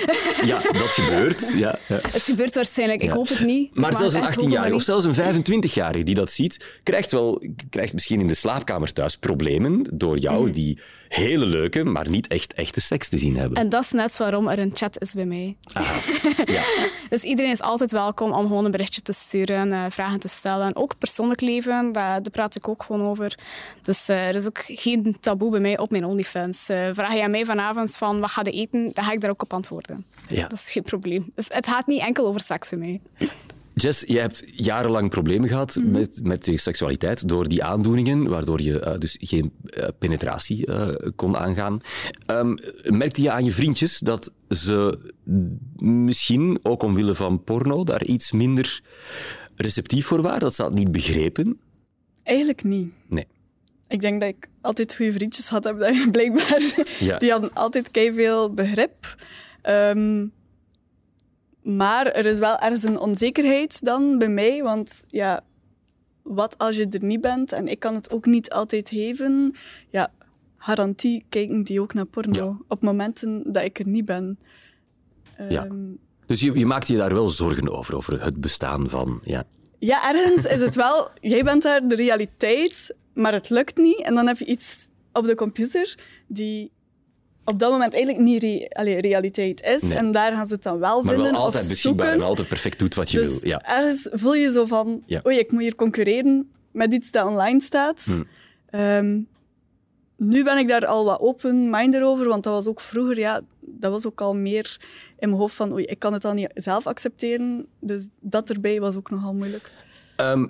Ja, 0.46 0.60
dat 0.72 0.88
gebeurt. 0.90 1.52
Ja, 1.58 1.80
ja. 1.88 2.00
Het 2.02 2.24
gebeurt 2.24 2.56
waarschijnlijk. 2.56 3.02
Ik 3.02 3.08
Ja. 3.10 3.16
hoop 3.16 3.28
het 3.28 3.40
niet. 3.40 3.76
Maar 3.76 3.94
zelfs 3.96 4.14
een 4.14 4.20
echt 4.22 4.30
hopen, 4.30 4.44
18-jarige 4.44 4.70
maar 4.70 4.78
of 4.80 4.84
zelfs 4.84 5.06
een 5.06 5.14
25-jarige 5.14 6.04
die 6.04 6.16
dat 6.16 6.32
ziet, 6.32 6.80
krijgt, 6.84 7.12
wel, 7.12 7.42
krijgt 7.70 7.94
misschien 7.94 8.20
in 8.20 8.28
de 8.28 8.34
slaapkamer 8.34 8.94
thuis 8.94 9.18
problemen 9.18 9.86
door 9.94 10.18
jou, 10.18 10.44
Mhm. 10.44 10.52
die 10.52 10.80
hele 11.10 11.46
leuke, 11.46 11.84
maar 11.84 12.10
niet 12.10 12.28
echt 12.28 12.54
echte 12.54 12.82
seks 12.82 13.10
te 13.10 13.18
zien 13.18 13.38
hebben. 13.38 13.58
En 13.58 13.70
dat 13.70 13.84
is 13.84 13.92
net 13.92 14.18
waarom 14.18 14.48
er 14.48 14.60
een 14.60 14.72
chat 14.74 15.02
is 15.02 15.14
bij 15.14 15.26
mij. 15.26 15.56
Ja. 16.46 16.64
Dus 17.10 17.22
iedereen 17.22 17.52
is 17.52 17.62
altijd 17.62 17.92
welkom 17.92 18.32
om 18.32 18.48
gewoon 18.48 18.66
een 18.66 18.72
berichtje 18.72 19.02
te 19.02 19.14
sturen, 19.14 19.72
eh, 19.72 19.86
vragen 19.90 20.20
te 20.20 20.28
stellen. 20.28 20.76
Ook 20.76 20.98
persoonlijk 20.98 21.42
leven, 21.42 21.92
daar, 21.92 22.22
daar 22.22 22.32
praat 22.32 22.56
ik 22.56 22.68
ook 22.68 22.84
gewoon 22.84 23.02
over. 23.02 23.38
Dus 23.84 24.10
eh, 24.10 24.28
er 24.28 24.36
is 24.36 24.46
ook 24.46 24.64
geen 24.66 25.18
taboe 25.20 25.52
bij 25.52 25.60
mij 25.60 25.78
op 25.78 25.92
mijn 25.92 26.06
OnlyFans. 26.06 26.70
Eh, 26.70 26.90
vraag 26.94 27.14
je 27.14 27.24
aan 27.24 27.32
mij 27.32 27.46
vanavond 27.46 27.98
van 27.98 28.20
wat 28.20 28.32
ga 28.32 28.42
je 28.44 28.52
eten, 28.52 28.92
dan 28.94 29.04
ga 29.04 29.12
ik 29.12 29.22
daar 29.22 29.30
ook 29.30 29.42
op 29.42 29.54
antwoorden. 29.54 30.06
Ja. 30.28 30.42
Dat 30.42 30.60
is 30.60 30.72
geen 30.72 30.84
probleem. 30.84 31.32
Dus 31.36 31.46
het 31.48 31.68
gaat 31.68 31.88
niet 31.88 32.02
enkel 32.02 32.28
over 32.28 32.42
seks 32.42 32.70
bij 32.70 32.80
mij. 32.80 33.30
Jess, 33.82 34.04
jij 34.08 34.22
hebt 34.22 34.44
jarenlang 34.56 35.10
problemen 35.10 35.50
gehad 35.50 35.76
Mhm. 35.76 35.92
met, 35.92 36.20
met 36.24 36.46
je 36.46 36.58
seksualiteit 36.58 37.28
door 37.28 37.48
die 37.48 37.64
aandoeningen, 37.64 38.28
waardoor 38.28 38.62
je 38.62 38.80
eh, 38.80 38.98
dus 39.00 39.18
geen 39.20 39.52
eh, 39.64 39.88
penetratie 40.00 40.66
eh, 40.66 41.10
kon 41.16 41.38
aangaan. 41.38 41.80
Ehm, 42.26 42.56
merkte 42.84 43.22
je 43.22 43.32
aan 43.32 43.46
je 43.46 43.52
vriendjes 43.52 44.00
dat 44.00 44.32
ze 44.50 45.10
misschien, 45.76 46.60
ook 46.64 46.84
omwille 46.84 47.16
van 47.16 47.44
porno, 47.44 47.84
daar 47.84 48.04
iets 48.06 48.32
minder 48.32 48.82
receptief 49.56 50.06
voor 50.06 50.22
waren? 50.22 50.40
Dat 50.40 50.56
ze 50.56 50.62
dat 50.62 50.74
niet 50.74 50.92
begrepen? 50.92 51.60
Eigenlijk 52.24 52.64
niet. 52.64 52.92
Nee. 53.08 53.28
Ik 53.88 54.02
denk 54.02 54.20
dat 54.22 54.30
ik 54.30 54.48
altijd 54.62 54.96
goede 54.96 55.14
vriendjes 55.14 55.48
had, 55.48 55.64
heb 55.64 55.78
blijkbaar. 56.12 56.86
Ja. 57.00 57.18
Die 57.18 57.32
hadden 57.32 57.54
altijd 57.54 57.90
veel 57.94 58.54
begrip. 58.54 59.16
Ehm, 59.62 60.26
maar 61.62 62.06
er 62.08 62.26
is 62.26 62.40
wel 62.40 62.58
ergens 62.58 62.84
een 62.84 63.00
onzekerheid 63.00 63.84
dan 63.86 64.18
bij 64.18 64.30
mij, 64.30 64.64
want 64.64 65.04
ja, 65.08 65.44
wat 66.24 66.58
als 66.58 66.76
je 66.76 66.88
er 66.88 67.04
niet 67.04 67.22
bent 67.22 67.52
en 67.52 67.68
ik 67.68 67.80
kan 67.80 67.96
het 67.96 68.12
ook 68.12 68.26
niet 68.26 68.50
altijd 68.52 68.90
geven, 68.90 69.56
ja, 69.90 70.12
garantie 70.58 71.26
kijken 71.30 71.64
die 71.64 71.82
ook 71.82 71.94
naar 71.94 72.06
porno 72.06 72.46
Ja. 72.46 72.58
op 72.68 72.82
momenten 72.82 73.44
dat 73.54 73.64
ik 73.64 73.80
er 73.80 73.88
niet 73.88 74.06
ben. 74.06 74.40
Ja. 75.50 75.66
Ehm, 75.66 75.76
Dus 76.26 76.40
je, 76.42 76.60
je 76.60 76.66
maakte 76.66 76.92
je 76.94 76.98
daar 77.00 77.14
wel 77.14 77.30
zorgen 77.30 77.70
over, 77.72 77.96
over 77.96 78.24
het 78.24 78.42
bestaan 78.42 78.90
van. 78.90 79.20
Ja. 79.24 79.44
Ja, 79.80 80.10
ergens 80.16 80.46
is 80.46 80.62
het 80.62 80.76
wel, 80.76 81.10
jij 81.20 81.44
bent 81.44 81.62
daar 81.62 81.88
de 81.88 81.96
realiteit, 81.96 82.96
maar 83.14 83.34
het 83.34 83.50
lukt 83.50 83.78
niet. 83.78 84.02
En 84.02 84.16
dan 84.16 84.28
heb 84.28 84.38
je 84.38 84.46
iets 84.46 84.88
op 85.14 85.26
de 85.26 85.36
computer 85.36 85.98
die 86.28 86.72
op 87.50 87.60
dat 87.60 87.72
moment 87.72 87.94
eigenlijk 87.94 88.24
niet 88.24 88.44
re- 88.44 88.68
allee, 88.70 89.02
realiteit 89.02 89.62
is. 89.62 89.82
Nee. 89.82 89.98
En 89.98 90.12
daar 90.12 90.32
gaan 90.34 90.46
ze 90.46 90.54
het 90.54 90.64
dan 90.64 90.80
wel 90.80 91.02
Maar 91.04 91.14
vinden 91.14 91.32
wel 91.32 91.42
altijd 91.42 91.64
of 91.64 91.70
beschikbaar 91.70 92.06
zoeken. 92.06 92.22
en 92.24 92.28
altijd 92.30 92.48
perfect 92.48 92.80
doet 92.80 92.96
wat 92.96 93.12
je 93.12 93.18
dus 93.18 93.40
wil. 93.40 93.50
Ja. 93.50 93.62
ergens 93.66 94.08
voel 94.12 94.34
je 94.36 94.52
zo 94.52 94.66
van, 94.66 95.04
Ja. 95.06 95.22
oei, 95.26 95.38
ik 95.38 95.52
moet 95.52 95.62
hier 95.62 95.76
concurreren 95.76 96.50
met 96.72 96.94
iets 96.94 97.12
dat 97.12 97.26
online 97.28 97.62
staat. 97.62 98.04
Hm. 98.06 98.24
Ehm, 98.70 99.20
nu 100.18 100.44
ben 100.44 100.58
ik 100.58 100.68
daar 100.68 100.86
al 100.86 101.06
wat 101.06 101.20
open-minded 101.20 102.02
over, 102.02 102.28
want 102.28 102.44
dat 102.44 102.54
was 102.54 102.68
ook 102.68 102.82
vroeger, 102.82 103.20
ja, 103.20 103.42
dat 103.60 103.92
was 103.92 104.06
ook 104.06 104.22
al 104.22 104.36
meer 104.36 104.78
in 105.18 105.28
mijn 105.30 105.42
hoofd 105.42 105.56
van, 105.56 105.72
oei, 105.74 105.84
ik 105.86 106.00
kan 106.00 106.14
het 106.14 106.26
al 106.26 106.34
niet 106.34 106.50
zelf 106.54 106.88
accepteren. 106.88 107.66
Dus 107.80 108.08
dat 108.22 108.50
erbij 108.50 108.80
was 108.80 108.96
ook 108.96 109.10
nogal 109.10 109.34
moeilijk. 109.34 109.72
Ehm, 110.16 110.48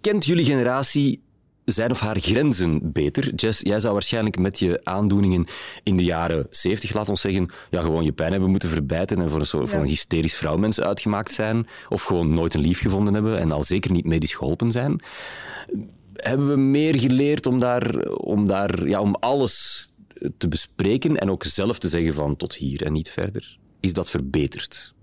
kent 0.00 0.24
jullie 0.24 0.44
generatie 0.44 1.22
zijn 1.72 1.90
of 1.90 2.00
haar 2.00 2.20
grenzen 2.20 2.92
beter? 2.92 3.34
Jess, 3.34 3.60
jij 3.60 3.80
zou 3.80 3.92
waarschijnlijk 3.92 4.38
met 4.38 4.58
je 4.58 4.80
aandoeningen 4.84 5.46
in 5.82 5.96
de 5.96 6.04
jaren 6.04 6.46
70, 6.50 6.94
laat 6.94 7.08
ons 7.08 7.20
zeggen, 7.20 7.48
ja, 7.70 7.80
gewoon 7.82 8.04
je 8.04 8.12
pijn 8.12 8.30
hebben 8.32 8.50
moeten 8.50 8.68
verbijten 8.68 9.20
en 9.20 9.28
voor 9.28 9.40
een, 9.40 9.46
soort, 9.46 9.68
voor 9.68 9.78
Ja. 9.78 9.84
een 9.84 9.90
hysterisch 9.90 10.34
vrouwmens 10.34 10.80
uitgemaakt 10.80 11.32
zijn. 11.32 11.66
Of 11.88 12.02
gewoon 12.02 12.34
nooit 12.34 12.54
een 12.54 12.60
lief 12.60 12.80
gevonden 12.80 13.14
hebben 13.14 13.38
en 13.38 13.52
al 13.52 13.64
zeker 13.64 13.90
niet 13.90 14.04
medisch 14.06 14.34
geholpen 14.34 14.70
zijn. 14.70 15.00
Hebben 16.14 16.48
we 16.48 16.56
meer 16.56 16.98
geleerd 16.98 17.46
om, 17.46 17.58
daar, 17.58 18.02
om, 18.08 18.46
daar, 18.46 18.88
ja, 18.88 19.00
om 19.00 19.14
alles 19.14 19.86
te 20.38 20.48
bespreken 20.48 21.16
en 21.16 21.30
ook 21.30 21.44
zelf 21.44 21.78
te 21.78 21.88
zeggen 21.88 22.14
van 22.14 22.36
tot 22.36 22.54
hier 22.54 22.84
en 22.84 22.92
niet 22.92 23.10
verder? 23.10 23.58
Is 23.80 23.92
dat 23.92 24.10
verbeterd? 24.10 24.94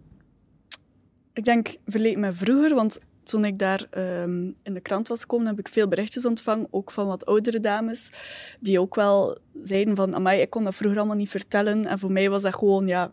Ik 1.33 1.43
denk 1.43 1.75
verleden 1.85 2.19
met 2.19 2.37
vroeger, 2.37 2.75
want 2.75 2.99
toen 3.25 3.45
ik 3.45 3.59
daar 3.59 3.87
ehm, 3.89 4.51
in 4.63 4.73
de 4.73 4.79
krant 4.79 5.07
was 5.07 5.21
gekomen, 5.21 5.47
heb 5.47 5.59
ik 5.59 5.67
veel 5.67 5.87
berichtjes 5.87 6.25
ontvangen, 6.25 6.67
ook 6.71 6.91
van 6.91 7.07
wat 7.07 7.25
oudere 7.25 7.59
dames, 7.59 8.11
die 8.59 8.79
ook 8.79 8.95
wel 8.95 9.37
zeiden 9.53 9.95
van, 9.95 10.15
amai, 10.15 10.41
ik 10.41 10.49
kon 10.49 10.63
dat 10.63 10.75
vroeger 10.75 10.97
allemaal 10.97 11.17
niet 11.17 11.29
vertellen. 11.29 11.85
En 11.85 11.99
voor 11.99 12.11
mij 12.11 12.29
was 12.29 12.41
dat 12.41 12.55
gewoon, 12.55 12.87
ja, 12.87 13.11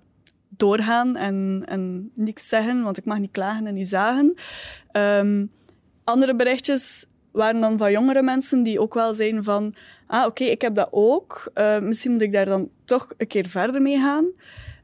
doorgaan 0.48 1.16
en, 1.16 1.62
en 1.64 2.10
niks 2.14 2.48
zeggen, 2.48 2.82
want 2.82 2.98
ik 2.98 3.04
mag 3.04 3.18
niet 3.18 3.30
klagen 3.30 3.66
en 3.66 3.74
niet 3.74 3.88
zagen. 3.88 4.34
Ehm, 4.90 5.46
andere 6.04 6.36
berichtjes 6.36 7.06
waren 7.32 7.60
dan 7.60 7.78
van 7.78 7.92
jongere 7.92 8.22
mensen 8.22 8.62
die 8.62 8.80
ook 8.80 8.94
wel 8.94 9.14
zeiden 9.14 9.44
van, 9.44 9.74
ah, 10.06 10.26
oké, 10.26 10.44
ik 10.44 10.62
heb 10.62 10.74
dat 10.74 10.88
ook. 10.90 11.50
Eh, 11.54 11.78
misschien 11.78 12.12
moet 12.12 12.22
ik 12.22 12.32
daar 12.32 12.44
dan 12.44 12.70
toch 12.84 13.12
een 13.16 13.26
keer 13.26 13.46
verder 13.48 13.82
mee 13.82 13.98
gaan. 13.98 14.32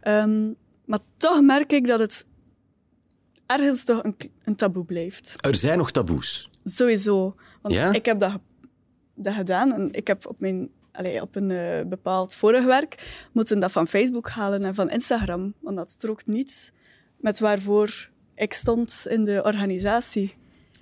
Ehm, 0.00 0.52
maar 0.84 1.00
toch 1.16 1.40
merk 1.42 1.72
ik 1.72 1.86
dat 1.86 2.00
het 2.00 2.26
ergens 3.48 3.84
toch 3.84 4.02
een, 4.04 4.16
een 4.44 4.54
taboe 4.56 4.84
blijft. 4.84 5.36
Er 5.40 5.54
zijn 5.54 5.78
nog 5.78 5.90
taboes. 5.90 6.50
Sowieso. 6.64 7.34
Want 7.62 7.74
Ja? 7.74 7.92
ik 7.92 8.04
heb 8.04 8.18
dat, 8.18 8.38
dat 9.14 9.34
gedaan 9.34 9.72
en 9.72 9.92
ik 9.92 10.06
heb 10.06 10.26
op 10.26 10.40
mijn 10.40 10.68
allee, 10.92 11.22
op 11.22 11.36
een 11.36 11.50
eh, 11.50 11.84
bepaald 11.86 12.34
vorig 12.34 12.64
werk, 12.64 13.08
moeten 13.32 13.60
dat 13.60 13.72
van 13.72 13.86
Facebook 13.88 14.28
halen 14.30 14.64
en 14.64 14.74
van 14.74 14.90
Instagram. 14.90 15.54
Want 15.60 15.76
dat 15.76 15.90
strookt 15.90 16.26
niet 16.26 16.72
met 17.20 17.38
waarvoor 17.40 18.10
ik 18.34 18.52
stond 18.52 19.06
in 19.08 19.24
de 19.24 19.42
organisatie. 19.44 20.34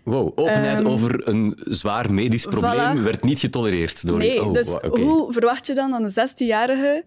Wow, 0.05 0.27
openheid 0.35 0.79
Ehm, 0.79 0.89
over 0.89 1.29
een 1.29 1.59
zwaar 1.65 2.13
medisch 2.13 2.45
probleem 2.47 2.97
voilà. 2.99 3.03
werd 3.03 3.23
niet 3.23 3.39
getolereerd 3.41 4.07
door 4.07 4.19
Nee, 4.19 4.43
oh, 4.45 4.53
dus 4.53 4.67
hoe 4.81 5.33
verwacht 5.33 5.67
je 5.67 5.75
dan 5.75 5.91
dat 5.91 6.17
een 6.17 6.29
16-jarige 6.29 7.05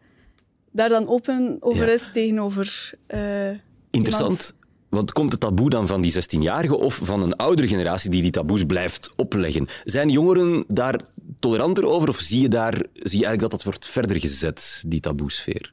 daar 0.72 0.90
dan 0.90 1.08
open 1.08 1.58
over 1.60 1.86
Ja. 1.88 1.94
is 1.94 2.10
tegenover 2.14 2.92
eh, 3.08 3.50
Interessant. 3.90 4.32
iemand? 4.32 4.56
Want 4.90 5.12
komt 5.12 5.32
het 5.32 5.42
taboe 5.42 5.70
dan 5.70 5.88
van 5.88 6.02
die 6.02 6.14
16-jarigen 6.14 6.78
of 6.78 7.00
van 7.04 7.22
een 7.22 7.36
oudere 7.36 7.68
generatie 7.68 8.10
die 8.10 8.22
die 8.22 8.32
taboes 8.32 8.64
blijft 8.64 9.12
opleggen? 9.16 9.68
Zijn 9.84 10.10
jongeren 10.10 10.64
daar 10.68 11.02
toleranter 11.40 11.86
over 11.86 12.10
of 12.10 12.18
zie 12.20 12.42
je, 12.42 12.48
daar, 12.48 12.74
zie 12.74 13.20
je 13.20 13.26
eigenlijk 13.26 13.40
dat 13.40 13.52
dat 13.52 13.64
wordt 13.64 13.88
verder 13.88 14.20
gezet, 14.20 14.84
die 14.88 15.00
taboesfeer? 15.00 15.72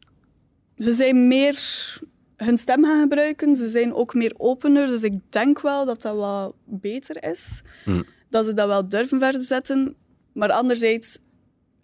Ze 0.76 0.92
zijn 0.92 1.28
meer 1.28 1.58
hun 2.36 2.58
stem 2.58 2.84
gaan 2.84 3.00
gebruiken. 3.00 3.56
Ze 3.56 3.70
zijn 3.70 3.94
ook 3.94 4.14
meer 4.14 4.34
opener. 4.36 4.86
Dus 4.86 5.02
ik 5.02 5.18
denk 5.28 5.60
wel 5.60 5.84
dat 5.84 6.02
dat 6.02 6.16
wat 6.16 6.54
beter 6.64 7.24
is. 7.30 7.62
Dat 8.30 8.44
ze 8.44 8.54
dat 8.54 8.68
wel 8.68 8.88
durven 8.88 9.18
verder 9.18 9.42
zetten. 9.42 9.96
Maar 10.32 10.52
anderzijds 10.52 11.18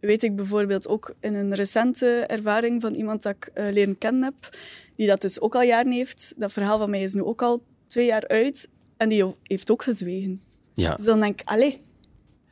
weet 0.01 0.23
ik 0.23 0.37
bijvoorbeeld 0.37 0.89
ook 0.89 1.15
in 1.21 1.35
een 1.35 1.55
recente 1.55 2.07
ervaring 2.07 2.81
van 2.81 2.95
iemand 2.95 3.23
dat 3.23 3.35
ik 3.35 3.51
eh, 3.55 3.73
leren 3.73 3.99
kennen 3.99 4.23
heb, 4.23 4.57
die 4.97 5.07
dat 5.07 5.21
dus 5.21 5.41
ook 5.41 5.55
al 5.55 5.63
jaren 5.63 5.93
heeft. 5.93 6.35
Dat 6.37 6.53
verhaal 6.53 6.79
van 6.79 6.91
mij 6.91 7.03
is 7.03 7.15
nu 7.15 7.23
ook 7.23 7.43
al 7.43 7.63
twee 7.87 8.07
jaar 8.07 8.29
uit. 8.29 8.69
En 8.97 9.09
die 9.09 9.35
heeft 9.43 9.71
ook 9.71 9.83
gezwegen. 9.83 10.41
Ja. 10.75 10.95
Dus 10.95 11.05
dan 11.05 11.21
denk 11.21 11.41
ik, 11.41 11.49
allee, 11.49 11.81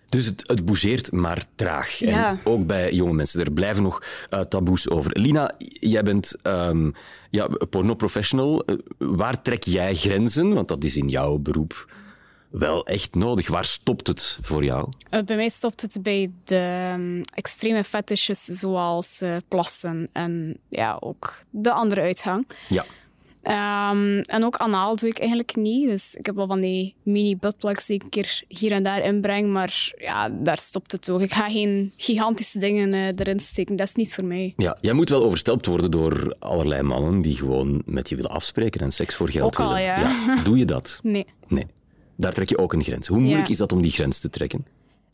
Dus 0.09 0.26
het, 0.26 0.43
het 0.47 0.64
bougeert 0.64 1.12
maar 1.12 1.45
traag. 1.55 1.99
Ja. 1.99 2.30
En 2.30 2.41
ook 2.45 2.66
bij 2.66 2.93
jonge 2.93 3.12
mensen. 3.12 3.41
Er 3.41 3.53
blijven 3.53 3.82
nog 3.82 4.03
eh, 4.30 4.41
taboes 4.41 4.88
over. 4.88 5.18
Lina, 5.18 5.55
jij 5.59 6.03
bent 6.03 6.36
ehm 6.43 6.91
ja, 7.30 7.49
pornoprofessional. 7.70 8.64
Eh, 8.64 8.76
waar 8.99 9.43
trek 9.43 9.64
jij 9.64 9.95
grenzen? 9.95 10.55
Want 10.55 10.68
dat 10.68 10.84
is 10.84 10.97
in 10.97 11.09
jouw 11.09 11.38
beroep 11.38 11.93
wel 12.51 12.86
echt 12.86 13.14
nodig. 13.14 13.48
Waar 13.48 13.64
stopt 13.64 14.07
het 14.07 14.38
voor 14.42 14.64
jou? 14.64 14.88
Eh, 15.11 15.22
Bij 15.22 15.36
mij 15.36 15.48
stopt 15.48 15.80
het 15.82 15.98
bij 16.03 16.30
de 16.44 16.88
ehm, 16.92 17.22
extreme 17.34 17.84
fetishes 17.84 18.44
zoals 18.44 19.20
eh, 19.20 19.36
plassen 19.48 20.09
en 20.12 20.57
ja, 20.68 20.96
ook 21.01 21.38
de 21.51 21.72
andere 21.72 22.01
uitgang. 22.01 22.46
Ja. 22.68 22.84
Ehm, 23.42 24.18
en 24.18 24.44
ook 24.44 24.57
anaal 24.57 24.96
doe 24.96 25.09
ik 25.09 25.18
eigenlijk 25.18 25.57
niet. 25.57 25.88
Dus 25.88 26.14
ik 26.14 26.26
heb 26.26 26.34
wel 26.34 26.46
van 26.46 26.61
die 26.61 26.94
mini 27.03 27.36
buttplugs 27.36 27.86
die 27.86 27.96
ik 27.96 28.03
een 28.03 28.09
keer 28.09 28.42
hier 28.48 28.72
en 28.72 28.82
daar 28.82 29.03
inbreng, 29.05 29.53
maar 29.53 29.92
ja, 29.98 30.28
daar 30.30 30.59
stopt 30.59 30.92
het 30.92 31.11
ook. 31.11 31.20
Ik 31.20 31.32
ga 31.32 31.48
geen 31.51 31.92
gigantische 31.96 32.59
dingen 32.59 32.94
eh, 32.94 33.07
erin 33.07 33.40
steken. 33.40 33.76
Dat 33.76 33.86
is 33.88 33.94
niet 33.94 34.14
voor 34.14 34.26
mij. 34.26 34.53
Ja, 34.57 34.76
jij 34.80 34.92
moet 34.92 35.09
wel 35.09 35.24
overstelpt 35.24 35.66
worden 35.66 35.90
door 35.90 36.36
allerlei 36.38 36.82
mannen 36.82 37.22
die 37.22 37.36
gewoon 37.36 37.82
met 37.86 38.09
je 38.09 38.16
willen 38.16 38.30
afspreken 38.30 38.80
en 38.80 38.90
seks 38.92 39.14
voor 39.14 39.28
geld 39.28 39.44
Ook 39.59 39.61
al, 39.66 39.74
willen. 39.74 39.82
ja. 39.82 40.42
Doe 40.42 40.59
je 40.59 40.64
dat? 40.64 40.98
Nee. 41.03 41.26
Nee. 41.48 41.66
Daar 42.21 42.33
trek 42.33 42.49
je 42.49 42.59
ook 42.59 42.73
een 42.73 42.83
grens. 42.85 43.07
Hoe 43.07 43.18
moeilijk 43.18 43.47
Ja. 43.47 43.53
is 43.53 43.59
dat 43.59 43.73
om 43.73 43.83
die 43.83 43.91
grens 43.91 44.18
te 44.18 44.31
trekken? 44.31 44.66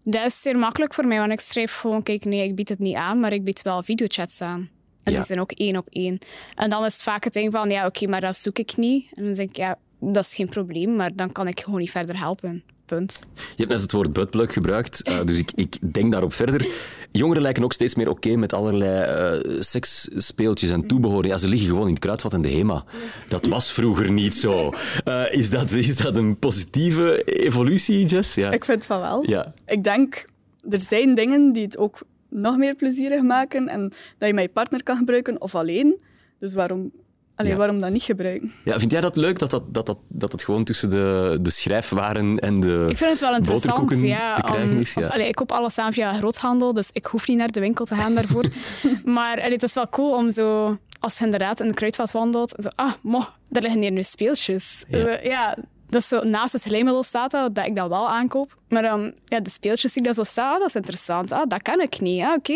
Dat 0.04 0.26
is 0.26 0.40
zeer 0.40 0.58
makkelijk 0.58 0.94
voor 0.94 1.06
mij, 1.06 1.18
want 1.18 1.32
ik 1.32 1.40
schrijf 1.40 1.74
gewoon, 1.76 2.02
kijk, 2.02 2.24
nee, 2.24 2.44
ik 2.44 2.54
bied 2.54 2.68
het 2.68 2.78
niet 2.78 2.94
aan, 2.94 3.20
maar 3.20 3.32
ik 3.32 3.44
bied 3.44 3.62
wel 3.62 3.82
videochats 3.82 4.40
aan. 4.40 4.68
En 5.02 5.12
Ja. 5.12 5.18
die 5.18 5.26
zijn 5.26 5.40
ook 5.40 5.52
één 5.52 5.76
op 5.76 5.86
één. 5.90 6.18
En 6.54 6.70
dan 6.70 6.84
is 6.84 6.92
het 6.92 7.02
vaak 7.02 7.24
het 7.24 7.32
ding 7.32 7.52
van, 7.52 7.70
ja, 7.70 7.86
oké, 7.86 8.06
maar 8.06 8.20
dat 8.20 8.36
zoek 8.36 8.58
ik 8.58 8.76
niet. 8.76 9.06
En 9.12 9.24
dan 9.24 9.32
denk 9.32 9.48
ik, 9.48 9.56
ja, 9.56 9.78
dat 10.00 10.24
is 10.24 10.34
geen 10.34 10.48
probleem, 10.48 10.96
maar 10.96 11.10
dan 11.14 11.32
kan 11.32 11.48
ik 11.48 11.60
gewoon 11.60 11.80
niet 11.80 11.90
verder 11.90 12.18
helpen. 12.18 12.62
Punt. 12.86 13.20
Je 13.34 13.40
hebt 13.56 13.68
net 13.68 13.80
het 13.80 13.92
woord 13.92 14.12
buttplug 14.12 14.52
gebruikt, 14.52 15.02
eh, 15.02 15.24
dus 15.24 15.38
ik, 15.38 15.52
ik 15.54 15.92
denk 15.92 16.12
daarop 16.12 16.32
verder. 16.32 16.68
Jongeren 17.12 17.42
lijken 17.42 17.64
ook 17.64 17.72
steeds 17.72 17.94
meer 17.94 18.08
oké 18.08 18.36
met 18.36 18.52
allerlei 18.52 19.02
eh, 19.02 19.60
seksspeeltjes 19.60 20.70
en 20.70 20.86
toebehoren. 20.86 21.28
Ja, 21.28 21.38
ze 21.38 21.48
liggen 21.48 21.68
gewoon 21.68 21.86
in 21.86 21.92
het 21.92 21.98
kruidvat 21.98 22.32
en 22.32 22.42
de 22.42 22.50
HEMA. 22.50 22.84
Dat 23.28 23.46
was 23.46 23.72
vroeger 23.72 24.12
niet 24.12 24.34
zo. 24.34 24.72
Eh, 25.04 25.32
is, 25.32 25.50
dat, 25.50 25.72
is 25.72 25.96
dat 25.96 26.16
een 26.16 26.38
positieve 26.38 27.22
evolutie, 27.24 28.06
Jess? 28.06 28.34
Ja. 28.34 28.50
ik 28.50 28.64
vind 28.64 28.86
van 28.86 29.00
wel. 29.00 29.28
Ja. 29.28 29.54
Ik 29.66 29.84
denk, 29.84 30.26
er 30.70 30.82
zijn 30.82 31.14
dingen 31.14 31.52
die 31.52 31.64
het 31.64 31.78
ook 31.78 31.98
nog 32.28 32.56
meer 32.56 32.74
plezierig 32.74 33.22
maken 33.22 33.68
en 33.68 33.92
dat 34.18 34.28
je 34.28 34.34
met 34.34 34.44
je 34.44 34.50
partner 34.50 34.82
kan 34.82 34.96
gebruiken 34.96 35.40
of 35.40 35.54
alleen. 35.54 35.96
Dus 36.38 36.54
waarom, 36.54 36.92
allee, 37.36 37.50
Ja. 37.52 37.56
waarom 37.58 37.80
dat 37.80 37.90
niet 37.90 38.02
gebruiken? 38.02 38.52
Ja, 38.64 38.78
vind 38.78 38.90
jij 38.90 39.00
dat 39.00 39.16
leuk 39.16 39.38
dat, 39.38 39.50
dat, 39.50 39.74
dat, 39.74 39.86
dat, 39.86 39.98
dat 40.08 40.32
het 40.32 40.42
gewoon 40.42 40.64
tussen 40.64 40.90
de, 40.90 41.38
de 41.40 41.50
schrijfwaren 41.50 42.38
en 42.38 42.60
de 42.60 42.86
Ik 42.88 42.96
vind 42.96 43.10
het 43.10 43.20
wel 43.20 43.34
interessant. 43.34 44.00
Ja, 44.02 44.34
te 44.34 44.42
krijgen 44.42 44.70
om- 44.70 44.78
is? 44.78 44.94
Ja. 44.94 45.00
want, 45.00 45.12
allee, 45.12 45.28
ik 45.28 45.34
koop 45.34 45.52
alles 45.52 45.78
aan 45.78 45.92
via 45.92 46.12
groothandel, 46.16 46.72
dus 46.72 46.88
ik 46.92 47.06
hoef 47.06 47.28
niet 47.28 47.38
naar 47.38 47.50
de 47.50 47.60
winkel 47.60 47.84
te 47.84 47.94
gaan 47.94 48.14
daarvoor. 48.14 48.44
maar 49.04 49.36
allee, 49.40 49.52
het 49.52 49.62
is 49.62 49.74
wel 49.74 49.88
cool 49.88 50.14
om 50.14 50.30
zo, 50.30 50.76
als 51.00 51.18
je 51.18 51.24
inderdaad 51.24 51.60
in 51.60 51.68
de 51.68 51.74
kruidvat 51.74 52.10
wandelt, 52.12 52.54
zo, 52.58 52.68
ah, 52.74 52.92
mo, 53.02 53.18
daar 53.48 53.62
liggen 53.62 53.80
hier 53.80 53.92
nu 53.92 54.02
speeltjes. 54.02 54.84
Ja. 55.22 55.56
Dat 55.88 56.00
is 56.00 56.08
zo, 56.08 56.22
naast 56.22 56.52
het 56.52 56.62
glijmiddel 56.62 57.02
staat 57.02 57.30
dat, 57.30 57.54
dat 57.54 57.66
ik 57.66 57.76
dat 57.76 57.88
wel 57.88 58.08
aankoop. 58.08 58.50
Maar 58.68 58.82
dan, 58.82 59.12
ja, 59.24 59.40
de 59.40 59.50
speeltjes 59.50 59.92
die 59.92 60.02
daar 60.02 60.14
zo 60.14 60.24
staan, 60.24 60.52
ah, 60.54 60.58
dat 60.58 60.68
is 60.68 60.74
interessant. 60.74 61.32
Ah, 61.32 61.42
dat 61.48 61.62
kan 61.62 61.80
ik 61.80 62.00
niet. 62.00 62.22
Ah, 62.22 62.32
oké. 62.34 62.52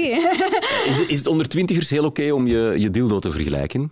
Is, 0.90 0.98
het- 0.98 1.08
is 1.08 1.18
het 1.18 1.26
onder 1.26 1.48
twintigers 1.48 1.90
heel 1.90 2.04
oké 2.04 2.30
om 2.32 2.46
je, 2.46 2.74
je 2.78 2.90
dildo 2.90 3.18
te 3.18 3.30
vergelijken? 3.30 3.90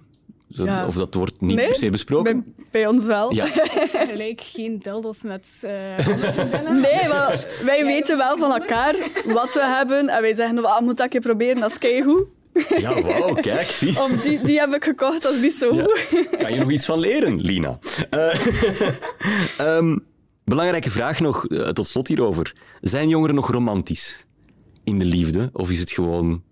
Ja. 0.66 0.86
Of 0.86 0.94
dat 0.94 1.14
wordt 1.14 1.40
niet 1.40 1.56
Nee, 1.56 1.66
per 1.66 1.74
se 1.74 1.90
besproken? 1.90 2.44
Bij, 2.56 2.64
bij 2.70 2.86
ons 2.86 3.04
wel. 3.04 3.34
Ja. 3.34 3.46
Gelijk 4.10 4.40
geen 4.40 4.78
dildos 4.78 5.22
met 5.22 5.46
eh 5.62 6.06
andere 6.06 6.32
vriendinnen. 6.32 6.80
Nee, 6.90 7.08
maar 7.08 7.44
wij 7.64 7.84
weten 7.84 8.16
wel 8.16 8.38
van 8.38 8.52
elkaar 8.52 8.94
wat 9.26 9.54
we 9.54 9.64
hebben. 9.64 10.08
En 10.08 10.20
wij 10.22 10.34
zeggen, 10.34 10.64
ah, 10.64 10.80
moet 10.80 10.96
dat 10.96 11.00
een 11.04 11.08
keer 11.08 11.20
proberen, 11.20 11.60
dat 11.60 11.70
is 11.70 11.78
keigoed. 11.78 12.24
ja, 12.78 13.02
wauw, 13.02 13.34
kijk, 13.34 13.70
zie. 13.70 13.88
Of 14.02 14.22
die, 14.22 14.40
die 14.42 14.58
heb 14.58 14.74
ik 14.74 14.84
gekocht, 14.84 15.22
dat 15.22 15.32
is 15.34 15.40
niet 15.40 15.52
zo 15.52 15.74
Ja. 15.74 15.84
goed. 15.84 16.36
Kan 16.38 16.52
je 16.52 16.58
nog 16.58 16.70
iets 16.70 16.86
van 16.86 16.98
leren, 16.98 17.40
Lina? 17.40 17.78
Eh, 18.10 18.40
ehm, 19.58 19.98
belangrijke 20.44 20.90
vraag 20.90 21.20
nog, 21.20 21.46
eh, 21.46 21.68
tot 21.68 21.86
slot 21.86 22.08
hierover. 22.08 22.54
Zijn 22.80 23.08
jongeren 23.08 23.34
nog 23.34 23.50
romantisch 23.50 24.26
in 24.84 24.98
de 24.98 25.04
liefde? 25.04 25.50
Of 25.52 25.70
is 25.70 25.78
het 25.78 25.90
gewoon 25.90 26.42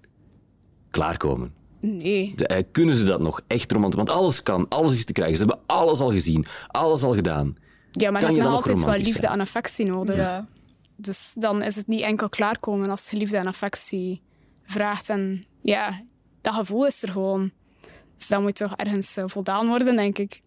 klaarkomen? 0.91 1.55
Nee. 1.87 2.33
De- 2.37 2.47
eh, 2.47 2.63
kunnen 2.73 2.97
ze 2.97 3.05
dat 3.05 3.21
nog 3.21 3.41
echt 3.47 3.73
romantisch? 3.73 3.97
Want 4.05 4.11
alles 4.19 4.43
kan, 4.43 4.69
alles 4.69 4.93
is 4.93 5.05
te 5.05 5.13
krijgen. 5.13 5.37
Ze 5.37 5.45
hebben 5.45 5.63
alles 5.67 6.01
al 6.01 6.11
gezien, 6.11 6.47
alles 6.67 7.03
al 7.03 7.15
gedaan. 7.15 7.57
Ja, 7.91 8.11
maar 8.11 8.21
Kan 8.21 8.31
je 8.31 8.37
je 8.37 8.43
hebt 8.43 8.55
altijd 8.55 8.85
wel 8.85 8.95
liefde 8.95 9.21
zijn? 9.21 9.33
en 9.33 9.41
affectie 9.41 9.87
nodig. 9.87 10.17
Ja. 10.17 10.49
Dus 10.97 11.35
dan 11.39 11.63
is 11.63 11.77
het 11.77 11.87
niet 11.87 12.01
enkel 12.01 12.29
klaarkomen 12.29 12.91
als 12.91 13.11
je 13.11 13.17
liefde 13.17 13.37
en 13.37 13.47
affectie 13.47 14.23
vraagt. 14.65 15.09
En 15.09 15.45
ja, 15.63 16.03
dat 16.41 16.55
gevoel 16.55 16.87
is 16.87 17.03
er 17.03 17.11
gewoon. 17.11 17.51
Dus 18.17 18.29
dan 18.29 18.43
moet 18.43 18.55
toch 18.57 18.77
ergens 18.77 19.17
eh, 19.17 19.25
voldaan 19.27 19.67
worden, 19.69 19.97
denk 19.97 20.19
ik. 20.19 20.41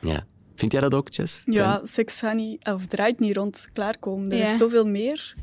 Ja. 0.00 0.24
Vind 0.56 0.72
jij 0.72 0.80
dat 0.80 0.94
ook, 0.94 1.08
Jess? 1.08 1.42
Ja, 1.46 1.80
seks 1.82 2.18
gaat 2.18 2.34
niet, 2.34 2.64
of 2.66 2.86
draait 2.86 3.18
niet 3.20 3.36
rond 3.36 3.68
klaarkomen. 3.72 4.30
Er 4.32 4.38
Ja. 4.38 4.52
is 4.52 4.58
zoveel 4.58 4.86
meer 4.86 5.34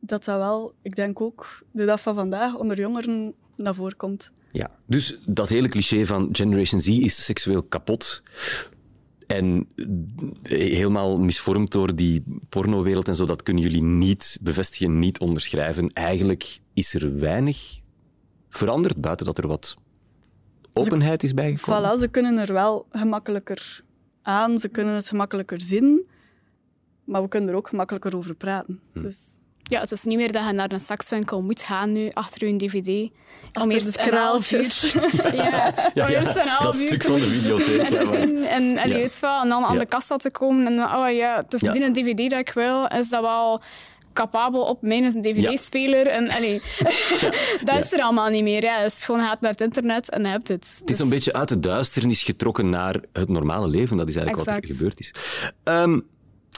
dat 0.00 0.24
dat 0.24 0.38
wel, 0.38 0.72
ik 0.82 0.94
denk 0.94 1.20
ook, 1.20 1.62
de 1.72 1.84
dag 1.84 2.00
van 2.00 2.14
vandaag 2.14 2.54
onder 2.54 2.78
jongeren 2.80 3.34
naar 3.56 3.74
voren 3.74 3.96
komt. 3.96 4.30
Ja, 4.52 4.70
dus 4.86 5.18
dat 5.26 5.48
hele 5.48 5.68
cliché 5.68 6.06
van 6.06 6.28
Generation 6.32 6.80
Z 6.80 6.86
is 6.86 7.24
seksueel 7.24 7.62
kapot. 7.62 8.22
En 9.26 9.68
eh, 10.42 10.58
helemaal 10.58 11.18
misvormd 11.18 11.72
door 11.72 11.94
die 11.94 12.24
pornowereld 12.48 13.08
en 13.08 13.16
zo, 13.16 13.26
dat 13.26 13.42
kunnen 13.42 13.62
jullie 13.62 13.82
niet 13.82 14.38
bevestigen, 14.40 14.98
niet 14.98 15.18
onderschrijven. 15.20 15.88
Eigenlijk 15.92 16.58
is 16.74 16.94
er 16.94 17.18
weinig 17.18 17.80
veranderd, 18.48 19.00
buiten 19.00 19.26
dat 19.26 19.38
er 19.38 19.46
wat 19.46 19.76
openheid 20.72 21.22
is 21.22 21.34
bijgekomen. 21.34 21.96
Voilà, 21.96 21.98
ze 21.98 22.08
kunnen 22.08 22.38
er 22.38 22.52
wel 22.52 22.86
gemakkelijker 22.90 23.84
aan, 24.22 24.58
ze 24.58 24.68
kunnen 24.68 24.94
het 24.94 25.08
gemakkelijker 25.08 25.60
zien, 25.60 26.06
maar 27.04 27.22
we 27.22 27.28
kunnen 27.28 27.48
er 27.48 27.54
ook 27.56 27.68
gemakkelijker 27.68 28.16
over 28.16 28.34
praten. 28.34 28.80
Hm. 28.92 29.02
Dus 29.02 29.38
Ja, 29.62 29.80
het 29.80 29.92
is 29.92 30.02
niet 30.04 30.16
meer 30.16 30.32
dat 30.32 30.44
je 30.46 30.52
naar 30.52 30.72
een 30.72 30.80
sekswinkel 30.80 31.42
moet 31.42 31.62
gaan 31.62 31.92
nu, 31.92 32.10
achter 32.12 32.48
je 32.48 32.56
dvd. 32.56 33.10
Om 33.60 33.68
de 33.68 33.74
eerst 33.74 33.86
een 33.86 33.92
half 33.94 34.08
kraaltjes. 34.08 34.94
uur- 34.94 35.34
Ja, 35.34 35.72
Ja, 35.94 36.04
om 36.04 36.10
ja, 36.10 36.20
eerst 36.22 36.36
een 36.36 36.48
half 36.48 36.80
uur 36.80 36.86
stuk 36.86 37.02
van 37.02 37.14
de 37.14 37.28
videotheek, 37.28 37.80
En, 37.80 37.92
ja, 37.92 37.98
te 37.98 38.04
maar- 38.04 38.26
doen, 38.26 38.36
en, 38.44 38.76
en, 38.76 38.88
Ja. 38.88 38.94
weet 38.94 39.20
wel, 39.20 39.40
en 39.42 39.48
dan 39.48 39.64
aan 39.64 39.72
Ja. 39.72 39.78
de 39.78 39.86
kassa 39.86 40.16
te 40.16 40.30
komen 40.30 40.66
en 40.66 40.76
dan, 40.76 40.94
oh 40.96 41.10
ja, 41.10 41.36
het 41.36 41.52
is 41.54 41.60
Ja. 41.60 41.72
die 41.72 41.84
een 41.84 41.92
dvd 41.92 42.30
dat 42.30 42.38
ik 42.38 42.50
wil, 42.54 42.86
is 42.86 43.08
dat 43.08 43.20
wel 43.20 43.62
capabel 44.12 44.60
op 44.62 44.82
mijn 44.82 45.22
dvd-speler. 45.22 46.06
En 46.06 46.30
allee, 46.30 46.62
dat 47.64 47.78
is 47.84 47.92
er 47.92 48.00
allemaal 48.02 48.28
niet 48.28 48.42
meer. 48.42 48.62
Ja. 48.64 48.78
Het 48.78 48.92
is 48.92 49.04
gewoon 49.04 49.20
gaat 49.20 49.40
naar 49.40 49.50
het 49.50 49.60
internet 49.60 50.10
en 50.10 50.22
je 50.22 50.28
hebt 50.28 50.48
het. 50.48 50.76
Het 50.80 50.90
is 50.90 50.98
een 50.98 51.08
beetje 51.08 51.32
uit 51.32 51.48
de 51.48 51.60
duisternis 51.60 52.22
getrokken 52.22 52.70
naar 52.70 53.00
het 53.12 53.28
normale 53.28 53.68
leven. 53.68 53.96
Dat 53.96 54.08
is 54.08 54.16
eigenlijk 54.16 54.48
wat 54.48 54.56
er 54.62 54.66
gebeurd 54.74 55.00
is. 55.00 55.14
Ehm, 55.64 56.00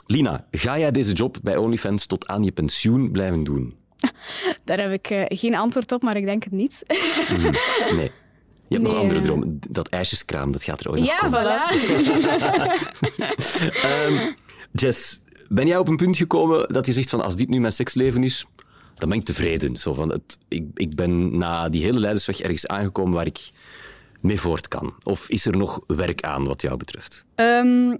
Lina, 0.05 0.47
ga 0.51 0.79
jij 0.79 0.91
deze 0.91 1.13
job 1.13 1.37
bij 1.43 1.57
OnlyFans 1.57 2.05
tot 2.05 2.27
aan 2.27 2.43
je 2.43 2.51
pensioen 2.51 3.11
blijven 3.11 3.43
doen? 3.43 3.75
Daar 4.63 4.79
heb 4.79 4.91
ik 4.91 5.09
eh, 5.09 5.23
geen 5.27 5.55
antwoord 5.55 5.91
op, 5.91 6.01
maar 6.01 6.15
ik 6.15 6.25
denk 6.25 6.43
het 6.43 6.53
niet. 6.53 6.83
Nee. 7.95 8.11
Je 8.67 8.75
hebt 8.75 8.87
nog 8.87 8.97
andere 8.97 9.19
dromen. 9.19 9.59
Dat 9.69 9.87
ijsjeskraam, 9.87 10.51
dat 10.51 10.63
gaat 10.63 10.79
er 10.79 10.89
ooit 10.89 10.99
nog 10.99 11.09
ja, 11.09 11.29
voilà. 11.29 11.75
Ehm, 13.83 14.31
Jess, 14.71 15.19
ben 15.49 15.67
jij 15.67 15.77
op 15.77 15.87
een 15.87 15.95
punt 15.95 16.17
gekomen 16.17 16.67
dat 16.67 16.85
je 16.85 16.93
zegt 16.93 17.09
van 17.09 17.23
als 17.23 17.35
dit 17.35 17.49
nu 17.49 17.59
mijn 17.59 17.73
seksleven 17.73 18.23
is, 18.23 18.45
dan 18.95 19.09
ben 19.09 19.17
ik 19.17 19.25
tevreden. 19.25 19.75
Zo 19.75 19.93
van 19.93 20.11
het, 20.11 20.37
ik, 20.47 20.63
ik 20.73 20.95
ben 20.95 21.37
na 21.37 21.69
die 21.69 21.83
hele 21.83 21.99
leidersweg 21.99 22.39
ergens 22.39 22.67
aangekomen 22.67 23.13
waar 23.13 23.25
ik 23.25 23.49
mee 24.21 24.39
voort 24.39 24.67
kan. 24.67 24.93
Of 25.03 25.29
is 25.29 25.45
er 25.45 25.57
nog 25.57 25.79
werk 25.87 26.21
aan 26.21 26.45
wat 26.45 26.61
jou 26.61 26.77
betreft? 26.77 27.25
Ehm, 27.35 27.95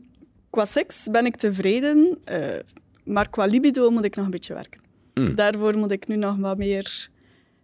qua 0.55 0.65
seks 0.65 1.07
ben 1.11 1.25
ik 1.25 1.35
tevreden, 1.35 2.17
eh, 2.23 2.59
maar 3.03 3.29
qua 3.29 3.45
libido 3.45 3.89
moet 3.89 4.03
ik 4.05 4.15
nog 4.15 4.25
een 4.25 4.31
beetje 4.31 4.53
werken. 4.53 4.81
Mm. 5.13 5.35
Daarvoor 5.35 5.77
moet 5.77 5.91
ik 5.91 6.07
nu 6.07 6.15
nog 6.15 6.35
wat 6.37 6.57
meer, 6.57 7.09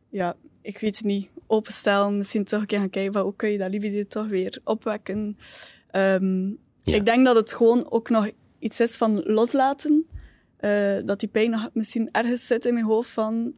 ja, 0.10 0.36
ik 0.62 0.78
weet 0.78 0.96
het 0.98 1.06
niet, 1.06 1.30
openstellen. 1.48 2.18
Misschien 2.18 2.44
toch 2.44 2.60
een 2.62 2.66
keer 2.66 2.80
gaan 2.80 2.90
kijken 2.90 3.14
van 3.14 3.22
hoe 3.22 3.36
kun 3.36 3.50
je 3.50 3.58
dat 3.58 3.72
libido 3.72 4.04
toch 4.08 4.28
weer 4.28 4.60
opwekken. 4.64 5.38
Ehm, 5.92 6.48
Ja. 6.84 6.96
Ik 6.96 7.06
denk 7.06 7.26
dat 7.26 7.36
het 7.36 7.54
gewoon 7.54 7.92
ook 7.92 8.10
nog 8.10 8.30
iets 8.60 8.80
is 8.80 8.96
van 8.98 9.22
loslaten. 9.24 10.06
Eh, 10.58 10.98
dat 11.06 11.20
die 11.20 11.30
pijn 11.30 11.50
nog 11.50 11.70
misschien 11.74 12.10
ergens 12.12 12.48
zit 12.48 12.66
in 12.66 12.74
mijn 12.74 12.86
hoofd 12.86 13.10
van... 13.10 13.56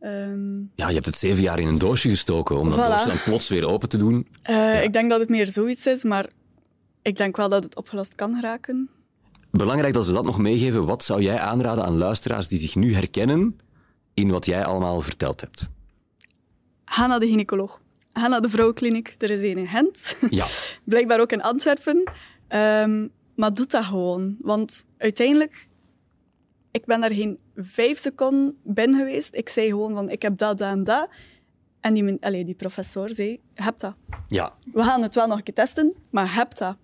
ehm, 0.00 0.58
Ja, 0.74 0.88
je 0.88 0.94
hebt 0.94 1.06
het 1.06 1.16
zeven 1.16 1.42
jaar 1.42 1.58
in 1.58 1.66
een 1.66 1.78
doosje 1.78 2.08
gestoken 2.08 2.58
om 2.58 2.70
dat 2.70 2.84
doosje 2.84 3.08
dan 3.08 3.22
plots 3.24 3.48
weer 3.48 3.66
open 3.66 3.88
te 3.88 3.96
doen. 3.96 4.28
eh, 4.42 4.82
Ik 4.82 4.92
denk 4.92 5.10
dat 5.10 5.20
het 5.20 5.28
meer 5.28 5.46
zoiets 5.46 5.86
is, 5.86 6.04
maar 6.04 6.26
ik 7.04 7.16
denk 7.16 7.36
wel 7.36 7.48
dat 7.48 7.62
het 7.62 7.76
opgelost 7.76 8.14
kan 8.14 8.40
raken. 8.40 8.90
Belangrijk 9.50 9.94
dat 9.94 10.06
we 10.06 10.12
dat 10.12 10.24
nog 10.24 10.38
meegeven. 10.38 10.86
Wat 10.86 11.04
zou 11.04 11.22
jij 11.22 11.38
aanraden 11.38 11.84
aan 11.84 11.96
luisteraars 11.96 12.48
die 12.48 12.58
zich 12.58 12.74
nu 12.74 12.94
herkennen 12.94 13.56
in 14.14 14.30
wat 14.30 14.46
jij 14.46 14.64
allemaal 14.64 15.00
verteld 15.00 15.40
hebt? 15.40 15.70
Ga 16.84 17.06
naar 17.06 17.20
de 17.20 17.26
gynaecoloog. 17.26 17.80
Ga 18.12 18.26
naar 18.26 18.40
de 18.40 18.48
vrouwenkliniek. 18.48 19.14
Er 19.18 19.30
is 19.30 19.42
een 19.42 19.58
in 19.58 19.66
Gent. 19.66 20.16
Ja. 20.30 20.46
Blijkbaar 20.84 21.20
ook 21.20 21.32
in 21.32 21.42
Antwerpen. 21.42 22.02
Ehm, 22.48 23.06
maar 23.36 23.54
doe 23.54 23.66
dat 23.66 23.84
gewoon. 23.84 24.36
Want 24.40 24.86
uiteindelijk, 24.98 25.68
ik 26.70 26.84
ben 26.84 27.00
daar 27.00 27.14
geen 27.14 27.38
vijf 27.56 27.98
seconden 27.98 28.56
binnen 28.62 28.98
geweest. 28.98 29.34
Ik 29.34 29.48
zei 29.48 29.68
gewoon 29.68 29.94
van, 29.94 30.10
ik 30.10 30.22
heb 30.22 30.36
dat, 30.38 30.58
dat 30.58 30.68
en 30.68 30.82
dat. 30.82 31.08
En 31.80 31.94
die, 31.94 32.16
allee, 32.20 32.44
die 32.44 32.54
professor 32.54 33.14
zei, 33.14 33.30
je 33.30 33.62
hebt 33.62 33.80
dat. 33.80 33.94
Ja. 34.28 34.52
We 34.72 34.82
gaan 34.82 35.02
het 35.02 35.14
wel 35.14 35.26
nog 35.26 35.36
een 35.36 35.42
keer 35.42 35.54
testen, 35.54 35.94
maar 36.10 36.24
je 36.24 36.30
hebt 36.30 36.58
dat. 36.58 36.76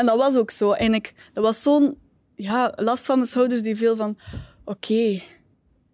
En 0.00 0.06
dat 0.06 0.16
was 0.16 0.36
ook 0.36 0.50
zo. 0.50 0.72
En 0.72 0.94
ik, 0.94 1.14
dat 1.32 1.44
was 1.44 1.62
zo'n 1.62 1.96
ja, 2.34 2.72
last 2.76 3.06
van 3.06 3.14
mijn 3.16 3.28
schouders 3.28 3.62
die 3.62 3.76
viel 3.76 3.96
van... 3.96 4.18
Oké, 4.64 5.20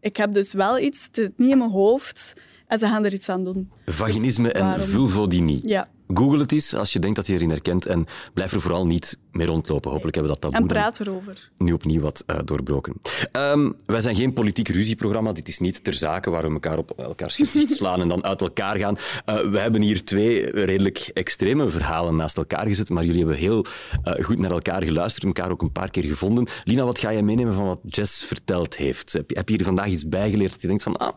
ik 0.01 0.17
heb 0.17 0.33
dus 0.33 0.53
wel 0.53 0.79
iets, 0.79 1.05
het 1.05 1.15
zit 1.15 1.39
niet 1.39 1.51
in 1.51 1.59
mijn 1.59 1.71
hoofd. 1.71 2.35
En 2.67 2.79
ze 2.79 2.87
gaan 2.87 3.05
er 3.05 3.13
iets 3.13 3.29
aan 3.29 3.45
doen. 3.45 3.71
Vaginisme 3.87 4.53
en 4.53 4.63
waarom? 4.65 4.87
vulvodynie. 4.87 5.69
Ja. 5.69 5.89
Google 6.15 6.39
het 6.39 6.53
eens 6.53 6.75
als 6.75 6.93
je 6.93 6.99
denkt 6.99 7.17
dat 7.17 7.27
je 7.27 7.33
erin 7.33 7.51
herkent 7.51 7.87
en 7.87 8.07
blijf 8.35 8.53
er 8.53 8.61
vooral 8.61 8.87
niet 8.87 9.19
mee 9.33 9.47
rondlopen. 9.47 9.91
Hopelijk 9.91 10.17
hebben 10.17 10.35
we 10.35 10.41
dat 10.41 10.51
taboe 10.51 10.69
En 10.69 10.75
dan 10.75 10.83
praat 10.83 11.01
erover. 11.01 11.51
nu 11.57 11.73
opnieuw 11.73 12.01
wat 12.01 12.23
eh, 12.27 12.37
doorbroken. 12.45 12.95
Ehm, 13.33 13.71
wij 13.87 14.01
zijn 14.01 14.17
geen 14.17 14.33
politiek 14.33 14.69
ruzieprogramma. 14.69 15.33
Dit 15.33 15.49
is 15.49 15.59
niet 15.59 15.85
ter 15.85 15.95
zake 15.95 16.31
waar 16.31 16.43
we 16.43 16.53
elkaar 16.53 16.79
op 16.79 16.91
elkaars 16.99 17.37
gezicht 17.43 17.77
slaan 17.77 18.01
en 18.01 18.09
dan 18.09 18.25
uit 18.25 18.41
elkaar 18.41 18.77
gaan. 18.77 18.97
Eh, 19.25 19.51
we 19.51 19.59
hebben 19.59 19.83
hier 19.83 20.05
twee 20.05 20.51
redelijk 20.51 21.11
extreme 21.13 21.69
verhalen 21.69 22.17
naast 22.17 22.37
elkaar 22.37 22.67
gezet, 22.67 22.89
maar 22.89 23.05
jullie 23.05 23.21
hebben 23.21 23.39
heel 23.39 23.65
eh, 24.03 24.25
goed 24.25 24.39
naar 24.39 24.51
elkaar 24.51 24.83
geluisterd, 24.83 25.25
elkaar 25.25 25.51
ook 25.51 25.63
een 25.63 25.73
paar 25.73 25.91
keer 25.91 26.05
gevonden. 26.05 26.47
Lina, 26.65 26.85
wat 26.85 26.99
ga 26.99 27.13
jij 27.13 27.23
meenemen 27.23 27.55
van 27.55 27.67
wat 27.67 27.81
Jess 27.83 28.25
verteld 28.25 28.77
heeft? 28.77 29.13
Heb 29.13 29.31
je, 29.31 29.37
heb 29.37 29.49
je 29.49 29.55
hier 29.55 29.65
vandaag 29.65 29.87
iets 29.87 30.09
bijgeleerd 30.09 30.51
dat 30.51 30.61
je 30.61 30.69
denkt 30.69 30.83
van, 30.83 30.97
ah, 30.97 31.13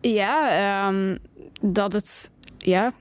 Ja, 0.00 0.50
ehm, 0.88 1.16
dat 1.60 1.92
het 1.92 2.30
ja, 2.58 2.92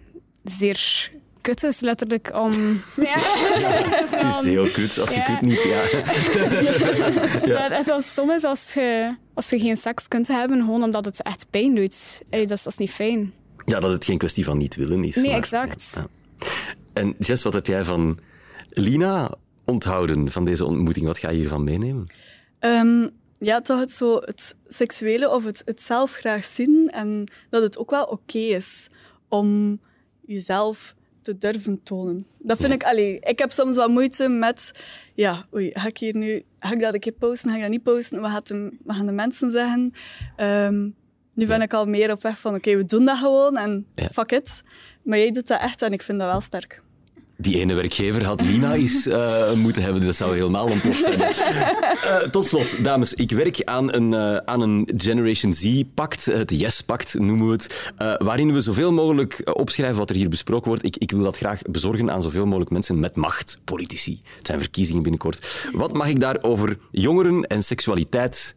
zeer 0.43 1.11
kut 1.41 1.63
is, 1.63 1.79
letterlijk, 1.79 2.31
om... 2.39 2.51
Ja, 2.95 3.13
het 3.19 4.03
is 4.03 4.09
het 4.09 4.35
is 4.35 4.43
wel- 4.43 4.63
heel 4.63 4.71
kut 4.71 4.99
als 4.99 5.09
je 5.09 5.15
Ja. 5.15 5.25
kunt 5.25 5.41
niet. 5.41 5.63
Ja. 7.45 7.67
Dat 7.69 7.77
het 7.77 7.87
is 8.37 8.43
als 8.43 8.73
je, 8.73 9.15
als 9.33 9.49
je 9.49 9.59
geen 9.59 9.77
seks 9.77 10.07
kunt 10.07 10.27
hebben, 10.27 10.59
gewoon 10.59 10.83
omdat 10.83 11.05
het 11.05 11.21
echt 11.21 11.45
pijn 11.49 11.75
doet. 11.75 12.21
Allee, 12.29 12.47
dat, 12.47 12.57
is, 12.57 12.63
dat 12.63 12.73
is 12.73 12.79
niet 12.79 12.91
fijn. 12.91 13.33
ja, 13.65 13.79
dat 13.79 13.91
het 13.91 14.05
geen 14.05 14.17
kwestie 14.17 14.43
van 14.45 14.57
niet 14.57 14.75
willen 14.75 15.03
is. 15.03 15.15
Nee, 15.15 15.25
maar- 15.25 15.35
exact. 15.35 15.91
ja, 15.95 16.07
ja. 16.39 16.47
En 16.93 17.15
Jess, 17.19 17.43
wat 17.43 17.53
heb 17.53 17.65
jij 17.65 17.83
van 17.85 18.19
Lina 18.69 19.31
onthouden 19.65 20.31
van 20.31 20.45
deze 20.45 20.65
ontmoeting? 20.65 21.05
Wat 21.05 21.17
ga 21.17 21.29
je 21.29 21.37
hiervan 21.37 21.63
meenemen? 21.63 22.05
Ehm, 22.59 23.07
ja, 23.39 23.61
toch 23.61 23.79
het, 23.79 23.91
zo, 23.91 24.15
het 24.19 24.55
seksuele 24.67 25.29
of 25.29 25.43
het, 25.43 25.61
het 25.65 25.81
zelf 25.81 26.13
graag 26.13 26.45
zien. 26.45 26.89
En 26.93 27.23
dat 27.49 27.61
het 27.61 27.77
ook 27.77 27.89
wel 27.89 28.03
oké 28.05 28.37
is 28.37 28.87
om 29.29 29.79
jezelf 30.25 30.95
te 31.21 31.37
durven 31.37 31.83
tonen. 31.83 32.25
Dat 32.39 32.57
vind 32.57 32.73
ik... 32.73 32.83
Allee, 32.83 33.19
ik 33.19 33.39
heb 33.39 33.51
soms 33.51 33.75
wat 33.75 33.89
moeite 33.89 34.27
met... 34.27 34.71
Ja, 35.13 35.45
oei, 35.53 35.71
ga 35.73 35.87
ik 35.87 35.97
hier 35.97 36.15
nu... 36.15 36.43
Ga 36.59 36.71
ik 36.73 36.79
dat 36.79 36.93
een 36.93 36.99
keer 36.99 37.11
posten? 37.11 37.49
Ga 37.49 37.55
ik 37.55 37.61
dat 37.61 37.71
niet 37.71 37.83
posten? 37.83 38.21
Wat, 38.21 38.31
gaat 38.31 38.47
de, 38.47 38.77
wat 38.83 38.95
gaan 38.95 39.05
de 39.05 39.11
mensen 39.11 39.51
zeggen? 39.51 39.93
Ehm, 40.35 40.89
nu 41.33 41.45
ben 41.47 41.61
ik 41.61 41.73
al 41.73 41.85
meer 41.85 42.11
op 42.11 42.21
weg 42.21 42.39
van... 42.39 42.55
Oké, 42.55 42.75
we 42.75 42.85
doen 42.85 43.05
dat 43.05 43.17
gewoon 43.17 43.57
en 43.57 43.85
Ja. 43.95 44.07
fuck 44.07 44.31
it. 44.31 44.63
Maar 45.03 45.17
jij 45.17 45.31
doet 45.31 45.47
dat 45.47 45.59
echt 45.61 45.81
en 45.81 45.93
ik 45.93 46.01
vind 46.01 46.19
dat 46.19 46.31
wel 46.31 46.41
sterk. 46.41 46.81
Die 47.37 47.59
ene 47.59 47.73
werkgever 47.73 48.25
had 48.25 48.41
Lina 48.41 48.73
eens 48.73 49.07
eh, 49.07 49.53
moeten 49.53 49.83
hebben. 49.83 50.05
Dat 50.05 50.15
zou 50.15 50.35
helemaal 50.35 50.67
ontploft 50.67 51.03
zijn. 51.03 51.21
Eh, 52.03 52.17
tot 52.17 52.45
slot, 52.45 52.83
dames. 52.83 53.13
Ik 53.13 53.31
werk 53.31 53.61
aan 53.63 53.93
een, 53.93 54.13
eh, 54.13 54.35
aan 54.35 54.61
een 54.61 54.89
Generation 54.97 55.53
Z-pact. 55.53 56.25
Het 56.25 56.59
Yes-pact 56.59 57.19
noemen 57.19 57.47
we 57.47 57.51
het. 57.51 57.91
waarin 58.23 58.53
we 58.53 58.61
zoveel 58.61 58.93
mogelijk 58.93 59.51
opschrijven 59.53 59.97
wat 59.97 60.09
er 60.09 60.15
hier 60.15 60.29
besproken 60.29 60.67
wordt. 60.67 60.85
Ik, 60.85 60.97
ik 60.97 61.11
wil 61.11 61.23
dat 61.23 61.37
graag 61.37 61.61
bezorgen 61.61 62.11
aan 62.11 62.21
zoveel 62.21 62.45
mogelijk 62.45 62.71
mensen 62.71 62.99
met 62.99 63.15
macht. 63.15 63.57
Politici. 63.63 64.21
Het 64.37 64.47
zijn 64.47 64.59
verkiezingen 64.59 65.01
binnenkort. 65.01 65.69
Wat 65.73 65.93
mag 65.93 66.07
ik 66.07 66.19
daar 66.19 66.37
over 66.41 66.77
jongeren 66.91 67.43
en 67.43 67.63
seksualiteit 67.63 68.55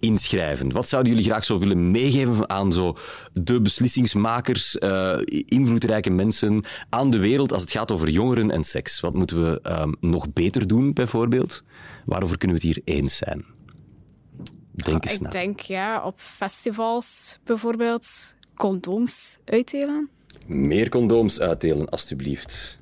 inschrijven? 0.00 0.72
Wat 0.72 0.88
zouden 0.88 1.12
jullie 1.12 1.28
graag 1.28 1.44
zo 1.44 1.58
willen 1.58 1.90
meegeven 1.90 2.50
aan 2.50 2.72
zo 2.72 2.96
de 3.32 3.60
beslissingsmakers, 3.60 4.78
eh, 4.78 5.18
invloedrijke 5.44 6.10
mensen 6.10 6.64
aan 6.88 7.10
de 7.10 7.18
wereld 7.18 7.52
als 7.52 7.62
het 7.62 7.70
gaat 7.70 7.92
over 7.92 8.08
jongeren 8.08 8.50
en 8.50 8.64
seks? 8.64 9.00
Wat 9.00 9.14
moeten 9.14 9.44
we 9.44 9.60
ehm, 9.62 9.92
nog 10.00 10.32
beter 10.32 10.66
doen, 10.66 10.92
bijvoorbeeld? 10.92 11.62
Waarover 12.04 12.38
kunnen 12.38 12.60
we 12.60 12.66
het 12.66 12.74
hier 12.74 12.94
eens 12.94 13.16
zijn? 13.16 13.44
Denk 14.72 15.04
eens 15.04 15.18
na. 15.18 15.26
Ik 15.26 15.32
denk, 15.32 15.60
ja, 15.60 16.04
op 16.04 16.20
festivals 16.20 17.38
bijvoorbeeld, 17.44 18.34
condooms 18.54 19.38
uitdelen. 19.44 20.08
Meer 20.46 20.88
condooms 20.88 21.40
uitdelen, 21.40 21.88
alstublieft. 21.88 22.79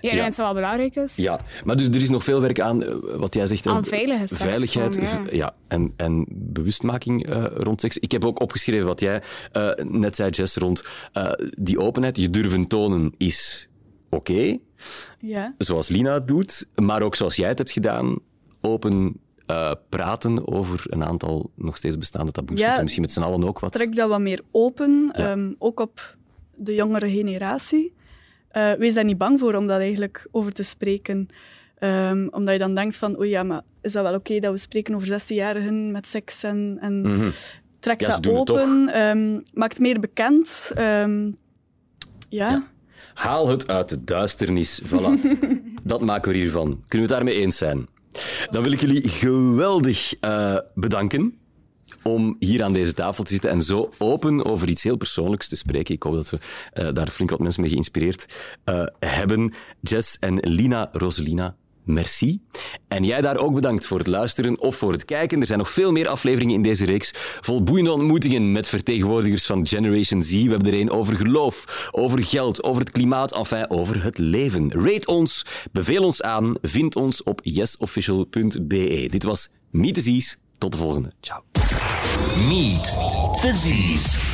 Ja, 0.00 0.10
denk 0.10 0.16
dat 0.16 0.26
het 0.26 0.36
wel 0.36 0.54
belangrijk 0.54 0.96
is. 0.96 1.16
Ja, 1.16 1.40
maar 1.64 1.76
dus 1.76 1.86
er 1.86 1.96
is 1.96 2.08
nog 2.10 2.24
veel 2.24 2.40
werk 2.40 2.60
aan, 2.60 2.82
eh, 2.82 2.94
wat 3.16 3.34
jij 3.34 3.46
zegt. 3.46 3.66
eh, 3.66 3.72
Aan 3.72 3.84
seks 3.84 3.96
Veiligheid 4.26 4.96
gewoon, 4.96 5.24
ja. 5.24 5.32
ja, 5.32 5.54
en, 5.68 5.92
en 5.96 6.26
bewustmaking 6.30 7.26
eh, 7.26 7.44
rond 7.54 7.80
seks. 7.80 7.98
Ik 7.98 8.12
heb 8.12 8.24
ook 8.24 8.40
opgeschreven 8.40 8.86
wat 8.86 9.00
jij 9.00 9.22
eh, 9.52 9.68
net 9.74 10.16
zei, 10.16 10.30
Jess, 10.30 10.56
rond 10.56 10.84
eh, 11.12 11.30
die 11.62 11.78
openheid. 11.78 12.16
Je 12.16 12.30
durven 12.30 12.66
tonen 12.66 13.14
is 13.16 13.68
oké, 14.10 14.58
Ja. 15.18 15.54
zoals 15.58 15.88
Lina 15.88 16.14
het 16.14 16.28
doet, 16.28 16.66
maar 16.74 17.02
ook 17.02 17.14
zoals 17.16 17.36
jij 17.36 17.48
het 17.48 17.58
hebt 17.58 17.70
gedaan, 17.70 18.18
open 18.60 19.16
eh, 19.46 19.72
praten 19.88 20.48
over 20.52 20.82
een 20.86 21.04
aantal 21.04 21.50
nog 21.56 21.76
steeds 21.76 21.98
bestaande 21.98 22.32
taboes. 22.32 22.60
Ja, 22.60 22.76
En 22.76 22.82
misschien 22.82 23.02
met 23.02 23.12
z'n 23.12 23.20
allen 23.22 23.44
ook 23.44 23.58
wat. 23.60 23.72
trek 23.72 23.94
dat 23.96 24.08
wat 24.08 24.20
meer 24.20 24.40
open, 24.50 25.10
ehm, 25.14 25.52
ook 25.58 25.80
op 25.80 26.16
de 26.54 26.74
jongere 26.74 27.10
generatie. 27.10 27.92
Eh, 28.50 28.72
wees 28.72 28.94
daar 28.94 29.04
niet 29.04 29.18
bang 29.18 29.38
voor 29.38 29.54
om 29.54 29.66
daar 29.66 29.80
eigenlijk 29.80 30.26
over 30.30 30.52
te 30.52 30.62
spreken. 30.62 31.28
Ehm, 31.78 32.28
omdat 32.30 32.52
je 32.52 32.58
dan 32.58 32.74
denkt 32.74 32.96
van, 32.96 33.18
oei 33.18 33.30
ja, 33.30 33.42
maar 33.42 33.60
is 33.82 33.92
dat 33.92 34.02
wel 34.02 34.14
oké 34.14 34.40
dat 34.40 34.52
we 34.52 34.58
spreken 34.58 34.94
over 34.94 35.08
16-jarigen 35.08 35.90
met 35.90 36.06
seks 36.06 36.42
en, 36.42 36.78
en 36.80 37.02
trek 37.78 38.00
Mhm. 38.00 38.10
Ja, 38.10 38.14
ze 38.14 38.20
dat 38.20 38.32
open, 38.32 38.88
ehm, 38.88 39.40
maakt 39.54 39.78
meer 39.78 40.00
bekend. 40.00 40.72
Ehm, 40.74 41.30
ja. 42.28 42.66
Haal 43.14 43.48
het 43.48 43.68
uit 43.68 43.88
de 43.88 44.04
duisternis. 44.04 44.82
Voilà. 44.82 45.38
dat 45.84 46.00
maken 46.00 46.32
we 46.32 46.38
hiervan. 46.38 46.64
Kunnen 46.66 47.08
we 47.08 47.14
het 47.14 47.24
daarmee 47.24 47.34
eens 47.34 47.56
zijn? 47.56 47.86
Dan 48.50 48.62
wil 48.62 48.72
ik 48.72 48.80
jullie 48.80 49.08
geweldig 49.08 50.14
eh, 50.20 50.56
bedanken 50.74 51.39
om 52.02 52.36
hier 52.38 52.62
aan 52.62 52.72
deze 52.72 52.94
tafel 52.94 53.24
te 53.24 53.30
zitten 53.30 53.50
en 53.50 53.62
zo 53.62 53.88
open 53.98 54.44
over 54.44 54.68
iets 54.68 54.82
heel 54.82 54.96
persoonlijks 54.96 55.48
te 55.48 55.56
spreken. 55.56 55.94
Ik 55.94 56.02
hoop 56.02 56.14
dat 56.14 56.30
we 56.30 56.38
eh, 56.72 56.92
daar 56.92 57.08
flink 57.08 57.30
wat 57.30 57.38
mensen 57.38 57.62
mee 57.62 57.70
geïnspireerd 57.70 58.34
eh, 58.64 58.84
hebben. 58.98 59.52
Jess 59.80 60.18
en 60.18 60.38
Lina 60.40 60.88
Roselina, 60.92 61.56
merci. 61.84 62.40
En 62.88 63.04
jij 63.04 63.20
daar 63.20 63.36
ook 63.36 63.54
bedankt 63.54 63.86
voor 63.86 63.98
het 63.98 64.06
luisteren 64.06 64.60
of 64.60 64.76
voor 64.76 64.92
het 64.92 65.04
kijken. 65.04 65.40
Er 65.40 65.46
zijn 65.46 65.58
nog 65.58 65.70
veel 65.70 65.92
meer 65.92 66.08
afleveringen 66.08 66.54
in 66.54 66.62
deze 66.62 66.84
reeks 66.84 67.10
vol 67.40 67.62
boeiende 67.62 67.92
ontmoetingen 67.92 68.52
met 68.52 68.68
vertegenwoordigers 68.68 69.46
van 69.46 69.66
Generation 69.66 70.22
Z. 70.22 70.42
We 70.42 70.50
hebben 70.50 70.72
er 70.72 70.80
een 70.80 70.90
over 70.90 71.16
geloof, 71.16 71.88
over 71.92 72.24
geld, 72.24 72.62
over 72.62 72.80
het 72.80 72.90
klimaat, 72.90 73.32
enfin 73.32 73.70
over 73.70 74.02
het 74.02 74.18
leven. 74.18 74.72
Rate 74.72 75.06
ons, 75.06 75.44
beveel 75.72 76.04
ons 76.04 76.22
aan, 76.22 76.54
vind 76.62 76.96
ons 76.96 77.22
op 77.22 77.40
yesofficial.be. 77.42 79.08
Dit 79.10 79.22
was 79.22 79.48
Z's. 79.92 80.36
Tot 80.58 80.72
de 80.72 80.78
volgende. 80.78 81.12
Ciao. 81.20 81.49
Meet 82.36 82.84
the 83.42 83.52
Z's. 83.52 84.29